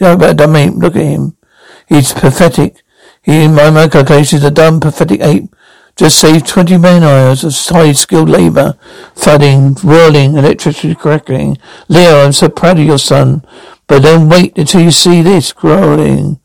You 0.00 0.08
know 0.08 0.14
about 0.14 0.38
dumb 0.38 0.56
ape. 0.56 0.74
Look 0.74 0.96
at 0.96 1.02
him. 1.02 1.36
He's 1.86 2.12
pathetic. 2.12 2.82
He, 3.22 3.44
in 3.44 3.54
my 3.54 3.86
calculations, 3.86 4.42
a 4.42 4.50
dumb, 4.50 4.80
pathetic 4.80 5.20
ape 5.20 5.54
just 5.94 6.18
saved 6.18 6.48
20 6.48 6.78
man 6.78 7.04
hours 7.04 7.44
of 7.44 7.54
high 7.54 7.92
skilled 7.92 8.28
labour, 8.28 8.76
thudding, 9.14 9.76
whirling, 9.84 10.36
electricity 10.36 10.96
crackling. 10.96 11.56
Leo, 11.86 12.24
I'm 12.24 12.32
so 12.32 12.48
proud 12.48 12.80
of 12.80 12.86
your 12.86 12.98
son, 12.98 13.44
but 13.86 14.02
don't 14.02 14.28
wait 14.28 14.58
until 14.58 14.80
you 14.80 14.90
see 14.90 15.22
this 15.22 15.52
growling. 15.52 16.40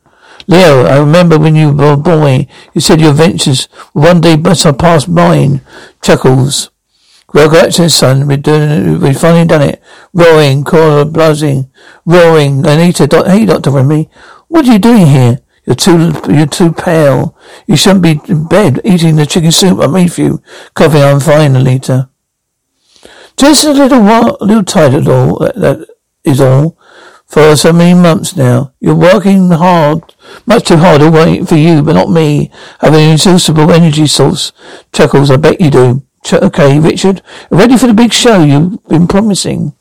Leo, 0.46 0.84
I 0.84 1.00
remember 1.00 1.40
when 1.40 1.56
you 1.56 1.72
were 1.72 1.94
a 1.94 1.96
boy, 1.96 2.46
you 2.72 2.80
said 2.80 3.00
your 3.00 3.14
ventures 3.14 3.64
one 3.94 4.20
day 4.20 4.36
must 4.36 4.64
passed 4.78 5.08
mine. 5.08 5.60
Chuckles. 6.02 6.70
Congratulations, 7.34 7.94
son. 7.96 8.28
We're 8.28 8.36
doing 8.36 8.62
it. 8.62 8.98
We've 9.00 9.18
finally 9.18 9.44
done 9.44 9.62
it. 9.62 9.82
Roaring, 10.12 10.62
caller, 10.62 11.04
buzzing, 11.04 11.68
roaring. 12.06 12.64
Anita, 12.64 13.08
hey, 13.26 13.44
Dr. 13.44 13.72
Remy, 13.72 14.08
what 14.46 14.68
are 14.68 14.72
you 14.72 14.78
doing 14.78 15.06
here? 15.06 15.40
You're 15.66 15.74
too, 15.74 16.12
you're 16.28 16.46
too 16.46 16.72
pale. 16.72 17.36
You 17.66 17.74
shouldn't 17.74 18.02
be 18.02 18.20
in 18.28 18.46
bed 18.46 18.80
eating 18.84 19.16
the 19.16 19.26
chicken 19.26 19.50
soup 19.50 19.80
I 19.80 19.88
made 19.88 20.12
for 20.12 20.20
you. 20.20 20.42
Coffee, 20.74 21.02
I'm 21.02 21.18
fine, 21.18 21.54
Alita. 21.54 22.08
Just 23.36 23.64
a 23.64 23.72
little 23.72 24.02
while, 24.02 24.36
a 24.40 24.44
little 24.44 24.62
tight 24.62 24.94
at 24.94 25.08
all, 25.08 25.38
that, 25.40 25.56
that 25.56 25.88
is 26.22 26.40
all. 26.40 26.78
For 27.26 27.56
so 27.56 27.72
many 27.72 28.00
months 28.00 28.36
now. 28.36 28.74
You're 28.78 28.94
working 28.94 29.50
hard, 29.50 30.14
much 30.46 30.68
too 30.68 30.76
hard 30.76 31.02
wait 31.02 31.48
for 31.48 31.56
you, 31.56 31.82
but 31.82 31.94
not 31.94 32.10
me. 32.10 32.52
Have 32.78 32.94
an 32.94 33.00
inexhaustible 33.00 33.72
energy 33.72 34.06
source. 34.06 34.52
Chuckles, 34.92 35.32
I 35.32 35.36
bet 35.36 35.60
you 35.60 35.70
do. 35.70 36.06
Okay, 36.32 36.78
Richard, 36.78 37.22
ready 37.50 37.76
for 37.76 37.86
the 37.86 37.92
big 37.92 38.12
show 38.12 38.42
you've 38.42 38.82
been 38.88 39.06
promising. 39.06 39.74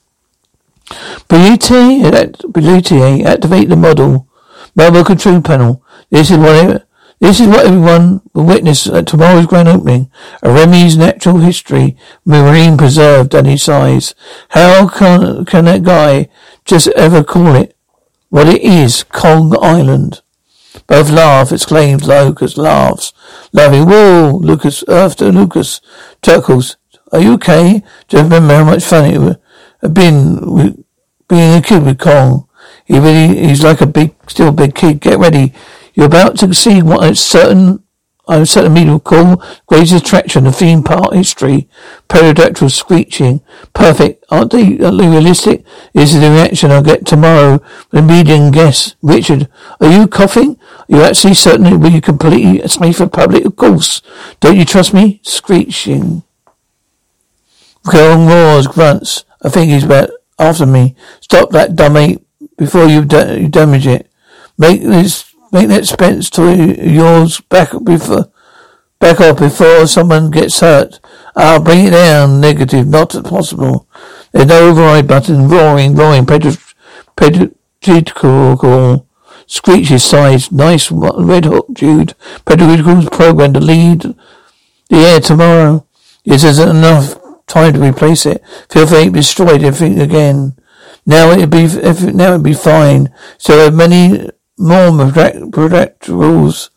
Belluti, 1.30 2.04
uh, 2.04 2.28
Belluti, 2.50 3.00
eh? 3.00 3.24
activate 3.24 3.70
the 3.70 3.78
model. 3.78 4.28
Mobile 4.76 5.06
control 5.06 5.42
panel. 5.42 5.84
This 6.10 6.32
is 6.32 6.38
what 6.38 6.86
this 7.20 7.40
is 7.40 7.48
what 7.48 7.66
everyone 7.66 8.22
will 8.34 8.44
witness 8.44 8.86
at 8.88 9.08
tomorrow's 9.08 9.46
grand 9.46 9.70
opening. 9.70 10.12
A 10.42 10.52
Remy's 10.52 10.98
natural 10.98 11.38
history, 11.38 11.96
marine 12.26 12.78
preserved 12.78 13.34
and 13.34 13.48
his 13.48 13.64
size. 13.64 14.14
How 14.50 14.90
can, 14.90 15.46
can 15.46 15.64
that 15.64 15.84
guy 15.84 16.28
just 16.66 16.90
ever 16.90 17.24
call 17.24 17.56
it 17.56 17.78
what 18.28 18.50
it 18.50 18.62
is, 18.62 19.04
Kong 19.04 19.56
Island? 19.62 20.22
Both 20.88 21.12
laugh, 21.12 21.52
exclaims 21.52 22.08
Lucas, 22.08 22.58
laughs. 22.58 23.14
Laughing, 23.52 23.86
whoa, 23.86 24.40
Lucas, 24.42 24.84
after 24.88 25.32
Lucas, 25.32 25.82
chuckles. 26.22 26.78
Are 27.12 27.20
you 27.20 27.34
okay? 27.34 27.84
Just 28.08 28.24
remember 28.24 28.56
how 28.56 28.64
much 28.64 28.84
fun 28.84 29.06
it 29.06 29.20
would 29.20 29.36
uh, 29.36 29.40
have 29.84 29.94
been 29.94 30.84
being 31.28 31.58
a 31.58 31.62
kid 31.62 31.84
with 31.84 32.00
Kong. 32.00 32.48
He 32.86 32.98
really, 32.98 33.48
he's 33.48 33.64
like 33.64 33.82
a 33.82 33.86
big, 33.86 34.16
still 34.28 34.52
big 34.52 34.74
kid. 34.74 35.00
Get 35.00 35.20
ready. 35.20 35.54
You're 35.94 36.08
about 36.08 36.38
to 36.40 36.54
see 36.54 36.82
what 36.82 37.04
a 37.04 37.16
certain, 37.16 37.83
I'm 38.28 38.46
certain 38.46 38.74
media 38.74 38.94
will 38.94 39.00
call 39.02 39.44
greatest 39.68 39.94
attraction 39.94 40.48
of 40.48 40.56
theme 40.56 40.82
park 40.82 41.14
history. 41.14 41.68
Pterodactyl 42.08 42.70
screeching. 42.70 43.42
Perfect. 43.74 44.24
Aren't 44.30 44.52
they, 44.52 44.80
aren't 44.80 44.98
they 44.98 45.08
realistic? 45.10 45.66
This 45.94 46.14
is 46.14 46.22
the 46.22 46.30
reaction 46.30 46.72
I'll 46.72 46.82
get 46.82 47.06
tomorrow 47.06 47.62
the 47.92 48.02
median 48.02 48.52
guess. 48.52 48.96
Richard, 49.02 49.50
are 49.82 49.92
you 49.92 50.08
coughing? 50.08 50.58
Are 50.90 50.96
you 50.96 51.02
actually 51.02 51.34
certain 51.34 51.80
will 51.82 51.92
you 51.92 52.00
completely 52.02 52.66
safe 52.68 52.98
for 52.98 53.08
public? 53.10 53.44
Of 53.44 53.58
course. 53.58 54.02
Don't 54.40 54.58
you 54.58 54.66
trust 54.66 54.94
me? 54.94 55.20
Screeching. 55.24 56.24
Kong 57.86 58.28
roars, 58.28 58.68
grunts. 58.68 59.26
I 59.42 59.50
think 59.50 59.70
he's 59.70 59.84
about 59.84 60.10
after 60.40 60.66
me. 60.66 60.96
Stop 61.20 61.50
that 61.52 61.76
dummy 61.76 62.20
before 62.58 62.86
you, 62.88 63.04
da- 63.04 63.34
you 63.34 63.50
damage 63.50 63.86
it. 63.86 64.10
Make 64.58 64.82
this, 64.82 65.33
make 65.54 65.70
that 65.70 65.86
Spence 65.86 66.30
to 66.32 66.84
yours 66.84 67.40
back 67.42 67.70
before, 67.84 68.32
back 69.00 69.22
up 69.22 69.38
before 69.38 69.86
someone 69.88 70.32
gets 70.32 70.60
hurt. 70.60 71.00
I'll 71.36 71.62
bring 71.62 71.86
it 71.86 71.92
down. 71.92 72.42
Negative, 72.42 72.88
not 72.88 73.12
possible. 73.24 73.88
There's 74.32 74.48
no 74.48 74.70
override 74.70 75.08
button. 75.08 75.48
Roaring, 75.48 75.96
roaring, 75.96 76.26
pedagogical. 76.26 79.08
Screeches 79.46 80.04
size. 80.04 80.52
Nice 80.52 80.92
red 80.92 81.46
hook, 81.46 81.68
Jude. 81.74 82.16
Pedagogical 82.46 83.10
program 83.10 83.54
to 83.54 83.60
lead 83.60 84.16
the 84.90 84.98
air 84.98 85.20
tomorrow. 85.20 85.86
This 86.26 86.44
isn't 86.44 86.70
enough 86.70 87.16
time 87.48 87.74
to 87.74 87.82
replace 87.82 88.26
it. 88.26 88.42
Feel 88.70 88.88
free 88.88 89.06
to 89.06 89.12
destroy 89.12 89.56
everything 89.56 90.00
again. 90.00 90.56
Now 91.06 91.32
it'd 91.32 91.50
be 91.50 91.68
now 92.14 92.34
it'd 92.34 92.44
be 92.44 92.54
fine. 92.54 93.14
So 93.38 93.70
there 93.70 94.32
are 94.60 94.92
many 94.92 95.40
more 95.40 95.90
rules. 96.08 96.70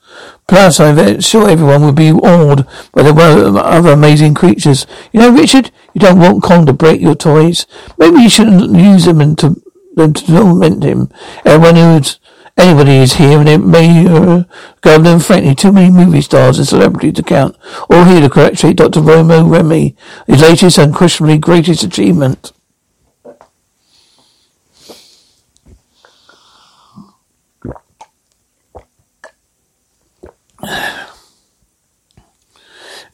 Plus, 0.48 0.80
I'm 0.80 1.20
sure 1.20 1.48
everyone 1.48 1.84
would 1.84 1.96
be 1.96 2.12
awed 2.12 2.66
by 2.92 3.02
the 3.02 3.12
world 3.12 3.40
of 3.40 3.56
other 3.56 3.90
amazing 3.90 4.34
creatures. 4.34 4.86
You 5.12 5.20
know, 5.20 5.30
Richard, 5.30 5.70
you 5.92 6.00
don't 6.00 6.18
want 6.18 6.42
Kong 6.42 6.66
to 6.66 6.72
break 6.72 7.00
your 7.00 7.14
toys. 7.14 7.66
Maybe 7.98 8.22
you 8.22 8.28
shouldn't 8.28 8.74
use 8.74 9.04
them 9.04 9.20
and 9.20 9.36
to 9.38 9.60
them 9.96 10.12
to 10.12 10.26
torment 10.26 10.84
him. 10.84 11.10
Everyone 11.44 11.76
who's 11.76 12.20
anybody 12.56 12.96
is 12.96 13.14
here, 13.14 13.40
and 13.40 13.48
it 13.48 13.58
may 13.58 14.06
uh, 14.06 14.44
go 14.80 15.00
them 15.00 15.20
frankly 15.20 15.54
too 15.54 15.72
many 15.72 15.90
movie 15.90 16.20
stars 16.20 16.58
and 16.58 16.68
celebrities 16.68 17.14
to 17.14 17.22
count. 17.22 17.56
All 17.90 18.04
here 18.04 18.20
to 18.20 18.30
congratulate 18.30 18.76
Dr. 18.76 19.00
Romo 19.00 19.50
Remy, 19.50 19.96
his 20.26 20.42
latest 20.42 20.78
and 20.78 20.94
questionably 20.94 21.38
greatest 21.38 21.82
achievement. 21.82 22.52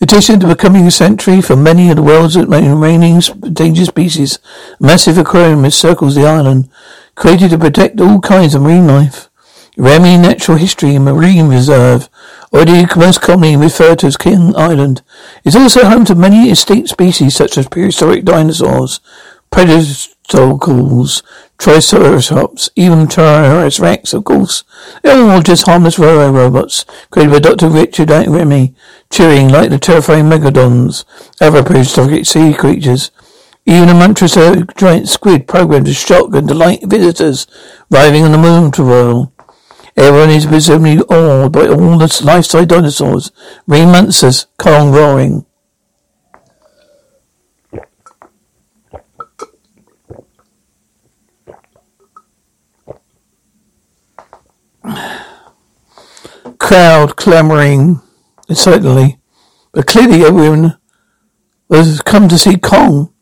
Addition 0.02 0.40
to 0.40 0.48
becoming 0.48 0.86
a 0.86 0.90
sanctuary 0.90 1.40
for 1.40 1.56
many 1.56 1.88
of 1.88 1.96
the 1.96 2.02
world's 2.02 2.36
remaining 2.36 3.22
endangered 3.42 3.86
species, 3.86 4.38
a 4.80 4.82
massive 4.84 5.16
aquarium 5.16 5.64
encircles 5.64 6.16
the 6.16 6.26
island, 6.26 6.68
created 7.14 7.50
to 7.50 7.58
protect 7.58 8.00
all 8.00 8.20
kinds 8.20 8.54
of 8.54 8.62
marine 8.62 8.86
life. 8.86 9.28
Remy 9.78 10.18
Natural 10.18 10.58
History 10.58 10.96
and 10.96 11.06
Marine 11.06 11.48
Reserve, 11.48 12.10
already 12.52 12.84
most 12.94 13.22
commonly 13.22 13.56
referred 13.56 14.00
to 14.00 14.08
as 14.08 14.18
King 14.18 14.54
Island, 14.54 15.00
is 15.44 15.56
also 15.56 15.84
home 15.84 16.04
to 16.04 16.14
many 16.14 16.50
extinct 16.50 16.90
species 16.90 17.34
such 17.34 17.56
as 17.56 17.68
prehistoric 17.68 18.24
dinosaurs, 18.26 19.00
predacles, 19.50 21.22
triceratops, 21.62 22.70
even 22.74 23.06
Tyrannosaurus 23.06 23.80
rex, 23.80 24.12
of 24.12 24.24
course. 24.24 24.64
They're 25.02 25.30
all 25.30 25.40
just 25.42 25.64
harmless 25.64 25.96
railroad 25.96 26.34
robots, 26.34 26.84
created 27.12 27.32
by 27.32 27.38
Dr. 27.38 27.68
Richard. 27.68 28.10
Remy, 28.10 28.74
cheering 29.10 29.48
like 29.48 29.70
the 29.70 29.78
terrifying 29.78 30.24
megalodons, 30.24 31.04
other 31.40 31.62
prehistoric 31.62 32.26
sea 32.26 32.52
creatures. 32.52 33.12
Even 33.64 33.90
a 33.90 33.94
Montreal 33.94 34.64
giant 34.76 35.08
squid 35.08 35.46
programmed 35.46 35.86
to 35.86 35.94
shock 35.94 36.34
and 36.34 36.48
delight 36.48 36.80
visitors 36.82 37.46
arriving 37.92 38.24
on 38.24 38.32
the 38.32 38.38
moon 38.38 38.72
to 38.72 38.82
roll. 38.82 39.32
Everyone 39.96 40.30
is 40.30 40.46
presumably 40.46 40.98
awed 41.04 41.52
by 41.52 41.68
all 41.68 41.96
the 41.96 42.22
life-size 42.24 42.66
dinosaurs, 42.66 43.30
marine 43.68 43.92
monsters, 43.92 44.46
Kong 44.58 44.90
roaring. 44.90 45.46
Crowd 56.58 57.16
clamoring 57.16 58.00
excitedly, 58.48 59.18
but 59.72 59.86
clearly 59.86 60.24
everyone 60.24 60.78
has 61.70 62.00
come 62.00 62.28
to 62.28 62.38
see 62.38 62.56
Kong. 62.56 63.12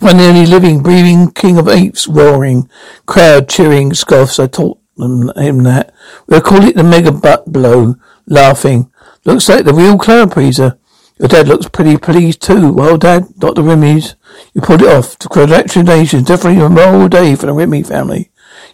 One 0.00 0.18
the 0.18 0.28
only 0.28 0.46
living, 0.46 0.82
breathing 0.82 1.32
king 1.32 1.58
of 1.58 1.66
apes 1.68 2.06
roaring, 2.06 2.70
crowd 3.06 3.48
cheering, 3.48 3.94
scoffs. 3.94 4.38
I 4.38 4.46
taught 4.46 4.78
him 4.96 5.62
that. 5.64 5.92
We'll 6.28 6.40
call 6.40 6.62
it 6.62 6.76
the 6.76 6.84
mega 6.84 7.12
butt 7.12 7.52
blow. 7.52 7.96
Laughing. 8.26 8.92
Looks 9.24 9.48
like 9.48 9.64
the 9.64 9.74
real 9.74 9.98
cloud 9.98 10.30
pleaser. 10.32 10.78
Your 11.18 11.28
dad 11.28 11.48
looks 11.48 11.68
pretty 11.68 11.96
pleased 11.96 12.42
too. 12.42 12.72
Well, 12.72 12.96
Dad, 12.96 13.24
Dr. 13.38 13.62
Remy's, 13.62 14.14
you 14.54 14.60
pulled 14.60 14.82
it 14.82 14.88
off. 14.88 15.18
Congratulations. 15.18 16.28
Definitely 16.28 16.62
a 16.62 16.68
memorable 16.68 17.08
day 17.08 17.34
for 17.34 17.46
the 17.46 17.52
Remy 17.52 17.82
family. 17.82 18.27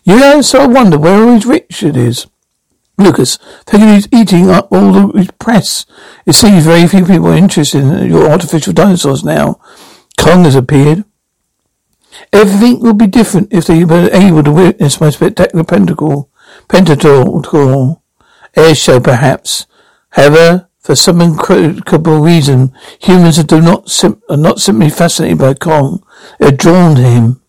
So 0.06 0.60
I 0.60 0.66
wonder 0.66 0.98
where 0.98 1.22
all 1.22 1.34
his 1.34 1.46
Richard 1.46 1.96
is. 1.96 2.26
Lucas, 2.96 3.38
thinking 3.66 3.94
he's 3.94 4.08
eating 4.12 4.50
up 4.50 4.68
all 4.70 4.92
the 4.92 5.18
his 5.18 5.30
press. 5.38 5.84
It 6.26 6.34
seems 6.34 6.64
very 6.64 6.86
few 6.86 7.04
people 7.04 7.28
are 7.28 7.36
interested 7.36 7.82
in 7.82 8.08
your 8.08 8.30
artificial 8.30 8.72
dinosaurs 8.72 9.24
now. 9.24 9.58
Kong 10.16 10.44
has 10.44 10.54
appeared. 10.54 11.04
Everything 12.32 12.80
will 12.80 12.94
be 12.94 13.08
different 13.08 13.52
if 13.52 13.66
they 13.66 13.84
were 13.84 14.08
able 14.12 14.44
to 14.44 14.52
witness 14.52 15.00
my 15.00 15.10
spectacular 15.10 15.64
pentacle, 15.64 16.30
pentacle 16.68 18.02
air 18.54 18.74
show, 18.74 19.00
perhaps. 19.00 19.66
However, 20.10 20.68
for 20.78 20.94
some 20.94 21.20
incredible 21.20 22.20
reason, 22.20 22.72
humans 23.00 23.42
do 23.42 23.60
not 23.60 23.90
sim- 23.90 24.22
are 24.28 24.36
not 24.36 24.60
simply 24.60 24.90
fascinated 24.90 25.38
by 25.38 25.54
Kong; 25.54 26.04
they 26.38 26.48
are 26.48 26.52
drawn 26.52 26.94
to 26.94 27.02
him 27.02 27.40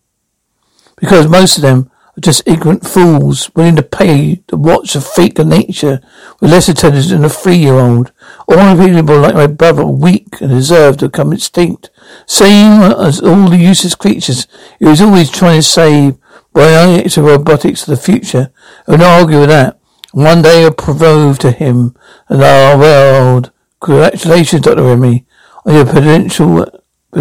because 0.96 1.28
most 1.28 1.58
of 1.58 1.62
them 1.62 1.90
are 2.16 2.20
just 2.20 2.42
ignorant 2.46 2.86
fools 2.86 3.50
willing 3.54 3.76
to 3.76 3.82
pay 3.82 4.36
to 4.48 4.56
watch 4.56 4.94
a 4.94 5.00
freak 5.00 5.38
of 5.38 5.46
nature 5.46 6.00
with 6.40 6.50
less 6.50 6.68
intelligence 6.68 7.10
than 7.10 7.24
a 7.24 7.28
three-year-old. 7.28 8.12
All 8.48 8.76
people 8.76 9.18
like 9.18 9.34
my 9.34 9.46
brother 9.46 9.82
are 9.82 9.90
weak 9.90 10.40
and 10.40 10.50
deserve 10.50 10.98
to 10.98 11.08
become 11.08 11.32
extinct. 11.32 11.90
Same 12.26 12.82
as 12.82 13.20
all 13.20 13.50
the 13.50 13.58
useless 13.58 13.94
creatures 13.94 14.46
he 14.78 14.86
was 14.86 15.00
always 15.00 15.30
trying 15.30 15.58
to 15.58 15.62
save 15.62 16.16
bionics 16.54 17.16
and 17.16 17.26
robotics 17.26 17.82
of 17.82 17.88
the 17.88 18.02
future. 18.02 18.50
I 18.86 18.92
would 18.92 19.00
not 19.00 19.20
argue 19.20 19.40
with 19.40 19.50
that. 19.50 19.78
One 20.12 20.40
day 20.40 20.64
I 20.64 20.70
proved 20.70 21.42
to 21.42 21.50
him 21.50 21.94
and 22.28 22.42
our 22.42 22.78
world. 22.78 23.52
Congratulations, 23.80 24.62
Dr. 24.62 24.82
Remy, 24.82 25.26
on 25.66 25.74
your 25.74 25.84
potential 25.84 26.66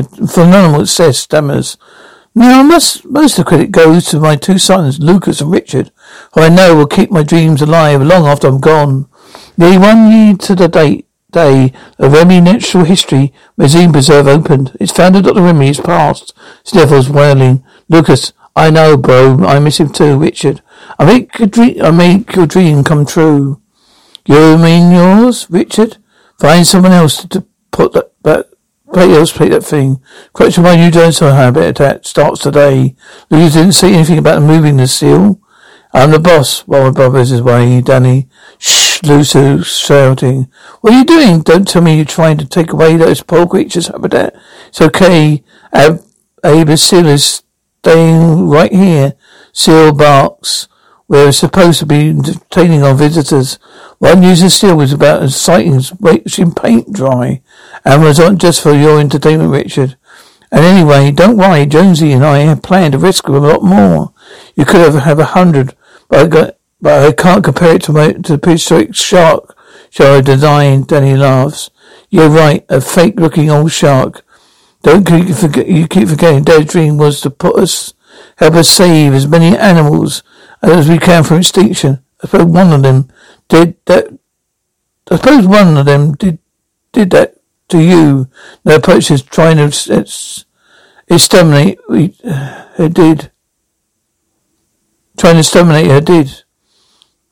phenomenal 0.04 0.86
success, 0.86 1.20
stammers. 1.20 1.78
Now, 2.38 2.64
most, 2.64 3.06
most 3.06 3.40
of 3.40 3.46
the 3.46 3.50
credit 3.50 3.72
goes 3.72 4.06
to 4.08 4.20
my 4.20 4.36
two 4.36 4.58
sons, 4.58 5.00
Lucas 5.00 5.40
and 5.40 5.50
Richard, 5.50 5.92
who 6.34 6.42
I 6.42 6.50
know 6.50 6.76
will 6.76 6.86
keep 6.86 7.10
my 7.10 7.24
dreams 7.24 7.62
alive 7.62 8.02
long 8.02 8.28
after 8.28 8.48
I'm 8.48 8.60
gone. 8.60 9.08
Nearly 9.58 9.78
one 9.78 10.12
year 10.12 10.36
to 10.36 10.56
the 10.56 10.68
date, 10.68 11.08
day, 11.36 11.74
of 12.00 12.14
Remy 12.14 12.42
Natural 12.42 12.86
History 12.86 13.34
Museum 13.58 13.92
Preserve 13.92 14.28
opened. 14.28 14.76
Its 14.80 14.92
founder, 14.92 15.22
Dr. 15.22 15.42
Remy, 15.42 15.70
is 15.70 15.80
passed. 15.80 16.34
Sniffles 16.64 17.10
wailing. 17.10 17.64
Lucas, 17.90 18.34
I 18.56 18.72
know, 18.72 18.98
bro. 18.98 19.46
I 19.46 19.60
miss 19.60 19.80
him 19.80 19.90
too, 19.90 20.18
Richard. 20.18 20.62
I 20.98 21.06
make 21.06 21.40
a 21.40 21.46
dream, 21.46 21.82
I 21.82 21.92
make 21.92 22.36
your 22.36 22.48
dream 22.48 22.84
come 22.84 23.06
true. 23.06 23.62
You 24.26 24.58
mean 24.58 24.92
yours, 24.92 25.48
Richard? 25.50 25.98
Find 26.40 26.66
someone 26.66 26.94
else 26.94 27.26
to 27.26 27.46
put 27.72 27.94
that, 27.94 28.12
that 28.24 28.50
Play 28.94 29.14
else 29.14 29.32
play 29.32 29.50
that 29.50 29.64
thing. 29.64 30.02
Question 30.34 30.64
why 30.64 30.74
you 30.74 30.92
don't 30.92 31.12
so 31.12 31.32
habit 31.32 31.78
that 31.78 32.06
starts 32.06 32.42
today. 32.42 32.96
You 33.30 33.50
didn't 33.50 33.74
say 33.74 33.94
anything 33.94 34.18
about 34.18 34.42
moving 34.44 34.78
the 34.78 34.88
seal. 34.88 35.40
I'm 35.94 36.12
the 36.12 36.20
boss 36.20 36.62
while 36.68 36.84
my 36.84 36.92
brother's 36.92 37.32
away, 37.32 37.82
Danny. 37.82 38.28
Shh, 38.58 39.02
Lucy 39.04 39.64
shouting. 39.64 40.50
What 40.82 40.94
are 40.94 41.00
you 41.00 41.06
doing? 41.06 41.42
Don't 41.42 41.68
tell 41.68 41.82
me 41.82 41.96
you're 41.96 42.06
trying 42.06 42.38
to 42.38 42.46
take 42.46 42.72
away 42.72 42.98
those 42.98 43.24
poor 43.24 43.48
creatures' 43.48 43.88
habitat. 43.88 44.36
It's 44.68 44.82
okay. 44.82 45.44
Ab- 45.72 46.02
Abe 46.44 46.78
Seal 46.78 47.08
is 47.08 47.44
staying 47.82 48.50
right 48.50 48.74
here. 48.74 49.14
Seal 49.54 49.94
barks. 49.94 50.68
We're 51.08 51.32
supposed 51.32 51.80
to 51.80 51.86
be 51.86 52.10
entertaining 52.10 52.84
our 52.84 52.96
visitors. 52.96 53.60
One 54.00 54.24
user 54.24 54.50
seal 54.50 54.76
was 54.76 54.92
about 54.92 55.22
as 55.22 55.36
sighting 55.40 55.76
as 55.76 55.94
watching 55.94 56.52
paint 56.52 56.92
dry, 56.92 57.42
and 57.86 58.02
was 58.02 58.20
on 58.20 58.38
just 58.38 58.62
for 58.62 58.74
your 58.74 59.00
entertainment, 59.00 59.52
Richard. 59.52 59.96
And 60.52 60.66
anyway, 60.66 61.12
don't 61.12 61.38
worry, 61.38 61.66
Jonesy 61.66 62.12
and 62.12 62.26
I 62.26 62.40
have 62.40 62.62
planned 62.62 62.94
to 62.94 62.98
risk 62.98 63.28
of 63.28 63.36
a 63.36 63.40
lot 63.40 63.64
more. 63.64 64.14
You 64.56 64.66
could 64.66 64.82
have 64.82 65.04
have 65.04 65.20
a 65.20 65.26
hundred, 65.26 65.76
but 66.10 66.20
I 66.20 66.28
got, 66.28 66.58
but 66.82 67.08
I 67.08 67.12
can't 67.12 67.44
compare 67.44 67.76
it 67.76 67.84
to 67.84 67.94
my 67.94 68.14
to 68.14 68.34
the 68.34 68.38
prehistoric 68.38 68.96
shark 68.96 69.58
show 69.90 70.18
I 70.18 70.22
designed. 70.22 70.88
Danny 70.88 71.16
laughs. 71.16 71.70
You're 72.10 72.30
right, 72.30 72.66
a 72.70 72.80
fake-looking 72.82 73.50
old 73.50 73.72
shark. 73.72 74.26
Don't 74.84 75.06
keep 75.06 75.36
forget, 75.36 75.68
you 75.68 75.88
keep 75.88 76.08
forgetting. 76.08 76.44
Dad's 76.44 76.72
dream 76.72 76.98
was 76.98 77.20
to 77.22 77.30
put 77.30 77.58
us, 77.58 77.94
help 78.38 78.54
us 78.54 78.70
save 78.70 79.14
as 79.14 79.28
many 79.28 79.58
animals 79.58 80.24
as 80.62 80.88
we 80.88 81.00
can 81.00 81.24
from 81.24 81.38
extinction. 81.38 82.04
I 82.24 82.28
suppose 82.28 82.46
one 82.46 82.72
of 82.72 82.84
them 82.84 83.10
did 83.50 83.76
that. 83.86 84.08
I 85.12 85.18
suppose 85.18 85.48
one 85.48 85.76
of 85.78 85.86
them 85.86 86.14
did 86.14 86.40
did 86.94 87.10
that 87.12 87.35
to 87.70 87.82
you. 87.82 88.30
The 88.64 88.76
approach 88.76 89.12
is 89.12 89.22
trying 89.24 89.58
to 89.58 90.46
exterminate. 91.08 91.80
We, 91.90 92.16
uh, 92.24 92.88
did. 92.88 93.32
Trying 95.18 95.36
to 95.36 95.40
exterminate 95.40 95.88
her 95.88 96.02
did. 96.02 96.44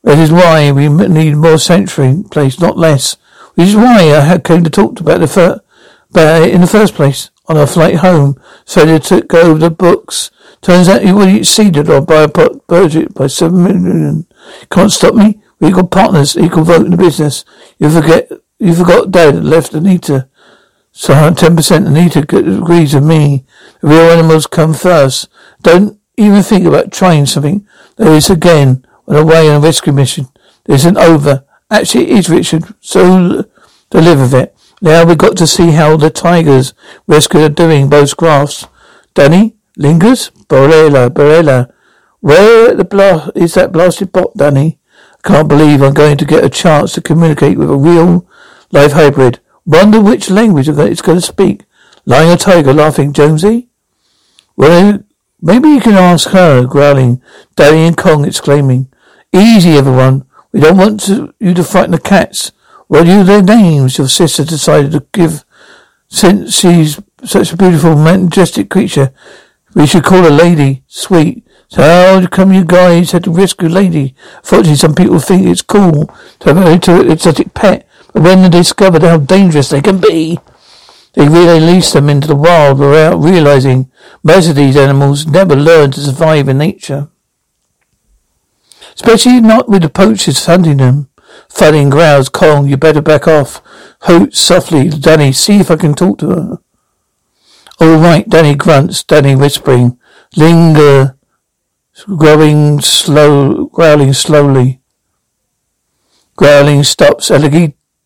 That 0.03 0.17
is 0.17 0.31
why 0.31 0.71
we 0.71 0.89
need 0.89 1.35
more 1.35 1.57
sanctuary 1.57 2.23
place, 2.29 2.59
not 2.59 2.77
less. 2.77 3.17
Which 3.55 3.69
is 3.69 3.75
why 3.75 4.11
I 4.13 4.37
came 4.39 4.63
to 4.63 4.69
talk 4.69 4.99
about 4.99 5.19
the 5.19 5.27
fir- 5.27 5.61
about 6.09 6.43
it 6.43 6.53
in 6.53 6.61
the 6.61 6.67
first 6.67 6.93
place 6.95 7.29
on 7.47 7.57
our 7.57 7.67
flight 7.67 7.95
home. 7.95 8.41
So 8.65 8.85
they 8.85 8.99
took 8.99 9.33
over 9.33 9.59
the 9.59 9.69
books 9.69 10.31
Turns 10.63 10.87
out 10.87 11.05
you 11.05 11.17
already 11.17 11.39
exceeded 11.39 11.89
or 11.89 11.99
by 11.99 12.23
a 12.23 12.29
budget 12.29 13.13
by 13.13 13.27
seven 13.27 13.63
million. 13.65 14.25
Can't 14.71 14.89
stop 14.89 15.13
me. 15.13 15.41
We 15.59 15.71
got 15.71 15.91
partners, 15.91 16.37
equal 16.37 16.63
vote 16.63 16.85
in 16.85 16.91
the 16.91 16.97
business. 16.97 17.43
You 17.79 17.89
forget, 17.89 18.31
you 18.63 18.73
forgot 18.73 19.11
Dad 19.11 19.43
left 19.43 19.73
Anita. 19.73 20.29
So 20.91 21.13
ten 21.33 21.55
percent 21.55 21.87
Anita 21.87 22.19
agrees 22.19 22.93
with 22.93 23.03
me. 23.05 23.45
The 23.81 23.87
real 23.87 24.11
animals 24.11 24.47
come 24.47 24.73
first. 24.73 25.27
Don't 25.61 25.99
even 26.17 26.43
think 26.43 26.65
about 26.65 26.91
trying 26.91 27.25
something. 27.25 27.67
There 27.97 28.13
is 28.13 28.29
again 28.29 28.85
on 29.07 29.15
away 29.15 29.49
on 29.49 29.57
a 29.57 29.59
rescue 29.59 29.93
mission. 29.93 30.27
There 30.65 30.75
isn't 30.75 30.97
over. 30.97 31.45
Actually, 31.69 32.11
it 32.11 32.19
is 32.19 32.29
Richard. 32.29 32.63
So 32.79 33.43
to 33.89 34.01
live 34.01 34.19
with 34.19 34.33
it. 34.33 34.55
Now 34.81 35.05
we've 35.05 35.17
got 35.17 35.37
to 35.37 35.47
see 35.47 35.71
how 35.71 35.97
the 35.97 36.09
tigers 36.09 36.73
rescue 37.07 37.41
are 37.41 37.49
doing. 37.49 37.89
Both 37.89 38.17
graphs. 38.17 38.67
Danny, 39.13 39.55
Ligers? 39.79 40.31
Borella, 40.47 41.09
Borella. 41.09 41.71
Where 42.19 42.73
the 42.73 42.85
bla- 42.85 43.31
is 43.35 43.53
that 43.55 43.71
blasted 43.71 44.11
bot, 44.11 44.35
Danny? 44.35 44.79
I 45.23 45.27
can't 45.27 45.47
believe 45.47 45.81
I'm 45.81 45.93
going 45.93 46.17
to 46.17 46.25
get 46.25 46.43
a 46.43 46.49
chance 46.49 46.93
to 46.93 47.01
communicate 47.01 47.57
with 47.57 47.69
a 47.69 47.77
real 47.77 48.27
life 48.73 48.91
hybrid. 48.91 49.39
Wonder 49.65 50.01
which 50.01 50.29
language 50.29 50.67
that 50.67 50.91
it's 50.91 51.01
going 51.01 51.19
to 51.19 51.25
speak. 51.25 51.63
Lying 52.05 52.31
a 52.31 52.37
tiger 52.37 52.73
laughing, 52.73 53.13
Jonesy? 53.13 53.69
Well, 54.57 54.99
maybe 55.41 55.69
you 55.69 55.79
can 55.79 55.93
ask 55.93 56.31
her, 56.31 56.65
growling. 56.65 57.21
Danny 57.55 57.87
and 57.87 57.95
Kong 57.95 58.25
exclaiming. 58.25 58.91
Easy, 59.31 59.77
everyone. 59.77 60.25
We 60.51 60.59
don't 60.59 60.77
want 60.77 60.99
to, 61.01 61.33
you 61.39 61.53
to 61.53 61.63
frighten 61.63 61.91
the 61.91 61.99
cats 61.99 62.51
What 62.87 63.07
are 63.07 63.23
their 63.23 63.41
names? 63.41 63.97
Your 63.97 64.07
sister 64.07 64.43
decided 64.43 64.91
to 64.91 65.05
give, 65.13 65.45
since 66.09 66.53
she's 66.53 66.99
such 67.23 67.53
a 67.53 67.57
beautiful, 67.57 67.95
majestic 67.95 68.69
creature. 68.69 69.13
We 69.73 69.87
should 69.87 70.03
call 70.03 70.23
her 70.23 70.29
Lady. 70.29 70.83
Sweet. 70.87 71.47
So 71.69 71.81
how 71.81 72.27
come 72.27 72.53
you 72.53 72.65
guys 72.65 73.11
had 73.11 73.23
to 73.23 73.31
rescue 73.31 73.69
Lady? 73.69 74.13
Fortunately, 74.43 74.75
some 74.75 74.93
people 74.93 75.19
think 75.19 75.47
it's 75.47 75.63
cool 75.63 76.05
to 76.39 76.53
have 76.53 76.57
an 76.57 77.11
exotic 77.11 77.53
pet, 77.55 77.87
when 78.13 78.43
they 78.43 78.49
discovered 78.49 79.01
how 79.01 79.17
dangerous 79.17 79.69
they 79.69 79.81
can 79.81 79.99
be, 79.99 80.39
they 81.13 81.27
release 81.27 81.93
them 81.93 82.09
into 82.09 82.27
the 82.27 82.35
wild 82.35 82.79
without 82.79 83.17
realizing 83.17 83.91
most 84.23 84.49
of 84.49 84.55
these 84.55 84.75
animals 84.75 85.27
never 85.27 85.55
learn 85.55 85.91
to 85.91 85.99
survive 85.99 86.47
in 86.47 86.57
nature. 86.57 87.09
Especially 88.95 89.41
not 89.41 89.69
with 89.69 89.81
the 89.81 89.89
poachers 89.89 90.45
hunting 90.45 90.77
them. 90.77 91.09
Thudding 91.49 91.89
growls, 91.89 92.29
Kong, 92.29 92.67
you 92.67 92.77
better 92.77 93.01
back 93.01 93.27
off. 93.27 93.61
Hoots 94.01 94.39
softly, 94.39 94.89
Danny, 94.89 95.31
see 95.31 95.59
if 95.59 95.71
I 95.71 95.75
can 95.75 95.93
talk 95.93 96.19
to 96.19 96.29
her. 96.29 96.57
All 97.79 97.97
right, 97.97 98.27
Danny 98.27 98.55
grunts, 98.55 99.03
Danny 99.03 99.35
whispering. 99.35 99.99
Linger, 100.35 101.17
growing 102.17 102.81
slow, 102.81 103.65
growling 103.67 104.13
slowly. 104.13 104.81
Growling 106.35 106.83
stops. 106.83 107.31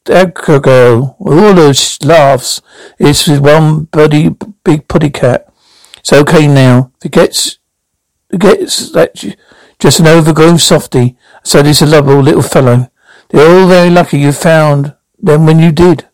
Elegant 0.10 0.64
girl. 0.64 1.16
All 1.20 1.54
those 1.54 2.02
laughs. 2.04 2.62
It's 3.00 3.28
one 3.28 3.86
buddy, 3.86 4.30
big 4.64 4.88
putty 4.88 5.10
cat. 5.10 5.52
It's 6.00 6.14
okay 6.14 6.48
now. 6.48 6.92
Forgets, 7.02 7.60
forgets 8.30 8.92
that 8.92 9.16
just 9.80 10.00
an 10.00 10.08
overgrown 10.08 10.58
softy. 10.58 11.18
So 11.44 11.64
he's 11.64 11.82
a 11.82 11.86
lovable 11.86 12.22
little 12.22 12.42
fellow. 12.42 12.90
They're 13.30 13.50
all 13.50 13.68
very 13.68 13.90
lucky 13.90 14.20
you 14.20 14.32
found 14.32 14.96
them 15.20 15.46
when 15.46 15.60
you 15.60 15.72
did. 15.72 16.08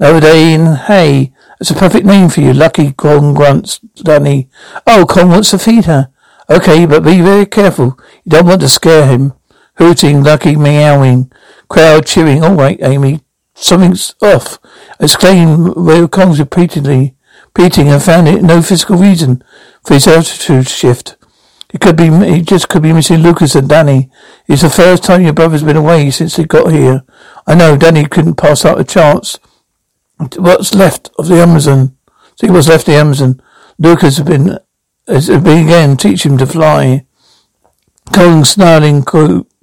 Nowadays, 0.00 0.78
hey, 0.86 1.32
it's 1.60 1.70
a 1.70 1.74
perfect 1.74 2.06
name 2.06 2.28
for 2.28 2.40
you. 2.40 2.52
Lucky 2.52 2.92
Kong 2.92 3.34
grunts, 3.34 3.80
Danny. 3.96 4.48
Oh, 4.86 5.04
Kong 5.08 5.28
wants 5.28 5.50
to 5.50 5.58
feed 5.58 5.86
her. 5.86 6.10
Okay, 6.48 6.86
but 6.86 7.04
be 7.04 7.20
very 7.20 7.46
careful. 7.46 7.98
You 8.24 8.30
don't 8.30 8.46
want 8.46 8.60
to 8.62 8.68
scare 8.68 9.06
him. 9.06 9.34
Hooting, 9.74 10.22
Lucky 10.22 10.56
meowing. 10.56 11.30
Crowd 11.68 12.06
cheering. 12.06 12.42
All 12.42 12.54
right, 12.54 12.78
Amy. 12.82 13.20
Something's 13.54 14.14
off. 14.22 14.58
Exclaimed 15.00 15.74
Will 15.76 16.08
Kong's 16.08 16.38
repeatedly, 16.38 17.16
repeating 17.46 17.88
and 17.88 18.02
found 18.02 18.28
it 18.28 18.42
no 18.42 18.62
physical 18.62 18.96
reason 18.96 19.42
for 19.84 19.94
his 19.94 20.06
altitude 20.06 20.68
shift. 20.68 21.16
It 21.72 21.80
could 21.80 21.96
be, 21.96 22.08
he 22.08 22.40
just 22.40 22.68
could 22.68 22.82
be 22.82 22.92
missing 22.92 23.18
Lucas 23.18 23.54
and 23.54 23.68
Danny. 23.68 24.10
It's 24.46 24.62
the 24.62 24.70
first 24.70 25.02
time 25.04 25.22
your 25.22 25.34
brother's 25.34 25.62
been 25.62 25.76
away 25.76 26.10
since 26.10 26.36
he 26.36 26.44
got 26.44 26.72
here. 26.72 27.04
I 27.46 27.54
know 27.54 27.76
Danny 27.76 28.06
couldn't 28.06 28.36
pass 28.36 28.64
out 28.64 28.80
a 28.80 28.84
chance. 28.84 29.38
What's 30.36 30.72
left 30.72 31.10
of 31.18 31.28
the 31.28 31.42
Amazon? 31.42 31.96
See 32.40 32.48
what's 32.48 32.68
left 32.68 32.88
of 32.88 32.94
the 32.94 33.00
Amazon. 33.00 33.42
Lucas 33.78 34.16
has 34.16 34.26
been, 34.26 34.58
has 35.06 35.28
been 35.28 35.66
again 35.66 35.96
teach 35.96 36.24
him 36.24 36.38
to 36.38 36.46
fly. 36.46 37.04
Kong 38.14 38.44
snarling 38.44 39.02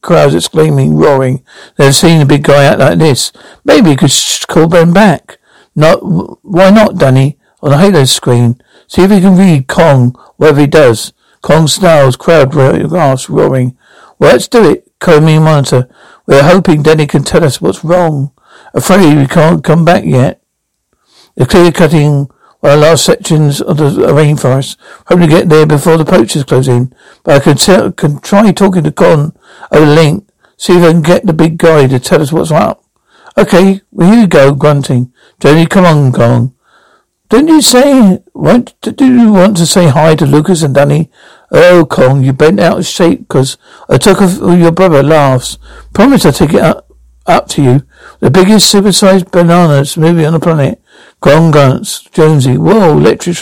crowds 0.06 0.36
exclaiming, 0.36 0.95
roaring. 0.95 1.43
They've 1.76 1.93
seen 1.93 2.22
a 2.22 2.26
big 2.26 2.43
guy 2.43 2.64
act 2.64 2.80
like 2.80 2.99
this. 2.99 3.34
Maybe 3.66 3.89
he 3.89 3.95
could 3.95 4.14
call 4.47 4.70
Ben 4.70 4.93
back. 4.93 5.39
Not, 5.76 5.99
why 6.43 6.70
not, 6.70 6.97
Danny? 6.97 7.38
On 7.62 7.72
the 7.72 7.78
halo 7.78 8.06
screen. 8.06 8.62
See 8.88 9.01
if 9.01 9.12
he 9.12 9.20
can 9.20 9.38
read 9.38 9.68
Kong, 9.68 10.16
whatever 10.38 10.62
he 10.62 10.68
does. 10.68 11.12
Kong 11.41 11.68
snarls, 11.68 12.16
crowd 12.16 12.56
laughs, 12.56 13.30
roaring. 13.30 13.78
Well, 14.18 14.32
let's 14.32 14.47
do 14.47 14.70
it, 14.70 14.97
Comey 14.99 15.41
monitor. 15.41 15.89
We're 16.28 16.43
hoping 16.43 16.84
Danny 16.84 17.08
can 17.08 17.24
tell 17.24 17.43
us 17.43 17.60
what's 17.60 17.84
wrong. 17.84 18.32
Afraid 18.74 19.18
we 19.18 19.28
can't 19.28 19.64
come 19.64 19.84
back 19.84 20.06
yet. 20.06 20.41
The 21.36 21.45
clear 21.45 21.72
cutting 21.72 22.30
the 22.70 22.78
last 22.78 23.05
sections 23.05 23.61
of 23.61 23.78
the 23.78 23.89
rainforest. 23.89 24.78
Hoping 25.07 25.30
to 25.30 25.36
get 25.36 25.49
there 25.49 25.66
before 25.66 25.97
the 25.97 26.05
poachers 26.05 26.43
close 26.43 26.68
in. 26.68 26.93
But 27.24 27.36
I 27.36 27.43
can, 27.43 27.57
tell, 27.57 27.91
can 27.91 28.20
try 28.20 28.51
talking 28.51 28.84
to 28.84 28.91
Kong 28.91 29.36
over 29.72 29.86
the 29.86 29.95
link. 29.95 30.28
See 30.57 30.78
if 30.78 30.84
I 30.84 30.91
can 30.91 31.01
get 31.01 31.26
the 31.26 31.34
big 31.34 31.57
guy 31.57 31.88
to 31.88 31.99
tell 31.99 32.22
us 32.22 32.32
what's 32.32 32.51
up. 32.51 32.84
Okay, 33.38 33.82
well 33.91 34.11
here 34.11 34.22
you 34.22 34.28
go, 34.28 34.53
grunting. 34.53 35.13
Johnny, 35.39 35.66
come 35.66 35.86
on, 35.86 36.11
Kong. 36.13 36.55
Don't 37.28 37.47
you 37.47 37.61
say, 37.61 38.20
want, 38.34 38.80
do 38.82 39.05
you 39.05 39.34
want 39.34 39.57
to 39.57 39.66
say 39.66 39.88
hi 39.88 40.16
to 40.16 40.26
Lucas 40.26 40.61
and 40.61 40.76
Danny? 40.76 41.09
Oh, 41.51 41.86
Kong, 41.86 42.24
you 42.24 42.34
bent 42.34 42.59
out 42.59 42.80
of 42.80 42.86
shape 42.86 43.20
because 43.20 43.57
I 43.89 43.97
took 43.97 44.22
off 44.22 44.38
your 44.38 44.72
brother 44.72 45.03
laughs. 45.03 45.57
Promise 45.93 46.26
I'll 46.26 46.34
take 46.34 46.53
it 46.53 46.61
up, 46.61 46.89
up 47.26 47.47
to 47.49 47.63
you. 47.63 47.82
The 48.20 48.32
biggest 48.32 48.74
supersized 48.74 49.32
bananas 49.32 49.97
movie 49.97 50.26
on 50.26 50.34
the 50.34 50.39
planet. 50.39 50.82
Kong 51.20 51.51
grunts. 51.51 52.01
Jonesy, 52.11 52.57
whoa, 52.57 52.97
electric 52.97 53.38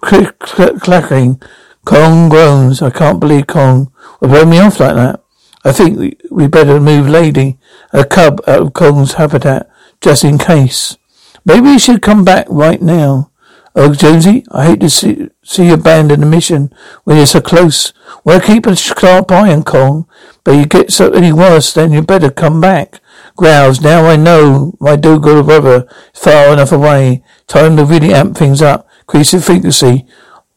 clacking. 0.00 1.42
Kong 1.84 2.28
groans. 2.28 2.82
I 2.82 2.90
can't 2.90 3.20
believe 3.20 3.46
Kong 3.46 3.90
would 4.20 4.30
blow 4.30 4.44
me 4.44 4.58
off 4.58 4.80
like 4.80 4.94
that. 4.94 5.22
I 5.64 5.72
think 5.72 6.16
we, 6.30 6.46
better 6.46 6.80
move 6.80 7.08
Lady, 7.08 7.58
a 7.92 8.04
cub 8.04 8.40
out 8.46 8.62
of 8.62 8.74
Kong's 8.74 9.14
habitat, 9.14 9.68
just 10.00 10.22
in 10.22 10.38
case. 10.38 10.96
Maybe 11.44 11.62
we 11.62 11.78
should 11.78 12.00
come 12.00 12.24
back 12.24 12.46
right 12.48 12.80
now. 12.80 13.30
Oh, 13.74 13.92
Jonesy, 13.92 14.44
I 14.50 14.66
hate 14.66 14.80
to 14.80 14.90
see, 14.90 15.28
see 15.42 15.66
you 15.66 15.74
abandon 15.74 16.20
the 16.20 16.26
mission 16.26 16.72
when 17.04 17.16
you're 17.16 17.26
so 17.26 17.40
close. 17.40 17.92
Well, 18.24 18.40
keep 18.40 18.66
a 18.66 18.76
sharp 18.76 19.30
eye 19.30 19.52
on 19.52 19.62
Kong, 19.62 20.06
but 20.44 20.52
you 20.52 20.66
get 20.66 20.92
so 20.92 21.10
any 21.10 21.32
worse, 21.32 21.74
then 21.74 21.92
you 21.92 22.02
better 22.02 22.30
come 22.30 22.60
back. 22.60 23.00
Growls, 23.38 23.80
now 23.80 24.04
I 24.04 24.16
know 24.16 24.74
my 24.80 24.96
do-gooder 24.96 25.44
brother 25.44 25.86
is 26.12 26.20
far 26.20 26.52
enough 26.52 26.72
away. 26.72 27.22
Time 27.46 27.76
to 27.76 27.84
really 27.84 28.12
amp 28.12 28.36
things 28.36 28.60
up. 28.60 28.88
Increase 29.02 29.30
the 29.30 29.40
frequency 29.40 30.06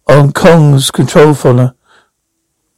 on 0.08 0.32
Kong's 0.32 0.90
control 0.90 1.36
follower. 1.36 1.76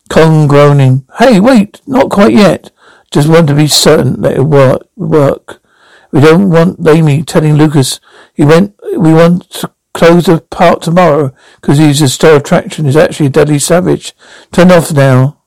Kong 0.09 0.45
groaning. 0.45 1.07
Hey, 1.19 1.39
wait, 1.39 1.79
not 1.87 2.11
quite 2.11 2.33
yet. 2.33 2.69
Just 3.11 3.29
want 3.29 3.47
to 3.47 3.55
be 3.55 3.69
certain 3.69 4.21
that 4.23 4.35
it 4.35 4.43
work. 4.43 4.85
work. 4.97 5.63
We 6.11 6.19
don't 6.19 6.49
want 6.49 6.85
Amy 6.85 7.23
telling 7.23 7.55
Lucas 7.55 8.01
he 8.33 8.43
went. 8.43 8.75
We 8.97 9.13
want 9.13 9.49
to 9.51 9.71
close 9.93 10.25
the 10.25 10.41
park 10.41 10.81
tomorrow 10.81 11.33
because 11.61 11.77
he's 11.77 12.01
a 12.01 12.09
star 12.09 12.35
attraction. 12.35 12.83
He's 12.83 12.97
actually 12.97 13.27
a 13.27 13.29
deadly 13.29 13.57
savage. 13.57 14.13
Turn 14.51 14.69
off 14.69 14.91
now. 14.91 15.43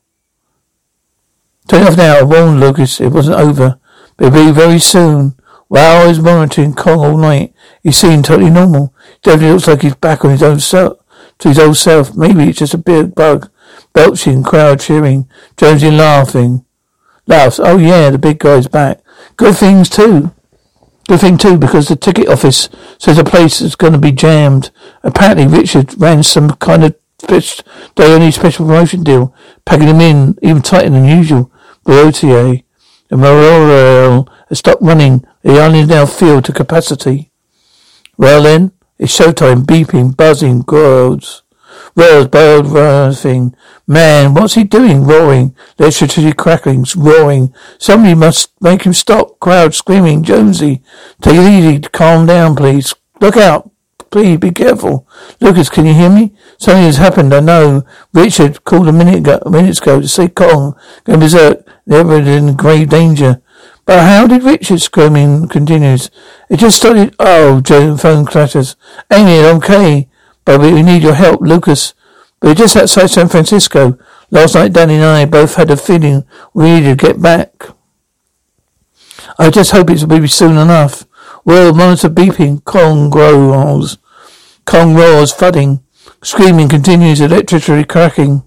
Turn 1.68 1.86
off 1.86 1.98
now. 1.98 2.20
I 2.20 2.22
warned 2.22 2.58
Lucas 2.58 3.02
it 3.02 3.08
wasn't 3.08 3.38
over, 3.38 3.78
it'll 4.18 4.30
be 4.30 4.50
very 4.52 4.78
soon. 4.78 5.34
Wow, 5.68 6.02
I 6.02 6.06
was 6.06 6.20
monitoring 6.20 6.74
Kong 6.74 7.00
all 7.00 7.16
night. 7.16 7.52
He 7.82 7.90
seemed 7.90 8.24
totally 8.24 8.50
normal. 8.50 8.94
Definitely 9.22 9.52
looks 9.52 9.68
like 9.68 9.82
he's 9.82 9.96
back 9.96 10.24
on 10.24 10.30
his 10.30 10.42
own 10.42 10.60
self, 10.60 10.98
to 11.38 11.48
his 11.48 11.58
old 11.58 11.76
self. 11.76 12.16
Maybe 12.16 12.44
it's 12.44 12.58
just 12.58 12.74
a 12.74 12.78
big 12.78 13.14
bug. 13.14 13.50
Belching, 13.92 14.42
crowd 14.42 14.80
cheering, 14.80 15.28
Jonesy 15.56 15.90
laughing. 15.90 16.64
Laughs. 17.26 17.58
Oh 17.58 17.78
yeah, 17.78 18.10
the 18.10 18.18
big 18.18 18.38
guy's 18.38 18.68
back. 18.68 19.00
Good 19.36 19.56
things 19.56 19.88
too. 19.88 20.32
Good 21.08 21.20
thing 21.20 21.38
too, 21.38 21.56
because 21.56 21.88
the 21.88 21.96
ticket 21.96 22.28
office 22.28 22.68
says 22.98 23.16
the 23.16 23.24
place 23.24 23.60
is 23.60 23.76
going 23.76 23.92
to 23.92 23.98
be 23.98 24.12
jammed. 24.12 24.70
Apparently, 25.02 25.46
Richard 25.46 26.00
ran 26.00 26.22
some 26.22 26.50
kind 26.50 26.84
of 26.84 26.96
day 27.26 27.42
only 27.98 28.30
special 28.30 28.66
promotion 28.66 29.02
deal, 29.02 29.34
packing 29.64 29.86
them 29.86 30.00
in 30.00 30.38
even 30.42 30.62
tighter 30.62 30.90
than 30.90 31.04
usual. 31.04 31.50
Barotier 31.84 32.62
and 33.10 33.20
Morel 33.20 34.26
has 34.48 34.50
uh, 34.50 34.54
stopped 34.54 34.82
running. 34.82 35.24
They 35.42 35.58
only 35.58 35.84
now 35.84 36.06
filled 36.06 36.44
to 36.46 36.52
capacity. 36.52 37.30
Well 38.16 38.42
then, 38.42 38.72
it's 38.98 39.16
showtime. 39.16 39.64
Beeping, 39.64 40.16
buzzing, 40.16 40.60
growls. 40.62 41.42
Rose, 41.94 42.26
bold, 42.26 43.16
thing. 43.16 43.54
Man, 43.86 44.34
what's 44.34 44.54
he 44.54 44.64
doing? 44.64 45.04
Roaring. 45.04 45.54
Electricity 45.78 46.32
cracklings, 46.32 46.94
roaring. 46.94 47.54
Somebody 47.78 48.14
must 48.14 48.52
make 48.60 48.82
him 48.82 48.92
stop. 48.92 49.40
Crowd 49.40 49.74
screaming. 49.74 50.22
Jonesy, 50.22 50.82
take 51.22 51.36
it 51.36 51.50
easy. 51.50 51.80
Calm 51.80 52.26
down, 52.26 52.54
please. 52.54 52.94
Look 53.20 53.36
out. 53.36 53.70
Please 54.10 54.38
be 54.38 54.52
careful. 54.52 55.06
Lucas, 55.40 55.68
can 55.68 55.86
you 55.86 55.94
hear 55.94 56.10
me? 56.10 56.32
Something 56.58 56.84
has 56.84 56.96
happened, 56.96 57.34
I 57.34 57.40
know. 57.40 57.84
Richard 58.12 58.64
called 58.64 58.88
a 58.88 58.92
minute 58.92 59.18
ago, 59.18 59.40
minutes 59.50 59.80
ago 59.80 60.00
to 60.00 60.08
say 60.08 60.28
Kong 60.28 60.76
going 61.04 61.20
berserk. 61.20 61.66
They're 61.86 62.26
in 62.26 62.56
grave 62.56 62.88
danger. 62.88 63.42
But 63.84 64.00
how 64.00 64.26
did 64.26 64.42
Richard 64.42 64.80
screaming 64.80 65.48
continues? 65.48 66.10
It 66.50 66.58
just 66.58 66.76
started. 66.76 67.14
Oh, 67.20 67.60
Joe, 67.60 67.96
phone 67.96 68.26
clatters. 68.26 68.74
Amy, 69.12 69.38
okay. 69.56 70.08
But 70.44 70.60
we 70.60 70.82
need 70.82 71.02
your 71.02 71.14
help, 71.14 71.40
Lucas. 71.40 71.94
we're 72.42 72.54
just 72.54 72.76
outside 72.76 73.10
San 73.10 73.28
Francisco. 73.28 73.98
Last 74.30 74.56
night, 74.56 74.72
Danny 74.72 74.94
and 74.94 75.04
I 75.04 75.24
both 75.24 75.54
had 75.54 75.70
a 75.70 75.76
feeling 75.76 76.24
we 76.52 76.64
needed 76.64 76.98
to 76.98 77.06
get 77.06 77.22
back. 77.22 77.68
I 79.38 79.50
just 79.50 79.70
hope 79.70 79.90
it 79.90 80.02
will 80.02 80.20
be 80.20 80.26
soon 80.26 80.56
enough. 80.56 81.04
Well, 81.46 81.72
monitor 81.72 82.10
beeping. 82.10 82.64
Kong 82.64 83.08
growls. 83.08 83.98
Kong 84.64 84.96
roars, 84.96 85.32
thudding. 85.32 85.80
Screaming 86.20 86.68
continues, 86.68 87.20
electricity 87.20 87.84
cracking. 87.84 88.42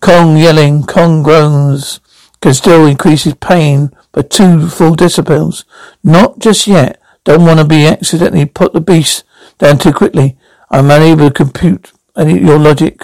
Kong 0.00 0.36
yelling. 0.36 0.84
Kong 0.84 1.22
groans. 1.22 2.00
Can 2.42 2.52
still 2.52 2.84
increase 2.84 3.24
his 3.24 3.34
pain. 3.34 3.90
by 4.12 4.20
two 4.20 4.68
full 4.68 4.94
decibels. 4.94 5.64
Not 6.02 6.40
just 6.40 6.66
yet. 6.66 7.00
Don't 7.24 7.46
want 7.46 7.58
to 7.58 7.64
be 7.64 7.86
accidentally 7.86 8.44
put 8.44 8.74
the 8.74 8.82
beast 8.82 9.24
down 9.58 9.78
too 9.78 9.94
quickly. 9.94 10.36
I'm 10.70 10.90
unable 10.90 11.28
to 11.28 11.34
compute 11.34 11.90
any 12.18 12.38
your 12.38 12.58
logic. 12.58 13.02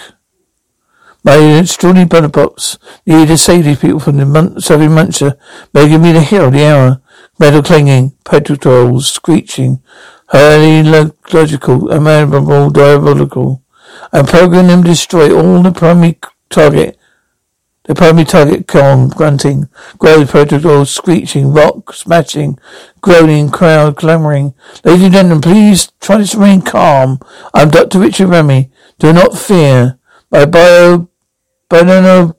My 1.24 1.36
extraordinary 1.36 2.06
blood 2.06 2.32
box 2.32 2.78
needed 3.06 3.28
to 3.28 3.38
save 3.38 3.64
these 3.64 3.78
people 3.78 4.00
from 4.00 4.18
the 4.18 4.26
mon- 4.26 4.60
Soviet 4.60 4.90
muncher, 4.90 5.38
making 5.72 6.02
me 6.02 6.12
the 6.12 6.20
hero 6.20 6.48
of 6.48 6.52
the 6.52 6.64
hour. 6.66 7.00
Metal 7.40 7.62
clanging, 7.62 8.12
petrol 8.24 9.00
screeching, 9.00 9.82
highly 10.28 10.84
logical, 11.32 11.90
imaginable, 11.90 12.70
diabolical. 12.70 13.64
I'm 14.12 14.26
programming 14.26 14.68
them 14.68 14.82
to 14.84 14.90
destroy 14.90 15.34
all 15.34 15.62
the 15.62 15.72
primary 15.72 16.20
target 16.50 16.96
the 17.90 17.94
primary 17.96 18.24
target 18.24 18.68
Kong 18.68 19.08
grunting, 19.08 19.68
growls 19.98 20.30
protocol 20.30 20.84
screeching, 20.84 21.52
rock 21.52 21.92
smashing, 21.92 22.56
groaning, 23.00 23.50
crowd 23.50 23.96
clamoring. 23.96 24.54
Ladies 24.84 25.04
and 25.04 25.12
gentlemen, 25.12 25.40
please 25.40 25.90
try 26.00 26.22
to 26.22 26.36
remain 26.36 26.62
calm. 26.62 27.18
I'm 27.52 27.70
Dr. 27.70 27.98
Richard 27.98 28.28
Remy. 28.28 28.70
Do 29.00 29.12
not 29.12 29.36
fear. 29.36 29.98
My 30.30 30.44
bio 30.44 31.08
banana 31.68 32.36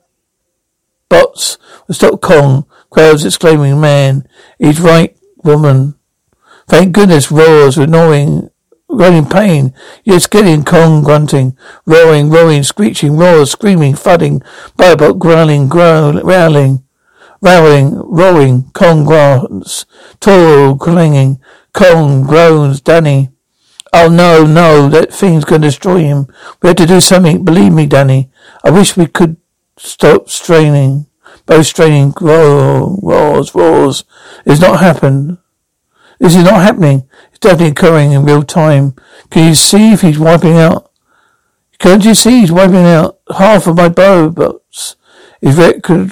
bots 1.10 1.58
will 1.86 1.96
stop 1.96 2.22
Kong. 2.22 2.64
Crowds 2.92 3.24
exclaiming, 3.24 3.80
man, 3.80 4.28
he's 4.58 4.80
right, 4.80 5.16
woman. 5.42 5.94
Thank 6.68 6.92
goodness 6.92 7.32
roars, 7.32 7.76
annoying 7.76 8.50
Growling 8.94 9.24
pain. 9.26 9.72
Yes, 10.04 10.26
getting 10.26 10.64
Kong 10.64 11.02
grunting, 11.02 11.56
roaring, 11.86 12.28
roaring, 12.28 12.62
screeching, 12.62 13.16
roars, 13.16 13.50
screaming, 13.50 13.94
thudding, 13.94 14.42
Biobot 14.76 15.18
growling, 15.18 15.68
growling, 15.68 16.22
growling, 16.22 16.84
rowling, 17.40 17.94
roaring, 17.94 18.70
Kong 18.74 19.06
grunts, 19.06 19.86
tall, 20.20 20.76
clanging, 20.76 21.40
Kong 21.72 22.24
groans, 22.24 22.82
Danny. 22.82 23.30
Oh 23.94 24.08
no, 24.08 24.44
no, 24.44 24.90
that 24.90 25.12
thing's 25.12 25.46
gonna 25.46 25.66
destroy 25.66 26.00
him. 26.00 26.26
We 26.60 26.68
have 26.68 26.76
to 26.76 26.86
do 26.86 27.00
something, 27.00 27.46
believe 27.46 27.72
me, 27.72 27.86
Danny. 27.86 28.30
I 28.62 28.70
wish 28.70 28.96
we 28.96 29.06
could 29.06 29.38
stop 29.78 30.28
straining. 30.28 31.06
Both 31.52 31.66
straining, 31.66 32.14
roar, 32.18 32.96
roars, 33.02 33.54
roars. 33.54 34.04
It's 34.46 34.62
not 34.62 34.80
happened. 34.80 35.36
This 36.18 36.34
is 36.34 36.44
not 36.44 36.62
happening 36.62 37.06
It's 37.28 37.40
definitely 37.40 37.72
occurring 37.72 38.12
in 38.12 38.24
real 38.24 38.42
time. 38.42 38.94
Can 39.28 39.48
you 39.48 39.54
see 39.54 39.92
if 39.92 40.00
he's 40.00 40.18
wiping 40.18 40.56
out? 40.56 40.90
Can't 41.78 42.06
you 42.06 42.14
see 42.14 42.40
he's 42.40 42.50
wiping 42.50 42.86
out 42.86 43.18
half 43.36 43.66
of 43.66 43.76
my 43.76 43.90
boats? 43.90 44.96
Is 45.42 45.58
rhetorical 45.58 46.08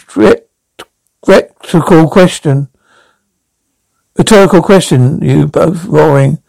question. 2.11 2.68
Rhetorical 4.18 4.61
question, 4.61 5.22
you 5.22 5.47
both 5.47 5.86
roaring. 5.86 6.43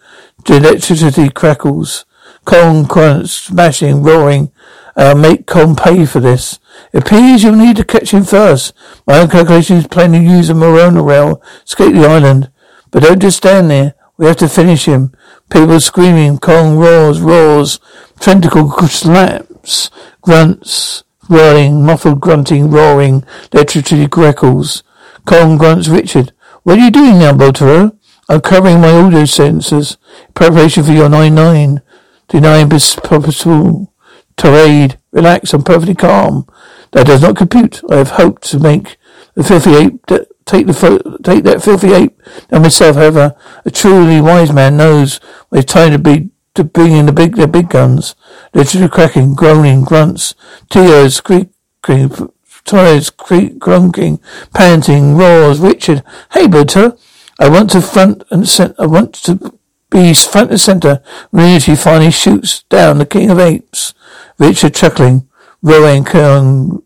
The 0.46 0.58
electricity 0.58 1.30
crackles. 1.30 2.04
Kong 2.44 2.84
grunts, 2.84 3.32
smashing, 3.32 4.04
roaring. 4.04 4.52
Uh, 4.96 5.16
make 5.16 5.48
Kong 5.48 5.76
pay 5.76 6.06
for 6.06 6.20
this. 6.20 6.60
It 6.94 7.04
appears 7.04 7.44
you'll 7.44 7.56
need 7.56 7.78
to 7.78 7.84
catch 7.84 8.12
him 8.12 8.24
first. 8.24 8.74
My 9.08 9.20
own 9.20 9.30
calculations 9.30 9.88
plan 9.88 10.12
to 10.12 10.20
use 10.20 10.50
a 10.50 10.54
Morona 10.54 11.06
rail, 11.06 11.42
escape 11.66 11.94
the 11.94 12.06
island. 12.08 12.52
But 12.92 13.04
don't 13.04 13.22
just 13.22 13.38
stand 13.38 13.72
there. 13.72 13.96
We 14.18 14.26
have 14.28 14.38
to 14.38 14.50
finish 14.50 14.86
him. 14.86 15.14
People 15.50 15.80
screaming, 15.80 16.38
Kong 16.38 16.78
roars, 16.78 17.22
roars, 17.22 17.80
tentacle 18.20 18.70
slaps, 18.88 19.89
grunts, 20.22 21.04
whirling, 21.28 21.86
muffled 21.86 22.20
grunting, 22.20 22.70
roaring, 22.70 23.26
electricity 23.52 24.08
crackles. 24.08 24.84
Kong 25.26 25.58
grunts, 25.58 25.88
Richard. 25.88 26.34
What 26.64 26.78
are 26.78 26.86
you 26.86 26.92
doing 26.92 27.20
now, 27.20 27.34
Botero? 27.34 27.98
I'm 28.30 28.42
covering 28.42 28.82
my 28.82 28.92
audio 28.92 29.24
sensors. 29.24 29.98
Preparation 30.34 30.84
for 30.84 30.92
your 30.92 31.10
9-9. 31.10 31.82
Denying 32.28 32.70
purposeful 32.70 33.91
tirade. 34.38 34.97
relaxed 35.11 35.53
I'm 35.53 35.63
perfectly 35.63 35.95
calm. 35.95 36.47
That 36.91 37.07
does 37.07 37.21
not 37.21 37.36
compute. 37.38 37.82
I 37.89 37.97
have 37.97 38.11
hoped 38.11 38.43
to 38.51 38.59
make 38.59 38.97
the 39.36 39.43
filthy 39.43 39.75
ape 39.75 40.05
take 40.45 40.67
the 40.67 41.19
take 41.23 41.43
that 41.43 41.63
filthy 41.63 41.93
ape 41.93 42.21
and 42.49 42.63
myself. 42.63 42.95
However, 42.95 43.36
a 43.65 43.71
truly 43.71 44.21
wise 44.21 44.51
man 44.51 44.77
knows 44.77 45.19
when 45.49 45.61
it's 45.61 45.71
time 45.71 45.91
to 45.91 45.99
be 45.99 46.29
to 46.55 46.63
bring 46.63 46.91
in 46.91 47.05
the 47.05 47.13
big 47.13 47.36
the 47.36 47.47
big 47.47 47.69
guns. 47.69 48.15
Literally 48.53 48.89
cracking, 48.89 49.36
groaning, 49.36 49.84
grunts, 49.84 50.36
tears, 50.69 51.21
creaking, 51.21 52.29
tires 52.65 53.09
creak, 53.09 53.59
grunking, 53.59 54.19
panting, 54.53 55.15
roars. 55.15 55.59
Richard, 55.59 56.03
hey, 56.34 56.47
Butter, 56.47 56.97
I 57.39 57.49
want 57.49 57.69
to 57.71 57.82
front 57.82 58.23
and 58.29 58.47
cent- 58.47 58.75
I 58.77 58.86
want 58.86 59.13
to 59.23 59.57
be 59.92 60.14
front 60.14 60.50
and 60.50 60.60
center 60.60 61.04
when 61.30 61.60
he 61.60 61.76
finally 61.76 62.12
shoots 62.12 62.64
down 62.64 62.98
the 62.98 63.06
king 63.06 63.30
of 63.30 63.39
apes. 63.39 63.94
Richard 64.39 64.74
chuckling, 64.74 65.28
roaring, 65.62 66.04
grunting, 66.04 66.82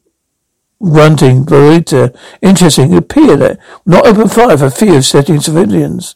Verita. 1.45 2.17
Interesting. 2.41 2.91
It 2.93 2.97
appeared 2.97 3.39
that 3.39 3.59
not 3.85 4.05
open 4.05 4.27
fire 4.27 4.57
for 4.57 4.69
fear 4.69 4.97
of 4.97 5.05
setting 5.05 5.39
civilians. 5.39 6.15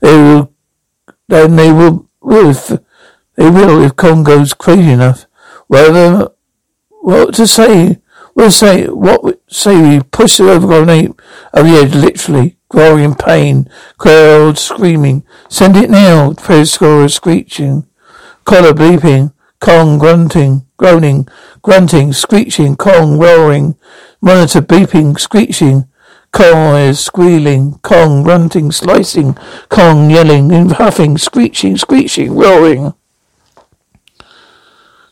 They 0.00 0.16
will, 0.16 0.52
then 1.28 1.56
they 1.56 1.70
will, 1.72 2.08
will 2.20 2.50
if, 2.50 2.68
they 3.36 3.50
will 3.50 3.84
if 3.84 3.94
Kong 3.94 4.24
goes 4.24 4.54
crazy 4.54 4.90
enough. 4.90 5.26
Well, 5.68 6.34
what 7.02 7.34
to 7.34 7.46
say? 7.46 8.00
We'll 8.40 8.50
say, 8.50 8.86
what 8.86 9.38
say 9.48 9.98
we 9.98 10.02
push 10.02 10.38
the 10.38 10.50
overgrown 10.50 10.88
ape 10.88 11.20
over 11.52 11.68
the 11.68 11.76
edge, 11.76 11.94
literally, 11.94 12.56
growling 12.70 13.04
in 13.04 13.14
pain, 13.14 13.68
crowd 13.98 14.56
screaming. 14.56 15.24
Send 15.50 15.76
it 15.76 15.90
now, 15.90 16.32
Prez 16.32 16.72
scorer 16.72 17.10
screeching, 17.10 17.86
collar 18.46 18.72
bleeping, 18.72 19.34
Kong 19.60 19.98
grunting, 19.98 20.64
groaning, 20.78 21.28
grunting, 21.60 22.14
screeching, 22.14 22.76
Kong 22.76 23.18
roaring, 23.18 23.76
monitor 24.22 24.62
beeping, 24.62 25.20
screeching, 25.20 25.86
Kong 26.32 26.76
is 26.76 26.98
squealing, 26.98 27.78
Kong 27.82 28.22
grunting, 28.22 28.72
slicing, 28.72 29.36
Kong 29.68 30.08
yelling 30.08 30.50
and 30.50 30.72
huffing, 30.72 31.18
screeching, 31.18 31.76
screeching, 31.76 32.34
roaring. 32.34 32.94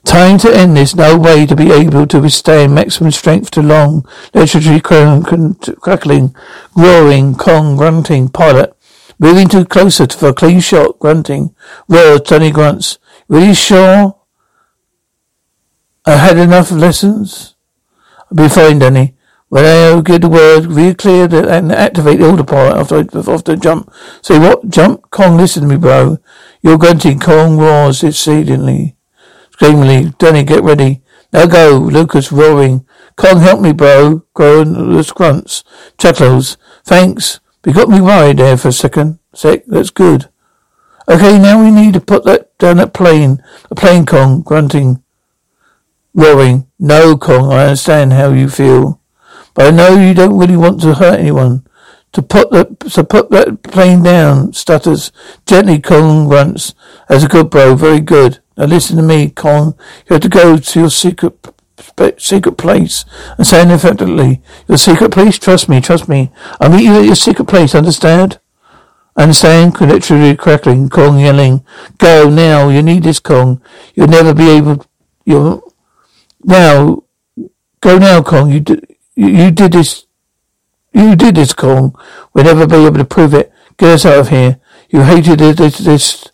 Time 0.04 0.38
to 0.38 0.54
end 0.54 0.76
this. 0.76 0.94
No 0.94 1.18
way 1.18 1.44
to 1.46 1.56
be 1.56 1.70
able 1.70 2.06
to 2.06 2.20
withstand 2.20 2.74
maximum 2.74 3.10
strength 3.10 3.50
to 3.52 3.62
long, 3.62 4.06
electricity 4.32 4.80
crackling, 4.80 6.34
roaring, 6.76 7.34
Kong 7.34 7.76
grunting, 7.76 8.28
pilot. 8.28 8.74
Moving 9.18 9.48
too 9.48 9.64
closer 9.64 10.06
to 10.06 10.16
for 10.16 10.28
a 10.28 10.34
clean 10.34 10.60
shot, 10.60 10.98
grunting. 10.98 11.54
Roars, 11.88 12.22
Tony 12.22 12.50
grunts. 12.50 12.98
Really 13.28 13.54
sure? 13.54 14.16
I 16.06 16.16
had 16.16 16.38
enough 16.38 16.70
lessons. 16.70 17.56
I'll 18.30 18.36
be 18.36 18.48
fine, 18.48 18.78
Danny. 18.78 19.14
When 19.48 19.64
I 19.64 20.00
give 20.02 20.20
the 20.20 20.28
word, 20.28 20.66
read 20.66 20.98
clear 20.98 21.26
that 21.26 21.48
and 21.48 21.72
activate 21.72 22.18
the 22.18 22.28
autopilot 22.30 22.76
after 22.76 23.30
after 23.30 23.52
I 23.52 23.56
jump. 23.56 23.90
Say 24.22 24.38
what? 24.38 24.68
Jump? 24.68 25.10
Kong, 25.10 25.38
listen 25.38 25.62
to 25.62 25.68
me, 25.68 25.76
bro. 25.76 26.18
You're 26.60 26.76
grunting. 26.76 27.18
Kong 27.18 27.56
roars 27.56 28.04
exceedingly. 28.04 28.97
Screamingly. 29.58 30.14
Danny, 30.18 30.44
get 30.44 30.62
ready. 30.62 31.02
Now 31.32 31.46
go. 31.46 31.78
Lucas 31.78 32.30
roaring. 32.30 32.86
Kong, 33.16 33.40
help 33.40 33.60
me, 33.60 33.72
bro. 33.72 34.22
Groan, 34.32 35.02
grunts. 35.16 35.64
Chuckles. 35.98 36.56
Thanks. 36.84 37.40
You 37.66 37.72
got 37.72 37.88
me 37.88 38.00
worried 38.00 38.36
there 38.36 38.56
for 38.56 38.68
a 38.68 38.72
second. 38.72 39.18
Sec, 39.34 39.64
that's 39.66 39.90
good. 39.90 40.28
Okay, 41.08 41.40
now 41.40 41.60
we 41.60 41.72
need 41.72 41.94
to 41.94 42.00
put 42.00 42.22
that 42.24 42.56
down 42.58 42.76
that 42.76 42.94
plane. 42.94 43.42
The 43.68 43.74
plane, 43.74 44.06
Kong, 44.06 44.42
grunting. 44.42 45.02
Roaring. 46.14 46.68
No, 46.78 47.16
Kong, 47.16 47.52
I 47.52 47.64
understand 47.64 48.12
how 48.12 48.30
you 48.30 48.48
feel. 48.48 49.00
But 49.54 49.66
I 49.66 49.70
know 49.76 49.98
you 49.98 50.14
don't 50.14 50.38
really 50.38 50.56
want 50.56 50.80
to 50.82 50.94
hurt 50.94 51.18
anyone. 51.18 51.66
To 52.12 52.22
put 52.22 52.52
that, 52.52 52.78
to 52.78 53.02
put 53.02 53.30
that 53.30 53.64
plane 53.64 54.04
down, 54.04 54.52
stutters. 54.52 55.10
Gently, 55.46 55.80
Kong 55.80 56.28
grunts. 56.28 56.76
That's 57.08 57.24
a 57.24 57.28
good 57.28 57.50
bro, 57.50 57.74
very 57.74 58.00
good. 58.00 58.38
Now 58.58 58.64
listen 58.64 58.96
to 58.96 59.02
me, 59.02 59.30
Kong. 59.30 59.74
You 60.08 60.14
have 60.14 60.22
to 60.22 60.28
go 60.28 60.58
to 60.58 60.80
your 60.80 60.90
secret 60.90 61.32
secret 62.18 62.58
place 62.58 63.04
and 63.36 63.46
say 63.46 63.62
effectively, 63.72 64.42
your 64.66 64.78
secret 64.78 65.12
place, 65.12 65.38
trust 65.38 65.68
me, 65.68 65.80
trust 65.80 66.08
me. 66.08 66.32
I'll 66.60 66.70
meet 66.70 66.82
you 66.82 66.98
at 66.98 67.04
your 67.04 67.14
secret 67.14 67.46
place, 67.46 67.72
understand? 67.72 68.40
Understand? 69.16 69.80
Literally 69.80 70.36
crackling, 70.36 70.88
Kong 70.88 71.20
yelling, 71.20 71.64
go 71.98 72.28
now, 72.28 72.68
you 72.68 72.82
need 72.82 73.04
this, 73.04 73.20
Kong. 73.20 73.62
You'll 73.94 74.08
never 74.08 74.34
be 74.34 74.50
able, 74.50 74.84
you'll, 75.24 75.72
now, 76.42 77.04
go 77.80 77.98
now, 77.98 78.22
Kong. 78.22 78.50
You 78.50 78.60
did, 78.60 78.96
you, 79.14 79.28
you 79.28 79.50
did 79.52 79.72
this. 79.72 80.04
You 80.92 81.14
did 81.14 81.36
this, 81.36 81.52
Kong. 81.52 81.94
We'll 82.32 82.44
never 82.44 82.66
be 82.66 82.76
able 82.76 82.98
to 82.98 83.04
prove 83.04 83.34
it. 83.34 83.52
Get 83.76 83.90
us 83.90 84.06
out 84.06 84.18
of 84.18 84.28
here. 84.30 84.58
You 84.88 85.02
hated 85.02 85.38
this. 85.38 85.78
this 85.78 86.27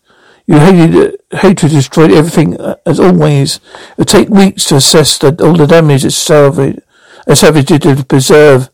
you 0.47 0.59
hated 0.59 1.17
hatred 1.31 1.71
destroyed 1.71 2.11
everything 2.11 2.59
uh, 2.59 2.75
as 2.85 2.99
always. 2.99 3.57
It 3.57 3.97
would 3.97 4.07
take 4.07 4.29
weeks 4.29 4.65
to 4.65 4.75
assess 4.75 5.17
the, 5.17 5.35
all 5.43 5.55
the 5.55 5.67
damage 5.67 6.05
it's 6.05 6.15
salvaged, 6.15 6.79
a 7.27 7.35
savage 7.35 7.67
did 7.67 7.81
to 7.81 8.03
preserve, 8.03 8.69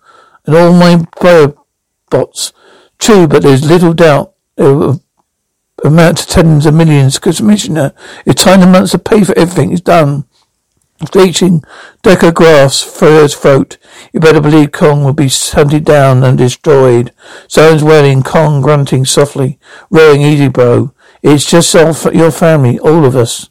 and 0.45 0.55
all 0.55 0.73
my 0.73 1.05
bio, 1.21 1.65
bots. 2.09 2.53
True, 2.99 3.27
but 3.27 3.43
there's 3.43 3.67
little 3.67 3.93
doubt 3.93 4.33
it 4.57 4.63
will 4.63 5.01
amount 5.83 6.19
to 6.19 6.27
tens 6.27 6.65
of 6.65 6.73
millions. 6.73 7.17
because 7.17 7.37
Commissioner, 7.37 7.93
it's 8.25 8.43
time 8.43 8.59
the 8.59 8.67
months 8.67 8.91
to 8.91 8.99
pay 8.99 9.23
for 9.23 9.37
everything 9.37 9.71
is 9.71 9.81
done. 9.81 10.25
Reaching 11.15 11.63
Decker 12.03 12.31
through 12.31 13.21
his 13.23 13.33
throat. 13.33 13.79
You 14.13 14.19
better 14.19 14.39
believe 14.39 14.71
Kong 14.71 15.03
will 15.03 15.13
be 15.13 15.29
hunted 15.29 15.83
down 15.83 16.23
and 16.23 16.37
destroyed. 16.37 17.11
Someone's 17.47 17.83
wailing, 17.83 18.21
Kong 18.21 18.61
grunting 18.61 19.05
softly, 19.05 19.57
rowing 19.89 20.21
easy, 20.21 20.47
bro. 20.47 20.93
It's 21.23 21.49
just 21.49 21.73
your 21.73 22.31
family, 22.31 22.79
all 22.79 23.05
of 23.05 23.15
us. 23.15 23.49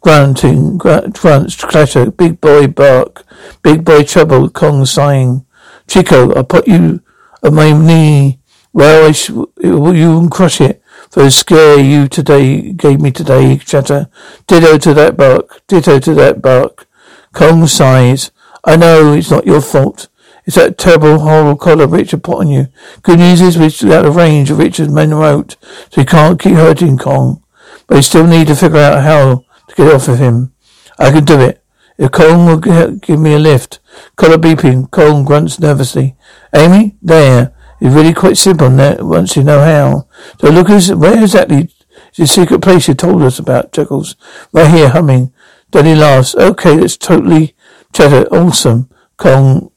Grunting, 0.00 0.78
grunts, 0.78 1.64
clatter, 1.64 2.10
big 2.10 2.40
boy 2.40 2.66
bark, 2.66 3.24
big 3.62 3.84
boy 3.84 4.02
trouble, 4.04 4.50
Kong 4.50 4.84
sighing. 4.84 5.46
Chico, 5.88 6.32
I'll 6.34 6.44
put 6.44 6.68
you 6.68 7.00
on 7.42 7.54
my 7.54 7.72
knee. 7.72 8.38
Well, 8.72 9.08
I 9.08 9.12
sh- 9.12 9.30
you 9.30 9.50
won't 9.80 10.30
crush 10.30 10.60
it 10.60 10.82
for 11.10 11.22
the 11.22 11.30
scare 11.30 11.78
you 11.78 12.08
today 12.08 12.72
gave 12.72 13.00
me 13.00 13.10
today, 13.10 13.56
Chatter. 13.58 14.08
Ditto 14.46 14.78
to 14.78 14.94
that 14.94 15.16
bark. 15.16 15.66
Ditto 15.66 15.98
to 16.00 16.14
that 16.14 16.42
bark. 16.42 16.86
Kong 17.32 17.66
sighs. 17.66 18.30
I 18.64 18.76
know 18.76 19.12
it's 19.12 19.30
not 19.30 19.46
your 19.46 19.60
fault. 19.60 20.08
It's 20.46 20.54
that 20.54 20.78
terrible, 20.78 21.18
horrible 21.18 21.56
collar 21.56 21.88
Richard 21.88 22.22
put 22.22 22.38
on 22.38 22.48
you. 22.48 22.68
Good 23.02 23.18
news 23.18 23.40
is 23.40 23.58
we're 23.58 23.98
out 23.98 24.06
of 24.06 24.14
range 24.14 24.50
of 24.50 24.58
Richard's 24.58 24.92
men 24.92 25.12
wrote, 25.12 25.56
so 25.90 26.00
he 26.00 26.04
can't 26.04 26.40
keep 26.40 26.54
hurting 26.54 26.98
Kong. 26.98 27.42
But 27.86 27.96
we 27.96 28.02
still 28.02 28.26
need 28.26 28.46
to 28.46 28.54
figure 28.54 28.78
out 28.78 29.02
how 29.02 29.44
to 29.68 29.74
get 29.74 29.92
off 29.92 30.06
of 30.06 30.18
him. 30.18 30.52
I 30.98 31.10
can 31.10 31.24
do 31.24 31.40
it. 31.40 31.62
If 31.98 32.12
Kong 32.12 32.46
will 32.46 32.58
give 32.58 33.18
me 33.18 33.34
a 33.34 33.38
lift. 33.38 33.80
Collar 34.16 34.38
beeping. 34.38 34.90
Kong 34.90 35.24
grunts 35.24 35.58
nervously. 35.58 36.14
Amy? 36.54 36.96
There. 37.02 37.52
It's 37.80 37.94
really 37.94 38.14
quite 38.14 38.36
simple 38.36 38.70
now, 38.70 38.96
once 39.00 39.36
you 39.36 39.42
know 39.42 39.60
how. 39.60 40.06
So 40.40 40.50
Lucas, 40.50 40.90
where 40.92 41.20
exactly 41.20 41.62
is 41.62 42.16
the 42.16 42.26
secret 42.26 42.62
place 42.62 42.86
you 42.86 42.94
told 42.94 43.22
us 43.22 43.38
about, 43.38 43.72
Chuckles? 43.72 44.14
Right 44.52 44.70
here, 44.70 44.90
humming. 44.90 45.32
Danny 45.70 45.94
laughs. 45.94 46.34
Okay, 46.34 46.76
that's 46.76 46.96
totally 46.96 47.54
chatter. 47.92 48.26
Awesome. 48.32 48.88
Kong 49.16 49.70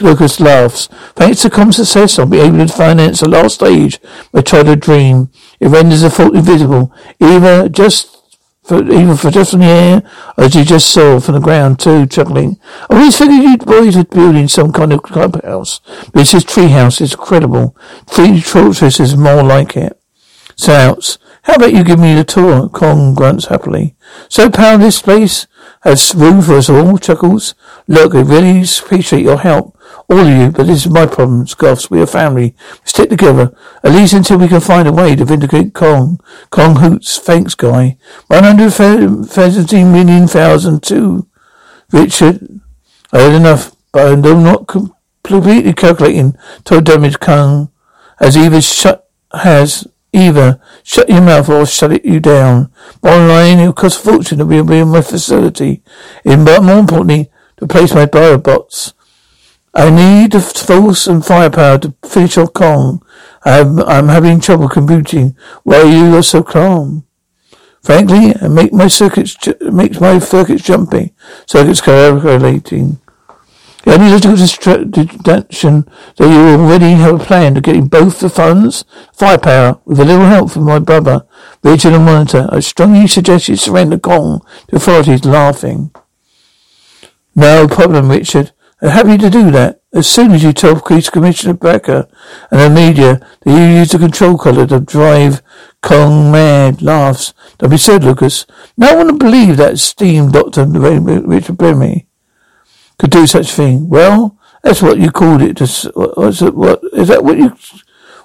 Lucas 0.00 0.40
laughs. 0.40 0.88
Thanks 1.14 1.42
to 1.42 1.50
common 1.50 1.72
success, 1.72 2.18
I'll 2.18 2.26
be 2.26 2.40
able 2.40 2.58
to 2.58 2.72
finance 2.72 3.20
the 3.20 3.28
last 3.28 3.56
stage 3.56 4.00
of 4.32 4.52
a 4.52 4.76
dream. 4.76 5.30
It 5.60 5.68
renders 5.68 6.02
the 6.02 6.10
fault 6.10 6.34
invisible. 6.34 6.92
Either 7.20 7.68
just 7.68 8.16
for, 8.66 8.82
even 8.82 9.16
for 9.16 9.30
just 9.30 9.52
from 9.52 9.60
the 9.60 9.66
air, 9.66 10.02
as 10.36 10.54
you 10.54 10.64
just 10.64 10.92
saw 10.92 11.20
from 11.20 11.34
the 11.34 11.40
ground 11.40 11.78
too, 11.78 12.06
chuckling. 12.06 12.58
I 12.90 12.96
always 12.96 13.16
figured 13.16 13.42
you 13.42 13.56
boys 13.58 13.96
were 13.96 14.04
building 14.04 14.48
some 14.48 14.72
kind 14.72 14.92
of 14.92 15.02
clubhouse, 15.02 15.80
this 16.12 16.34
is 16.34 16.44
treehouse. 16.44 17.00
It's 17.00 17.12
incredible. 17.12 17.76
Three 18.08 18.40
fortress 18.40 18.98
is 18.98 19.16
more 19.16 19.42
like 19.42 19.76
it. 19.76 20.00
Souts, 20.56 21.18
how 21.42 21.54
about 21.54 21.74
you 21.74 21.84
give 21.84 22.00
me 22.00 22.14
the 22.14 22.24
tour? 22.24 22.68
Kong 22.68 23.14
grunts 23.14 23.46
happily. 23.46 23.94
So 24.28 24.50
proud 24.50 24.80
this 24.80 25.00
place 25.00 25.46
has 25.86 26.14
room 26.14 26.42
for 26.42 26.54
us 26.54 26.68
all, 26.68 26.98
chuckles. 26.98 27.54
Look, 27.86 28.14
I 28.14 28.20
really 28.20 28.62
appreciate 28.62 29.22
your 29.22 29.38
help. 29.38 29.78
All 30.08 30.18
of 30.18 30.28
you, 30.28 30.50
but 30.50 30.66
this 30.66 30.84
is 30.84 30.90
my 30.90 31.06
problem, 31.06 31.46
Scoffs. 31.46 31.90
We 31.90 32.00
are 32.02 32.06
family. 32.06 32.54
We 32.72 32.86
stick 32.86 33.10
together. 33.10 33.56
At 33.84 33.92
least 33.92 34.12
until 34.12 34.38
we 34.38 34.48
can 34.48 34.60
find 34.60 34.88
a 34.88 34.92
way 34.92 35.14
to 35.14 35.24
vindicate 35.24 35.74
Kong. 35.74 36.18
Kong 36.50 36.76
hoots. 36.76 37.18
Thanks, 37.18 37.54
guy. 37.54 37.96
One 38.26 38.44
hundred 38.44 38.72
seventeen 38.72 39.92
million 39.92 40.26
thousand 40.26 40.82
two. 40.82 41.28
Richard. 41.92 42.60
I 43.12 43.20
had 43.20 43.34
enough, 43.34 43.76
but 43.92 44.12
I'm 44.12 44.20
not 44.20 44.66
completely 44.66 45.72
calculating 45.72 46.36
total 46.64 46.82
damage 46.82 47.20
Kong 47.20 47.70
has 48.18 48.36
either 48.36 48.60
shut 48.60 49.08
has 49.32 49.86
either 50.16 50.60
shut 50.82 51.08
your 51.08 51.20
mouth 51.20 51.48
or 51.48 51.66
shut 51.66 51.92
it 51.92 52.04
you 52.04 52.20
down. 52.20 52.72
Bottom 53.00 53.28
line, 53.28 53.58
it 53.58 53.66
will 53.66 53.72
cost 53.72 54.00
a 54.00 54.02
fortune 54.02 54.38
to 54.38 54.44
be 54.44 54.58
in 54.58 54.88
my 54.88 55.02
facility. 55.02 55.82
In, 56.24 56.44
but 56.44 56.62
more 56.62 56.78
importantly, 56.78 57.30
to 57.58 57.66
place 57.66 57.94
my 57.94 58.06
biobots. 58.06 58.94
I 59.74 59.90
need 59.90 60.32
the 60.32 60.40
force 60.40 61.06
and 61.06 61.24
firepower 61.24 61.78
to 61.78 61.94
finish 62.04 62.38
off 62.38 62.54
Kong. 62.54 63.02
I'm, 63.44 63.78
I'm 63.80 64.08
having 64.08 64.40
trouble 64.40 64.68
computing 64.68 65.36
why 65.64 65.82
you 65.82 66.16
are 66.16 66.22
so 66.22 66.42
calm. 66.42 67.04
Frankly, 67.82 68.34
I 68.40 68.48
make 68.48 68.72
my 68.72 68.88
circuits 68.88 69.34
ju- 69.34 69.54
makes 69.70 70.00
my 70.00 70.18
circuits 70.18 70.64
jumping, 70.64 71.12
Circuits 71.46 71.80
correlating. 71.80 73.00
The 73.86 73.94
only 73.94 74.10
logical 74.10 74.84
deduction 74.84 75.88
that 76.16 76.28
you 76.28 76.60
already 76.60 76.90
have 76.94 77.20
a 77.20 77.24
plan 77.24 77.54
to 77.54 77.60
getting 77.60 77.86
both 77.86 78.18
the 78.18 78.28
funds, 78.28 78.84
firepower, 79.12 79.80
with 79.84 80.00
a 80.00 80.04
little 80.04 80.26
help 80.26 80.50
from 80.50 80.64
my 80.64 80.80
brother, 80.80 81.24
Richard 81.62 81.92
and 81.92 82.04
Monitor. 82.04 82.48
I 82.50 82.58
strongly 82.58 83.06
suggest 83.06 83.46
you 83.46 83.54
surrender 83.54 83.96
Kong 83.96 84.44
to 84.66 84.76
authorities 84.76 85.24
laughing. 85.24 85.92
No 87.36 87.68
problem, 87.68 88.10
Richard. 88.10 88.50
I'm 88.82 88.88
happy 88.88 89.18
to 89.18 89.30
do 89.30 89.52
that. 89.52 89.82
As 89.94 90.08
soon 90.08 90.32
as 90.32 90.42
you 90.42 90.52
tell 90.52 90.80
Police 90.80 91.08
Commissioner 91.08 91.54
Becker 91.54 92.08
and 92.50 92.60
the 92.60 92.68
media 92.68 93.24
that 93.42 93.50
you 93.52 93.78
use 93.78 93.92
the 93.92 93.98
control 94.00 94.36
collar 94.36 94.66
to 94.66 94.80
drive 94.80 95.42
Kong 95.80 96.32
mad, 96.32 96.82
laughs. 96.82 97.34
Don't 97.58 97.70
be 97.70 97.76
sad, 97.76 98.02
Lucas. 98.02 98.46
No 98.76 98.96
one 98.96 99.06
would 99.06 99.20
believe 99.20 99.56
that 99.58 99.78
steam 99.78 100.32
Doctor 100.32 100.66
Richard 100.66 101.56
Brimley 101.56 102.08
could 102.98 103.10
do 103.10 103.26
such 103.26 103.52
thing. 103.52 103.88
Well, 103.88 104.38
that's 104.62 104.82
what 104.82 104.98
you 104.98 105.10
called 105.10 105.42
it. 105.42 105.56
To, 105.58 105.92
what's 105.94 106.42
it, 106.42 106.54
what 106.54 106.80
is 106.92 107.08
that? 107.08 107.24
What 107.24 107.38
you 107.38 107.56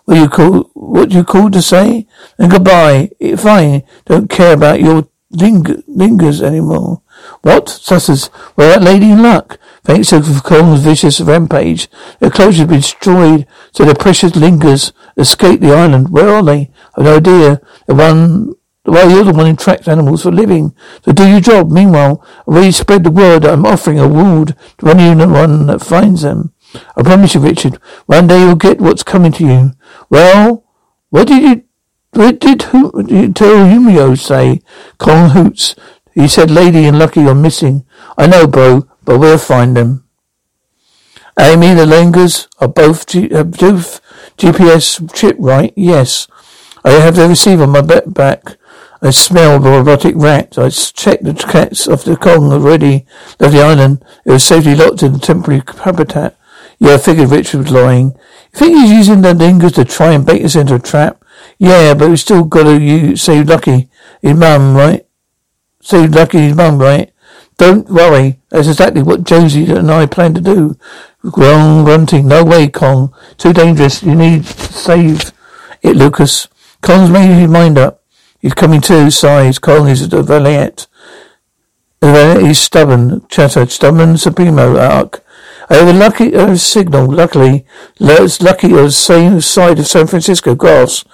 what 0.06 0.18
you 0.18 0.30
call 0.30 0.70
what 0.74 1.12
you 1.12 1.24
called 1.24 1.54
to 1.54 1.62
say? 1.62 2.08
And 2.38 2.52
goodbye. 2.52 3.12
It 3.20 3.38
fine. 3.38 3.84
Don't 4.06 4.30
care 4.30 4.54
about 4.54 4.82
your 4.82 5.08
ling- 5.32 5.84
ligers 5.88 6.42
anymore. 6.42 7.02
What? 7.42 7.66
Sussers. 7.66 8.30
Well, 8.56 8.70
that 8.70 8.84
lady 8.84 9.12
in 9.12 9.22
luck. 9.22 9.60
Thanks 9.84 10.10
to 10.10 10.22
Kong's 10.44 10.82
vicious 10.82 11.20
rampage, 11.22 11.90
the 12.20 12.30
clothes 12.30 12.58
have 12.58 12.68
been 12.68 12.82
destroyed, 12.82 13.48
so 13.72 13.84
the 13.84 13.96
precious 13.96 14.34
ligers 14.34 14.92
escaped 15.18 15.62
the 15.62 15.74
island. 15.74 16.10
Where 16.10 16.30
are 16.30 16.44
they? 16.44 16.70
I've 16.96 17.06
no 17.06 17.18
idea. 17.18 17.62
The 17.88 17.96
one, 17.96 18.54
well, 18.86 19.10
you're 19.10 19.24
the 19.24 19.34
one 19.34 19.46
who 19.48 19.56
tracks 19.56 19.88
animals 19.88 20.24
for 20.24 20.32
living. 20.32 20.76
So 21.06 21.12
do 21.12 21.28
your 21.28 21.40
job. 21.40 21.72
Meanwhile, 21.72 22.26
I've 22.42 22.48
already 22.48 22.72
spread 22.72 23.04
the 23.04 23.12
word 23.12 23.46
I'm 23.46 23.66
offering 23.66 24.00
a 24.00 24.08
reward 24.08 24.56
to 24.80 24.88
anyone 24.90 25.68
that 25.68 25.82
finds 25.82 26.24
them. 26.24 26.54
I 26.96 27.04
promise 27.04 27.36
you, 27.36 27.42
Richard, 27.42 27.76
one 28.06 28.28
day 28.28 28.40
you'll 28.40 28.56
get 28.56 28.82
what's 28.82 29.04
coming 29.04 29.32
to 29.34 29.46
you. 29.46 29.72
Well, 30.10 30.66
what 31.10 31.28
did 31.28 31.44
you, 31.44 31.64
what 32.12 32.40
did, 32.40 32.64
who, 32.64 33.04
did 33.04 33.40
you 33.40 33.46
Humio 33.46 34.18
say? 34.18 34.62
Kong 34.98 35.32
hoots. 35.32 35.76
He 36.14 36.28
said 36.28 36.50
Lady 36.52 36.86
and 36.86 36.98
Lucky 36.98 37.22
are 37.28 37.36
missing. 37.36 37.86
I 38.18 38.28
know, 38.28 38.48
bro 38.48 38.88
but 39.04 39.20
we'll 39.20 39.38
find 39.38 39.76
them. 39.76 40.06
Amy, 41.40 41.74
the 41.74 41.86
Ligers 41.86 42.48
are 42.60 42.68
both, 42.68 43.08
G- 43.08 43.34
uh, 43.34 43.44
both 43.44 44.00
GPS 44.38 45.14
chip, 45.14 45.36
right? 45.40 45.74
Yes. 45.76 46.28
I 46.84 46.92
have 46.92 47.16
the 47.16 47.28
receiver 47.28 47.64
on 47.64 47.72
my 47.72 47.82
back. 47.82 48.58
I 49.04 49.10
smell 49.10 49.60
the 49.60 49.70
robotic 49.72 50.16
rat. 50.16 50.58
I 50.58 50.70
checked 50.70 51.24
the 51.24 51.34
cats 51.34 51.88
off 51.88 52.04
the 52.04 52.16
Kong 52.16 52.52
already 52.52 53.06
left 53.40 53.54
the 53.54 53.62
island. 53.62 54.06
It 54.26 54.32
was 54.32 54.44
safely 54.44 54.76
locked 54.76 55.02
in 55.02 55.16
a 55.16 55.20
temporary 55.20 55.64
habitat. 55.84 56.38
Yeah, 56.78 56.94
I 56.94 56.98
figured 56.98 57.30
Richard 57.30 57.62
was 57.64 57.72
lying. 57.72 58.12
You 58.54 58.60
think 58.60 58.78
he's 58.78 58.92
using 58.92 59.22
the 59.22 59.34
ligers 59.34 59.76
to 59.76 59.86
try 59.86 60.12
and 60.14 60.26
bait 60.26 60.46
us 60.46 60.56
into 60.56 60.76
a 60.76 60.80
trap? 60.80 61.24
Yeah, 61.58 61.96
but 61.96 62.10
we 62.10 62.18
still 62.18 62.44
gotta 62.44 62.80
use, 62.80 63.24
save 63.24 63.48
Lucky, 63.50 63.90
his 64.22 64.36
mum, 64.36 64.76
right? 64.76 65.06
Save 65.82 66.14
Lucky, 66.14 66.40
his 66.40 66.56
mum, 66.56 66.78
right? 66.78 67.12
Don't 67.58 67.90
worry. 67.90 68.40
That's 68.50 68.68
exactly 68.68 69.04
what 69.04 69.24
Jonesy 69.24 69.72
and 69.72 69.92
I 69.92 70.06
plan 70.06 70.34
to 70.34 70.42
do. 70.42 70.78
Grown 71.22 71.84
grunting. 71.86 72.28
No 72.28 72.44
way, 72.44 72.68
Kong. 72.68 73.14
Too 73.38 73.54
dangerous. 73.54 74.02
You 74.02 74.16
need 74.16 74.46
to 74.46 74.74
save 74.74 75.32
it, 75.84 75.96
Lucas. 75.96 76.48
Kong's 76.82 77.12
made 77.12 77.28
his 77.28 77.50
mind 77.50 77.78
up. 77.78 78.01
He's 78.42 78.54
coming 78.54 78.82
to. 78.82 79.12
Sighs. 79.12 79.60
Is 79.60 80.10
the 80.10 80.24
Valiant. 80.24 80.88
He's 82.02 82.60
stubborn. 82.60 83.28
Chatter. 83.28 83.68
Stubborn 83.68 84.18
Supremo 84.18 84.78
arc. 84.78 85.24
I 85.70 85.76
have 85.76 85.88
a 85.88 85.94
lucky 85.94 86.36
uh, 86.36 86.56
signal. 86.56 87.06
Luckily, 87.08 87.66
it's 88.00 88.42
lucky 88.42 88.68
on 88.68 88.86
the 88.86 88.92
same 88.92 89.40
side 89.42 89.80
of 89.80 89.88
San 89.88 90.08
Francisco. 90.08 90.56
Grass. 90.56 91.06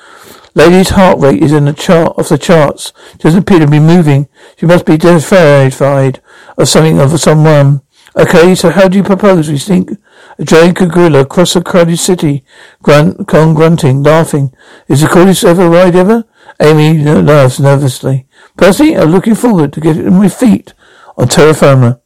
Lady's 0.56 0.90
heart 0.90 1.20
rate 1.20 1.44
is 1.44 1.52
in 1.52 1.66
the 1.66 1.74
chart 1.74 2.18
off 2.18 2.30
the 2.30 2.38
charts. 2.38 2.92
She 3.12 3.18
doesn't 3.20 3.42
appear 3.42 3.60
to 3.60 3.68
be 3.68 3.80
moving. 3.80 4.28
She 4.58 4.66
must 4.66 4.86
be 4.86 4.98
terrified 4.98 6.20
of 6.58 6.68
something 6.68 7.00
of 7.00 7.20
someone. 7.20 7.82
Okay, 8.16 8.56
so 8.56 8.72
how 8.72 8.88
do 8.88 8.98
you 8.98 9.04
propose 9.04 9.50
we 9.50 9.60
think? 9.60 9.92
a 10.40 10.44
giant 10.44 10.78
gorilla 10.78 11.22
across 11.22 11.56
a 11.56 11.62
crowded 11.62 11.98
city? 11.98 12.44
Grunt, 12.82 13.28
Kong 13.28 13.54
grunting, 13.54 14.04
laughing. 14.04 14.54
Is 14.88 15.02
the 15.02 15.08
coolest 15.08 15.44
ever 15.44 15.70
ride 15.70 15.96
ever? 15.96 16.26
Amy 16.60 17.04
laughs 17.04 17.60
nervously. 17.60 18.28
Percy, 18.56 18.96
I'm 18.96 19.12
looking 19.12 19.36
forward 19.36 19.74
to 19.74 19.82
getting 19.82 20.12
my 20.14 20.30
feet 20.30 20.74
on 21.18 21.28
terra 21.28 21.54
firma. 21.54 22.02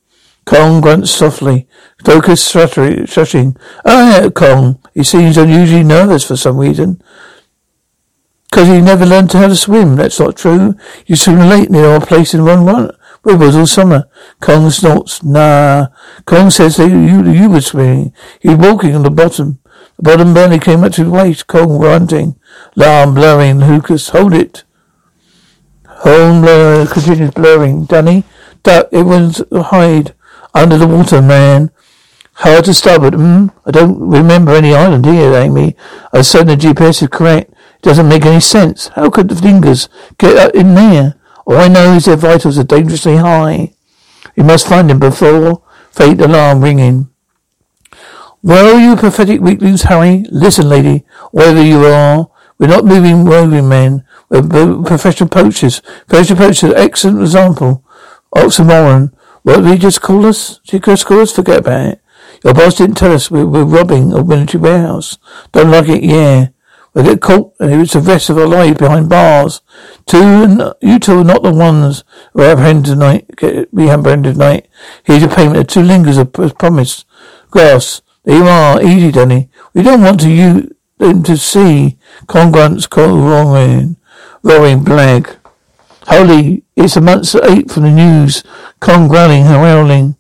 Kong 0.45 0.82
grunts 0.82 1.12
softly. 1.12 1.68
Lucas 2.06 2.52
shushing. 2.52 3.58
Oh, 3.86 4.10
yeah, 4.10 4.30
Kong. 4.30 4.80
He 4.93 5.04
seems 5.04 5.38
unusually 5.38 5.84
nervous 5.84 6.26
for 6.26 6.36
some 6.36 6.58
reason. 6.58 7.02
Because 8.49 8.68
he 8.68 8.82
never 8.82 9.06
learned 9.06 9.32
how 9.32 9.47
to 9.47 9.56
swim. 9.56 9.95
That's 9.95 10.20
not 10.20 10.36
true. 10.36 10.76
You 11.06 11.16
swim 11.16 11.39
late 11.39 11.70
near 11.70 11.86
our 11.86 12.06
place 12.06 12.34
in 12.34 12.43
one 12.43 12.66
run. 12.66 12.91
Where 13.24 13.38
was 13.38 13.56
all 13.56 13.68
summer? 13.68 14.10
Kong 14.41 14.70
snorts. 14.72 15.24
Nah. 15.24 15.88
Kong 16.26 16.49
says 16.49 16.78
that 16.78 16.89
you, 16.89 17.32
you 17.32 17.49
were 17.49 17.62
swimming. 17.62 18.14
Was 18.43 18.58
walking 18.58 18.95
on 18.95 19.04
the 19.04 19.12
bottom. 19.12 19.60
Bottom 20.02 20.34
barely 20.34 20.58
came 20.58 20.84
up 20.84 20.93
to 20.93 21.04
his 21.04 21.12
waist. 21.12 21.47
Kong 21.47 21.78
grunting. 21.78 22.36
Alarm 22.76 23.14
blurring. 23.14 23.60
Lucas, 23.60 24.10
hold 24.10 24.34
it. 24.34 24.64
Home 25.86 26.41
blur 26.41 26.88
continues 26.88 27.32
blurring. 27.32 27.86
Danny, 27.86 28.24
duck. 28.64 28.88
Everyone's 28.91 29.43
hide 29.54 30.16
under 30.56 30.78
the 30.78 30.88
water, 30.88 31.22
man. 31.22 31.70
Hard 32.34 32.66
to 32.66 32.74
starboard. 32.74 33.14
Hmm? 33.14 33.47
I 33.66 33.72
don't 33.72 33.99
remember 33.99 34.54
any 34.54 34.74
island 34.74 35.06
here, 35.06 35.36
Amy. 35.36 35.76
I 36.12 36.22
certain 36.22 36.47
the 36.47 36.56
GPS 36.56 37.04
is 37.04 37.10
correct. 37.10 37.52
It 37.52 37.84
doesn't 37.84 38.10
make 38.10 38.26
any 38.26 38.39
sense. 38.39 38.88
How 38.95 39.12
could 39.12 39.30
the 39.30 39.36
fingers 39.36 39.88
get 40.18 40.56
in 40.56 40.74
there? 40.74 41.16
All 41.45 41.58
I 41.58 41.68
know 41.68 41.93
is 41.93 42.06
their 42.06 42.16
vitals 42.16 42.58
are 42.58 42.64
dangerously 42.64 43.18
high. 43.18 43.74
We 44.36 44.41
must 44.41 44.68
find 44.68 44.89
them 44.89 44.97
before 44.97 45.62
fate 45.91 46.20
alarm 46.20 46.62
ringing. 46.64 47.11
Well, 48.44 48.80
you 48.80 48.96
pathetic 48.96 49.39
weaklings, 49.39 49.84
Harry. 49.84 50.26
Listen, 50.32 50.68
lady, 50.68 51.06
wherever 51.32 51.62
you 51.64 51.86
are, 51.86 52.30
we're 52.58 52.68
not 52.68 52.86
moving 52.86 53.24
roving 53.26 53.70
men. 53.70 54.04
We're 54.30 54.84
professional 54.84 55.30
poachers. 55.30 55.82
Professional 56.08 56.39
poachers, 56.39 56.74
excellent 56.74 57.22
example. 57.22 57.86
Oxymoron. 58.36 59.14
What 59.44 59.62
did 59.62 59.74
he 59.74 59.78
just 59.78 60.02
call 60.02 60.26
us? 60.26 60.60
Did 60.66 60.72
he 60.72 60.80
just 60.92 61.06
call 61.06 61.20
us? 61.20 61.32
Forget 61.32 61.60
about 61.60 61.94
it. 61.94 62.02
Your 62.44 62.56
boss 62.56 62.76
didn't 62.76 62.96
tell 62.96 63.14
us 63.14 63.30
we 63.30 63.44
were 63.44 63.66
robbing 63.66 64.12
a 64.12 64.24
military 64.24 64.62
warehouse. 64.62 65.20
Don't 65.52 65.70
like 65.70 65.89
it, 65.89 66.04
yeah. 66.04 66.48
We'll 66.94 67.06
get 67.06 67.22
caught 67.22 67.54
and 67.60 67.82
it's 67.82 67.94
the 67.94 68.00
rest 68.00 68.30
of 68.30 68.38
our 68.38 68.48
lives 68.48 68.78
behind 68.78 69.08
bars. 69.08 69.62
Two, 70.08 70.74
you 70.82 71.00
two 71.00 71.20
are 71.20 71.24
not 71.24 71.44
the 71.44 71.54
ones 71.54 72.04
who 72.34 72.42
are 72.42 72.52
apprehended 72.52 72.86
tonight. 72.86 73.30
Get, 73.38 73.74
be 73.74 73.89
apprehended 73.89 74.34
tonight. 74.34 74.68
Here's 75.04 75.22
your 75.22 75.32
payment 75.32 75.58
of 75.58 75.68
two 75.68 75.82
ligers 75.82 76.44
as 76.44 76.54
promised. 76.54 77.06
Grass. 77.52 78.02
There 78.24 78.38
you 78.38 78.47
are. 78.47 78.82
Easy, 78.84 79.11
Danny. 79.11 79.49
We 79.74 79.82
don't 79.82 80.01
want 80.01 80.19
to 80.22 80.30
you 80.30 80.76
them 80.97 81.24
to 81.24 81.38
see. 81.38 81.97
Kong 82.28 82.51
grunts, 82.51 82.88
roaring, 83.17 83.97
roaring 84.43 84.84
blag. 84.84 85.38
Holy, 86.03 86.63
it's 86.76 86.95
a 86.95 87.01
month 87.01 87.36
eight 87.43 87.72
from 87.72 87.84
the 87.84 87.91
news. 87.91 88.43
Kong 88.80 89.07
growling, 89.07 89.43
howling, 89.43 90.15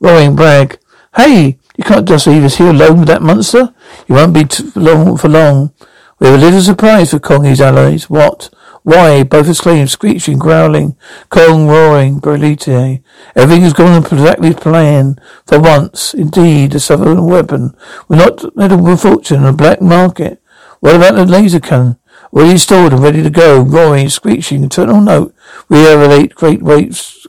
roaring 0.00 0.36
brag. 0.36 0.78
Hey, 1.14 1.58
you 1.76 1.84
can't 1.84 2.08
just 2.08 2.26
leave 2.26 2.44
us 2.44 2.56
here 2.56 2.70
alone 2.70 3.00
with 3.00 3.08
that 3.08 3.22
monster. 3.22 3.74
You 4.08 4.16
won't 4.16 4.34
be 4.34 4.46
long 4.74 5.16
for 5.16 5.28
long. 5.28 5.72
We 6.18 6.26
have 6.28 6.40
a 6.40 6.44
little 6.44 6.60
surprise 6.60 7.10
for 7.10 7.18
Kong 7.18 7.46
allies. 7.46 8.10
What? 8.10 8.50
Why? 8.84 9.22
Both 9.22 9.48
exclaimed, 9.48 9.90
screeching, 9.90 10.38
growling, 10.38 10.96
Kong 11.30 11.66
roaring, 11.66 12.20
Berlite. 12.20 13.02
Everything 13.34 13.62
has 13.62 13.72
gone 13.72 14.04
exactly 14.04 14.50
as 14.50 14.56
planned. 14.56 15.20
For 15.46 15.58
once, 15.58 16.12
indeed, 16.12 16.72
the 16.72 16.80
southern 16.80 17.24
weapon 17.24 17.74
will 18.08 18.18
not 18.18 18.56
let 18.56 18.72
a 18.72 18.96
fortune 18.96 19.40
in 19.40 19.46
a 19.46 19.52
black 19.54 19.80
market. 19.80 20.42
What 20.80 20.96
about 20.96 21.14
the 21.14 21.24
laser 21.24 21.60
cannon? 21.60 21.98
Well, 22.30 22.50
installed 22.50 22.92
and 22.92 23.02
ready 23.02 23.22
to 23.22 23.30
go, 23.30 23.62
roaring, 23.62 24.10
screeching, 24.10 24.62
eternal 24.62 25.00
note. 25.00 25.34
We 25.68 25.78
have 25.78 26.10
eight 26.10 26.34
great 26.34 26.62
weights 26.62 27.26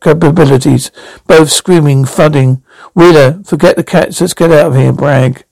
capabilities, 0.00 0.90
both 1.26 1.50
screaming, 1.50 2.04
thudding. 2.04 2.62
Wheeler, 2.94 3.42
forget 3.44 3.76
the 3.76 3.84
cats, 3.84 4.20
let's 4.20 4.34
get 4.34 4.52
out 4.52 4.68
of 4.68 4.76
here, 4.76 4.92
brag. 4.92 5.44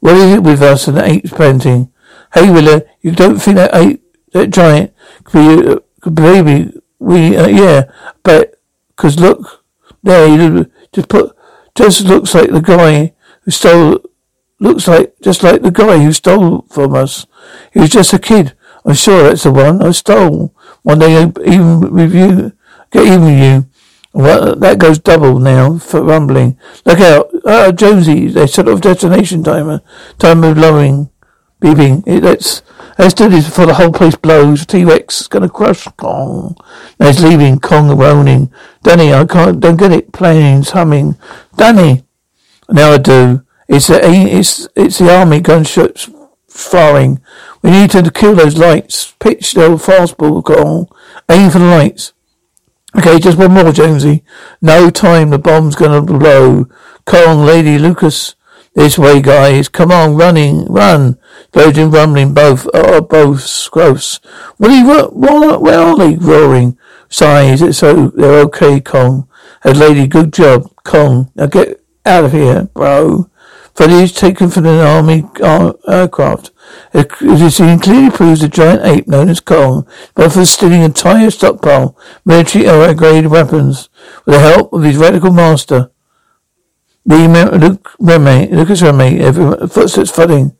What 0.00 0.16
is 0.16 0.34
it 0.34 0.42
with 0.42 0.62
us 0.62 0.88
and 0.88 0.96
the 0.96 1.04
apes 1.04 1.32
painting? 1.32 1.92
Hey, 2.32 2.50
Willa, 2.50 2.82
you 3.00 3.12
don't 3.12 3.38
think 3.38 3.56
that 3.56 3.74
ape, 3.74 4.03
that 4.34 4.50
giant, 4.50 4.92
could 5.24 5.64
be, 5.64 5.70
uh, 5.70 5.78
could 6.00 6.14
baby? 6.14 6.72
We, 6.98 7.36
uh, 7.36 7.48
yeah, 7.48 7.84
but, 8.22 8.60
cause 8.96 9.18
look, 9.18 9.64
there, 10.02 10.28
you 10.28 10.70
just 10.92 11.08
put, 11.08 11.34
just 11.74 12.02
looks 12.02 12.34
like 12.34 12.50
the 12.50 12.60
guy 12.60 13.14
who 13.42 13.50
stole, 13.50 14.00
looks 14.60 14.86
like, 14.86 15.14
just 15.22 15.42
like 15.42 15.62
the 15.62 15.70
guy 15.70 16.02
who 16.02 16.12
stole 16.12 16.66
from 16.70 16.94
us. 16.94 17.26
He 17.72 17.80
was 17.80 17.90
just 17.90 18.12
a 18.12 18.18
kid. 18.18 18.54
I'm 18.84 18.94
sure 18.94 19.22
that's 19.22 19.44
the 19.44 19.52
one 19.52 19.82
I 19.82 19.92
stole. 19.92 20.54
One 20.82 20.98
day, 20.98 21.22
even 21.46 21.92
with 21.92 22.14
you, 22.14 22.52
get 22.90 23.06
even 23.06 23.24
with 23.24 23.38
you. 23.38 23.66
Well, 24.12 24.54
that 24.56 24.78
goes 24.78 24.98
double 24.98 25.38
now 25.40 25.78
for 25.78 26.02
rumbling. 26.02 26.58
Look 26.84 27.00
out. 27.00 27.30
Ah, 27.44 27.72
Jonesy, 27.72 28.28
they 28.28 28.46
set 28.46 28.68
off 28.68 28.80
detonation 28.80 29.42
timer. 29.42 29.80
Time 30.18 30.44
of 30.44 30.56
lowering 30.56 31.10
beeping. 31.60 32.06
It, 32.06 32.22
let's 32.22 32.62
let's 32.98 33.14
do 33.14 33.28
this 33.28 33.46
before 33.46 33.66
the 33.66 33.74
whole 33.74 33.92
place 33.92 34.16
blows. 34.16 34.66
T 34.66 34.84
Rex 34.84 35.22
is 35.22 35.28
gonna 35.28 35.48
crush 35.48 35.84
Kong. 35.96 36.56
Now 36.98 37.08
it's 37.08 37.22
leaving 37.22 37.60
Kong 37.60 37.96
moaning. 37.98 38.52
Danny, 38.82 39.12
I 39.12 39.24
can't 39.24 39.60
don't 39.60 39.76
get 39.76 39.92
it. 39.92 40.12
Planes 40.12 40.70
humming. 40.70 41.16
Danny. 41.56 42.04
Now 42.68 42.92
I 42.92 42.98
do. 42.98 43.42
It's 43.68 43.88
the 43.88 44.00
it's 44.02 44.68
it's 44.76 44.98
the 44.98 45.14
army 45.14 45.40
gunshots 45.40 46.08
firing. 46.48 47.20
We 47.62 47.70
need 47.70 47.90
to 47.90 48.10
kill 48.10 48.34
those 48.34 48.58
lights. 48.58 49.12
Pitch 49.18 49.54
the 49.54 49.66
old 49.66 49.80
fastball 49.80 50.44
Kong. 50.44 50.88
Aim 51.28 51.50
for 51.50 51.58
the 51.58 51.66
lights. 51.66 52.12
Okay, 52.96 53.18
just 53.18 53.38
one 53.38 53.52
more, 53.52 53.72
Jonesy. 53.72 54.22
No 54.62 54.88
time. 54.88 55.30
The 55.30 55.38
bomb's 55.38 55.74
gonna 55.74 56.00
blow. 56.00 56.66
Kong, 57.06 57.44
Lady 57.44 57.78
Lucas. 57.78 58.36
This 58.74 58.98
way, 58.98 59.22
guys. 59.22 59.68
Come 59.68 59.92
on, 59.92 60.16
running, 60.16 60.66
run. 60.66 61.16
Explosion 61.44 61.92
rumbling, 61.92 62.34
both, 62.34 62.66
oh, 62.74 63.00
both 63.00 63.70
gross. 63.70 64.18
You, 64.58 64.86
what, 64.86 65.14
where 65.62 65.78
are 65.78 65.96
they? 65.96 66.16
Roaring. 66.16 66.76
Sighs, 67.08 67.62
it's 67.62 67.78
so, 67.78 68.08
they're 68.08 68.40
okay, 68.40 68.80
Kong. 68.80 69.28
Had 69.60 69.76
lady, 69.76 70.08
good 70.08 70.32
job, 70.32 70.68
Kong. 70.82 71.30
Now 71.36 71.46
get 71.46 71.80
out 72.04 72.24
of 72.24 72.32
here, 72.32 72.64
bro. 72.74 73.30
Footage 73.76 74.14
taken 74.14 74.50
from 74.50 74.66
an 74.66 74.80
army 74.80 75.24
uh, 75.40 75.72
aircraft. 75.88 76.50
It 76.92 77.12
is 77.20 77.56
clearly 77.56 78.10
proves 78.10 78.40
the 78.40 78.48
giant 78.48 78.84
ape 78.84 79.06
known 79.06 79.28
as 79.28 79.38
Kong, 79.38 79.86
both 80.16 80.34
for 80.34 80.44
stealing 80.44 80.82
entire 80.82 81.30
stockpile, 81.30 81.96
military 82.24 82.94
grade 82.94 83.26
weapons, 83.26 83.88
with 84.24 84.34
the 84.34 84.40
help 84.40 84.72
of 84.72 84.82
his 84.82 84.96
radical 84.96 85.32
master. 85.32 85.90
The 87.06 87.58
Luke 87.60 87.94
Remy, 87.98 88.48
Lucas 88.48 88.80
Remy, 88.80 89.20
every 89.20 89.68
footsteps 89.68 90.10
thudding. 90.10 90.56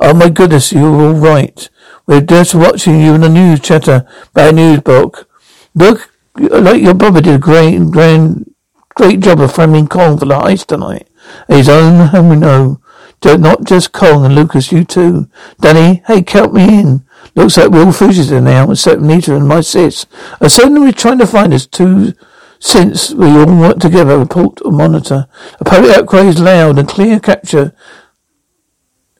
Oh 0.00 0.14
my 0.14 0.28
goodness, 0.28 0.72
you're 0.72 0.86
all 0.86 1.14
right. 1.14 1.68
We're 2.06 2.20
just 2.20 2.54
watching 2.54 3.00
you 3.00 3.14
in 3.14 3.22
the 3.22 3.28
news 3.28 3.60
chatter. 3.60 4.06
Bad 4.32 4.54
news 4.54 4.80
book. 4.80 5.28
Look, 5.74 6.10
like 6.36 6.82
your 6.82 6.94
brother 6.94 7.20
did 7.20 7.34
a 7.34 7.38
great, 7.38 7.78
grand, 7.90 8.54
great 8.94 9.20
job 9.20 9.40
of 9.40 9.52
framing 9.52 9.88
Kong 9.88 10.18
for 10.18 10.24
the 10.24 10.34
heist 10.34 10.66
tonight. 10.66 11.08
His 11.48 11.68
own 11.68 12.06
home, 12.08 12.38
no. 12.38 12.80
Not 13.24 13.40
not 13.40 13.64
just 13.64 13.90
Kong 13.92 14.24
and 14.24 14.36
Lucas, 14.36 14.70
you 14.70 14.84
too. 14.84 15.28
Danny, 15.60 16.02
hey, 16.06 16.22
count 16.22 16.54
me 16.54 16.80
in. 16.80 17.04
Looks 17.34 17.56
like 17.56 17.70
we're 17.70 17.84
all 17.84 17.92
fugitive 17.92 18.42
now, 18.42 18.70
except 18.70 19.02
Nita 19.02 19.34
and 19.34 19.48
my 19.48 19.60
sis. 19.60 20.06
I 20.40 20.46
certainly 20.46 20.80
we're 20.80 20.92
trying 20.92 21.18
to 21.18 21.26
find 21.26 21.52
us 21.52 21.66
two 21.66 22.12
since 22.58 23.12
we 23.12 23.26
all 23.26 23.46
work 23.46 23.78
together, 23.78 24.18
report 24.18 24.60
or 24.64 24.72
monitor. 24.72 25.26
A 25.60 25.64
public 25.64 25.96
outcry 25.96 26.22
is 26.22 26.40
loud 26.40 26.78
and 26.78 26.88
clear 26.88 27.20
capture 27.20 27.74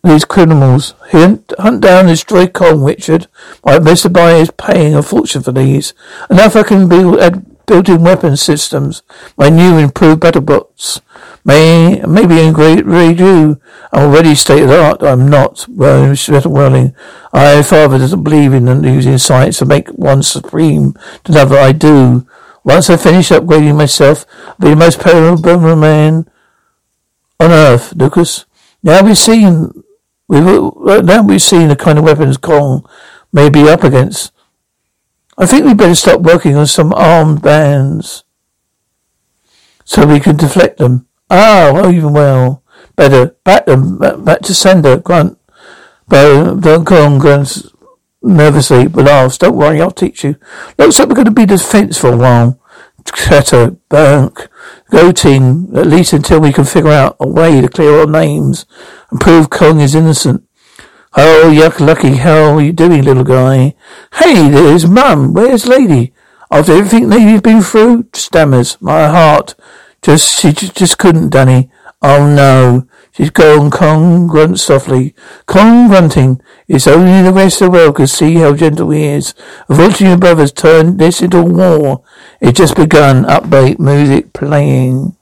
these 0.03 0.25
criminals. 0.25 0.95
Hunt, 1.11 1.53
down 1.59 1.83
and 1.85 2.09
destroy 2.09 2.47
Kong, 2.47 2.83
Richard. 2.83 3.27
My 3.65 3.79
Mr. 3.79 4.13
Buy 4.13 4.35
is 4.35 4.51
paying 4.51 4.95
a 4.95 5.03
fortune 5.03 5.43
for 5.43 5.53
these. 5.53 5.95
Enough 6.31 6.57
I 6.57 6.63
can 6.63 6.89
build 6.89 7.19
built-in 7.67 8.03
weapon 8.03 8.37
systems. 8.37 9.03
My 9.37 9.51
new 9.51 9.77
improved 9.77 10.21
battle 10.21 10.41
bots. 10.41 11.01
May 11.45 12.03
maybe 12.07 12.41
in 12.41 12.53
great 12.53 12.85
redo. 12.85 13.61
I'm 13.93 14.11
already 14.11 14.35
state 14.35 14.63
of 14.63 14.69
the 14.69 14.83
art. 14.83 15.03
I'm 15.03 15.29
not. 15.29 15.67
Well, 15.69 16.15
Welling. 16.47 16.95
I 17.33 17.63
father 17.63 17.99
doesn't 17.99 18.23
believe 18.23 18.53
in 18.53 18.85
using 18.85 19.19
science 19.19 19.59
to 19.59 19.65
make 19.65 19.89
one 19.91 20.23
supreme 20.23 20.95
to 21.25 21.33
another. 21.33 21.59
I 21.59 21.73
do. 21.73 22.27
Once 22.69 22.91
I 22.91 22.99
finish 22.99 23.31
upgrading 23.31 23.79
myself, 23.79 24.27
I'll 24.47 24.57
be 24.61 24.69
the 24.69 24.77
most 24.77 25.01
powerful 25.01 25.75
man 25.75 26.29
on 27.41 27.51
earth, 27.51 27.95
Lucas. 27.97 28.45
Now 28.83 29.03
we've 29.03 29.17
seen, 29.17 29.71
we've, 30.29 30.45
now 31.03 31.23
we've 31.23 31.41
seen 31.41 31.69
the 31.69 31.77
kind 31.77 31.97
of 31.97 32.05
weapons 32.05 32.37
Kong 32.37 32.87
may 33.33 33.49
be 33.49 33.67
up 33.71 33.85
against. 33.85 34.33
I 35.39 35.47
think 35.47 35.65
we'd 35.65 35.79
better 35.79 35.95
stop 35.95 36.21
working 36.21 36.57
on 36.57 36.67
some 36.67 36.93
armed 36.93 37.41
bands 37.41 38.25
so 39.87 40.05
we 40.05 40.21
can 40.21 40.37
deflect 40.37 40.77
them. 40.77 41.07
Ah, 41.31 41.71
well, 41.73 41.91
even 41.91 42.13
well. 42.13 42.63
Better 42.97 43.35
back 43.45 43.65
them 43.65 43.97
back 43.97 44.41
to 44.41 44.53
sender. 44.53 44.99
Grunt. 44.99 45.39
Don't 46.11 46.85
Kong 46.85 47.19
grunts 47.19 47.67
nervously, 48.23 48.89
but 48.89 49.05
laughs. 49.05 49.39
Don't 49.39 49.57
worry, 49.57 49.81
I'll 49.81 49.91
teach 49.91 50.25
you. 50.25 50.37
Looks 50.79 50.99
like 50.99 51.09
we're 51.09 51.15
going 51.15 51.25
to 51.27 51.31
be 51.31 51.47
defense 51.47 51.99
for 51.99 52.13
a 52.13 52.17
while. 52.17 52.61
Chatter, 53.15 53.71
Bank, 53.89 54.49
Go 54.91 55.13
team, 55.13 55.75
at 55.75 55.87
least 55.87 56.13
until 56.13 56.41
we 56.41 56.53
can 56.53 56.65
figure 56.65 56.91
out 56.91 57.17
a 57.21 57.29
way 57.29 57.61
to 57.61 57.69
clear 57.69 58.01
our 58.01 58.07
names 58.07 58.67
and 59.11 59.21
prove 59.21 59.51
Kong 59.51 59.81
is 59.81 59.95
innocent. 59.95 60.45
Oh, 61.17 61.51
yuck, 61.53 61.81
lucky 61.81 62.17
hell 62.17 62.59
are 62.59 62.61
you 62.61 62.73
doing, 62.73 63.03
little 63.03 63.25
guy? 63.25 63.75
Hey, 64.15 64.49
there's 64.51 64.87
Mum. 64.87 65.33
Where's 65.33 65.67
Lady? 65.67 66.13
After 66.51 66.73
everything 66.73 67.09
Lady's 67.09 67.41
been 67.41 67.63
through, 67.63 68.09
stammers. 68.13 68.81
My 68.81 69.09
heart. 69.09 69.55
Just, 70.03 70.39
she 70.39 70.53
just 70.53 70.99
couldn't, 70.99 71.31
Danny. 71.31 71.71
Oh 72.01 72.27
no. 72.27 72.87
She's 73.19 73.31
gone. 73.31 73.73
Kong 73.73 74.29
grunts 74.29 74.63
softly. 74.63 75.13
Kong 75.47 75.89
grunting. 75.89 76.41
It's 76.69 76.87
only 76.87 77.21
the 77.21 77.33
rest 77.33 77.61
of 77.61 77.73
the 77.73 77.79
world 77.79 77.97
can 77.97 78.07
see 78.07 78.35
how 78.35 78.55
gentle 78.55 78.91
he 78.91 79.07
is. 79.07 79.35
Unfortunately, 79.69 80.11
your 80.11 80.19
brothers 80.19 80.53
turned 80.53 81.01
this 81.01 81.21
into 81.21 81.43
war. 81.43 82.05
It 82.41 82.55
just 82.55 82.77
begun. 82.77 83.25
Upbeat 83.25 83.81
music 83.81 84.33
playing. 84.33 85.17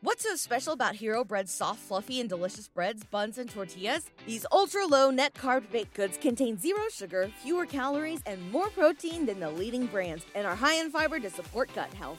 What's 0.00 0.22
so 0.22 0.36
special 0.36 0.72
about 0.72 0.94
Hero 0.94 1.22
Bread's 1.22 1.52
soft, 1.52 1.80
fluffy, 1.80 2.18
and 2.18 2.28
delicious 2.28 2.68
breads, 2.68 3.04
buns, 3.04 3.36
and 3.36 3.50
tortillas? 3.50 4.10
These 4.26 4.46
ultra 4.50 4.86
low 4.86 5.10
net 5.10 5.34
carb 5.34 5.70
baked 5.70 5.92
goods 5.92 6.16
contain 6.16 6.58
zero 6.58 6.84
sugar, 6.90 7.30
fewer 7.42 7.66
calories, 7.66 8.20
and 8.24 8.50
more 8.50 8.70
protein 8.70 9.26
than 9.26 9.40
the 9.40 9.50
leading 9.50 9.84
brands, 9.84 10.24
and 10.34 10.46
are 10.46 10.54
high 10.54 10.76
in 10.76 10.90
fiber 10.90 11.20
to 11.20 11.28
support 11.28 11.68
gut 11.74 11.92
health. 11.92 12.18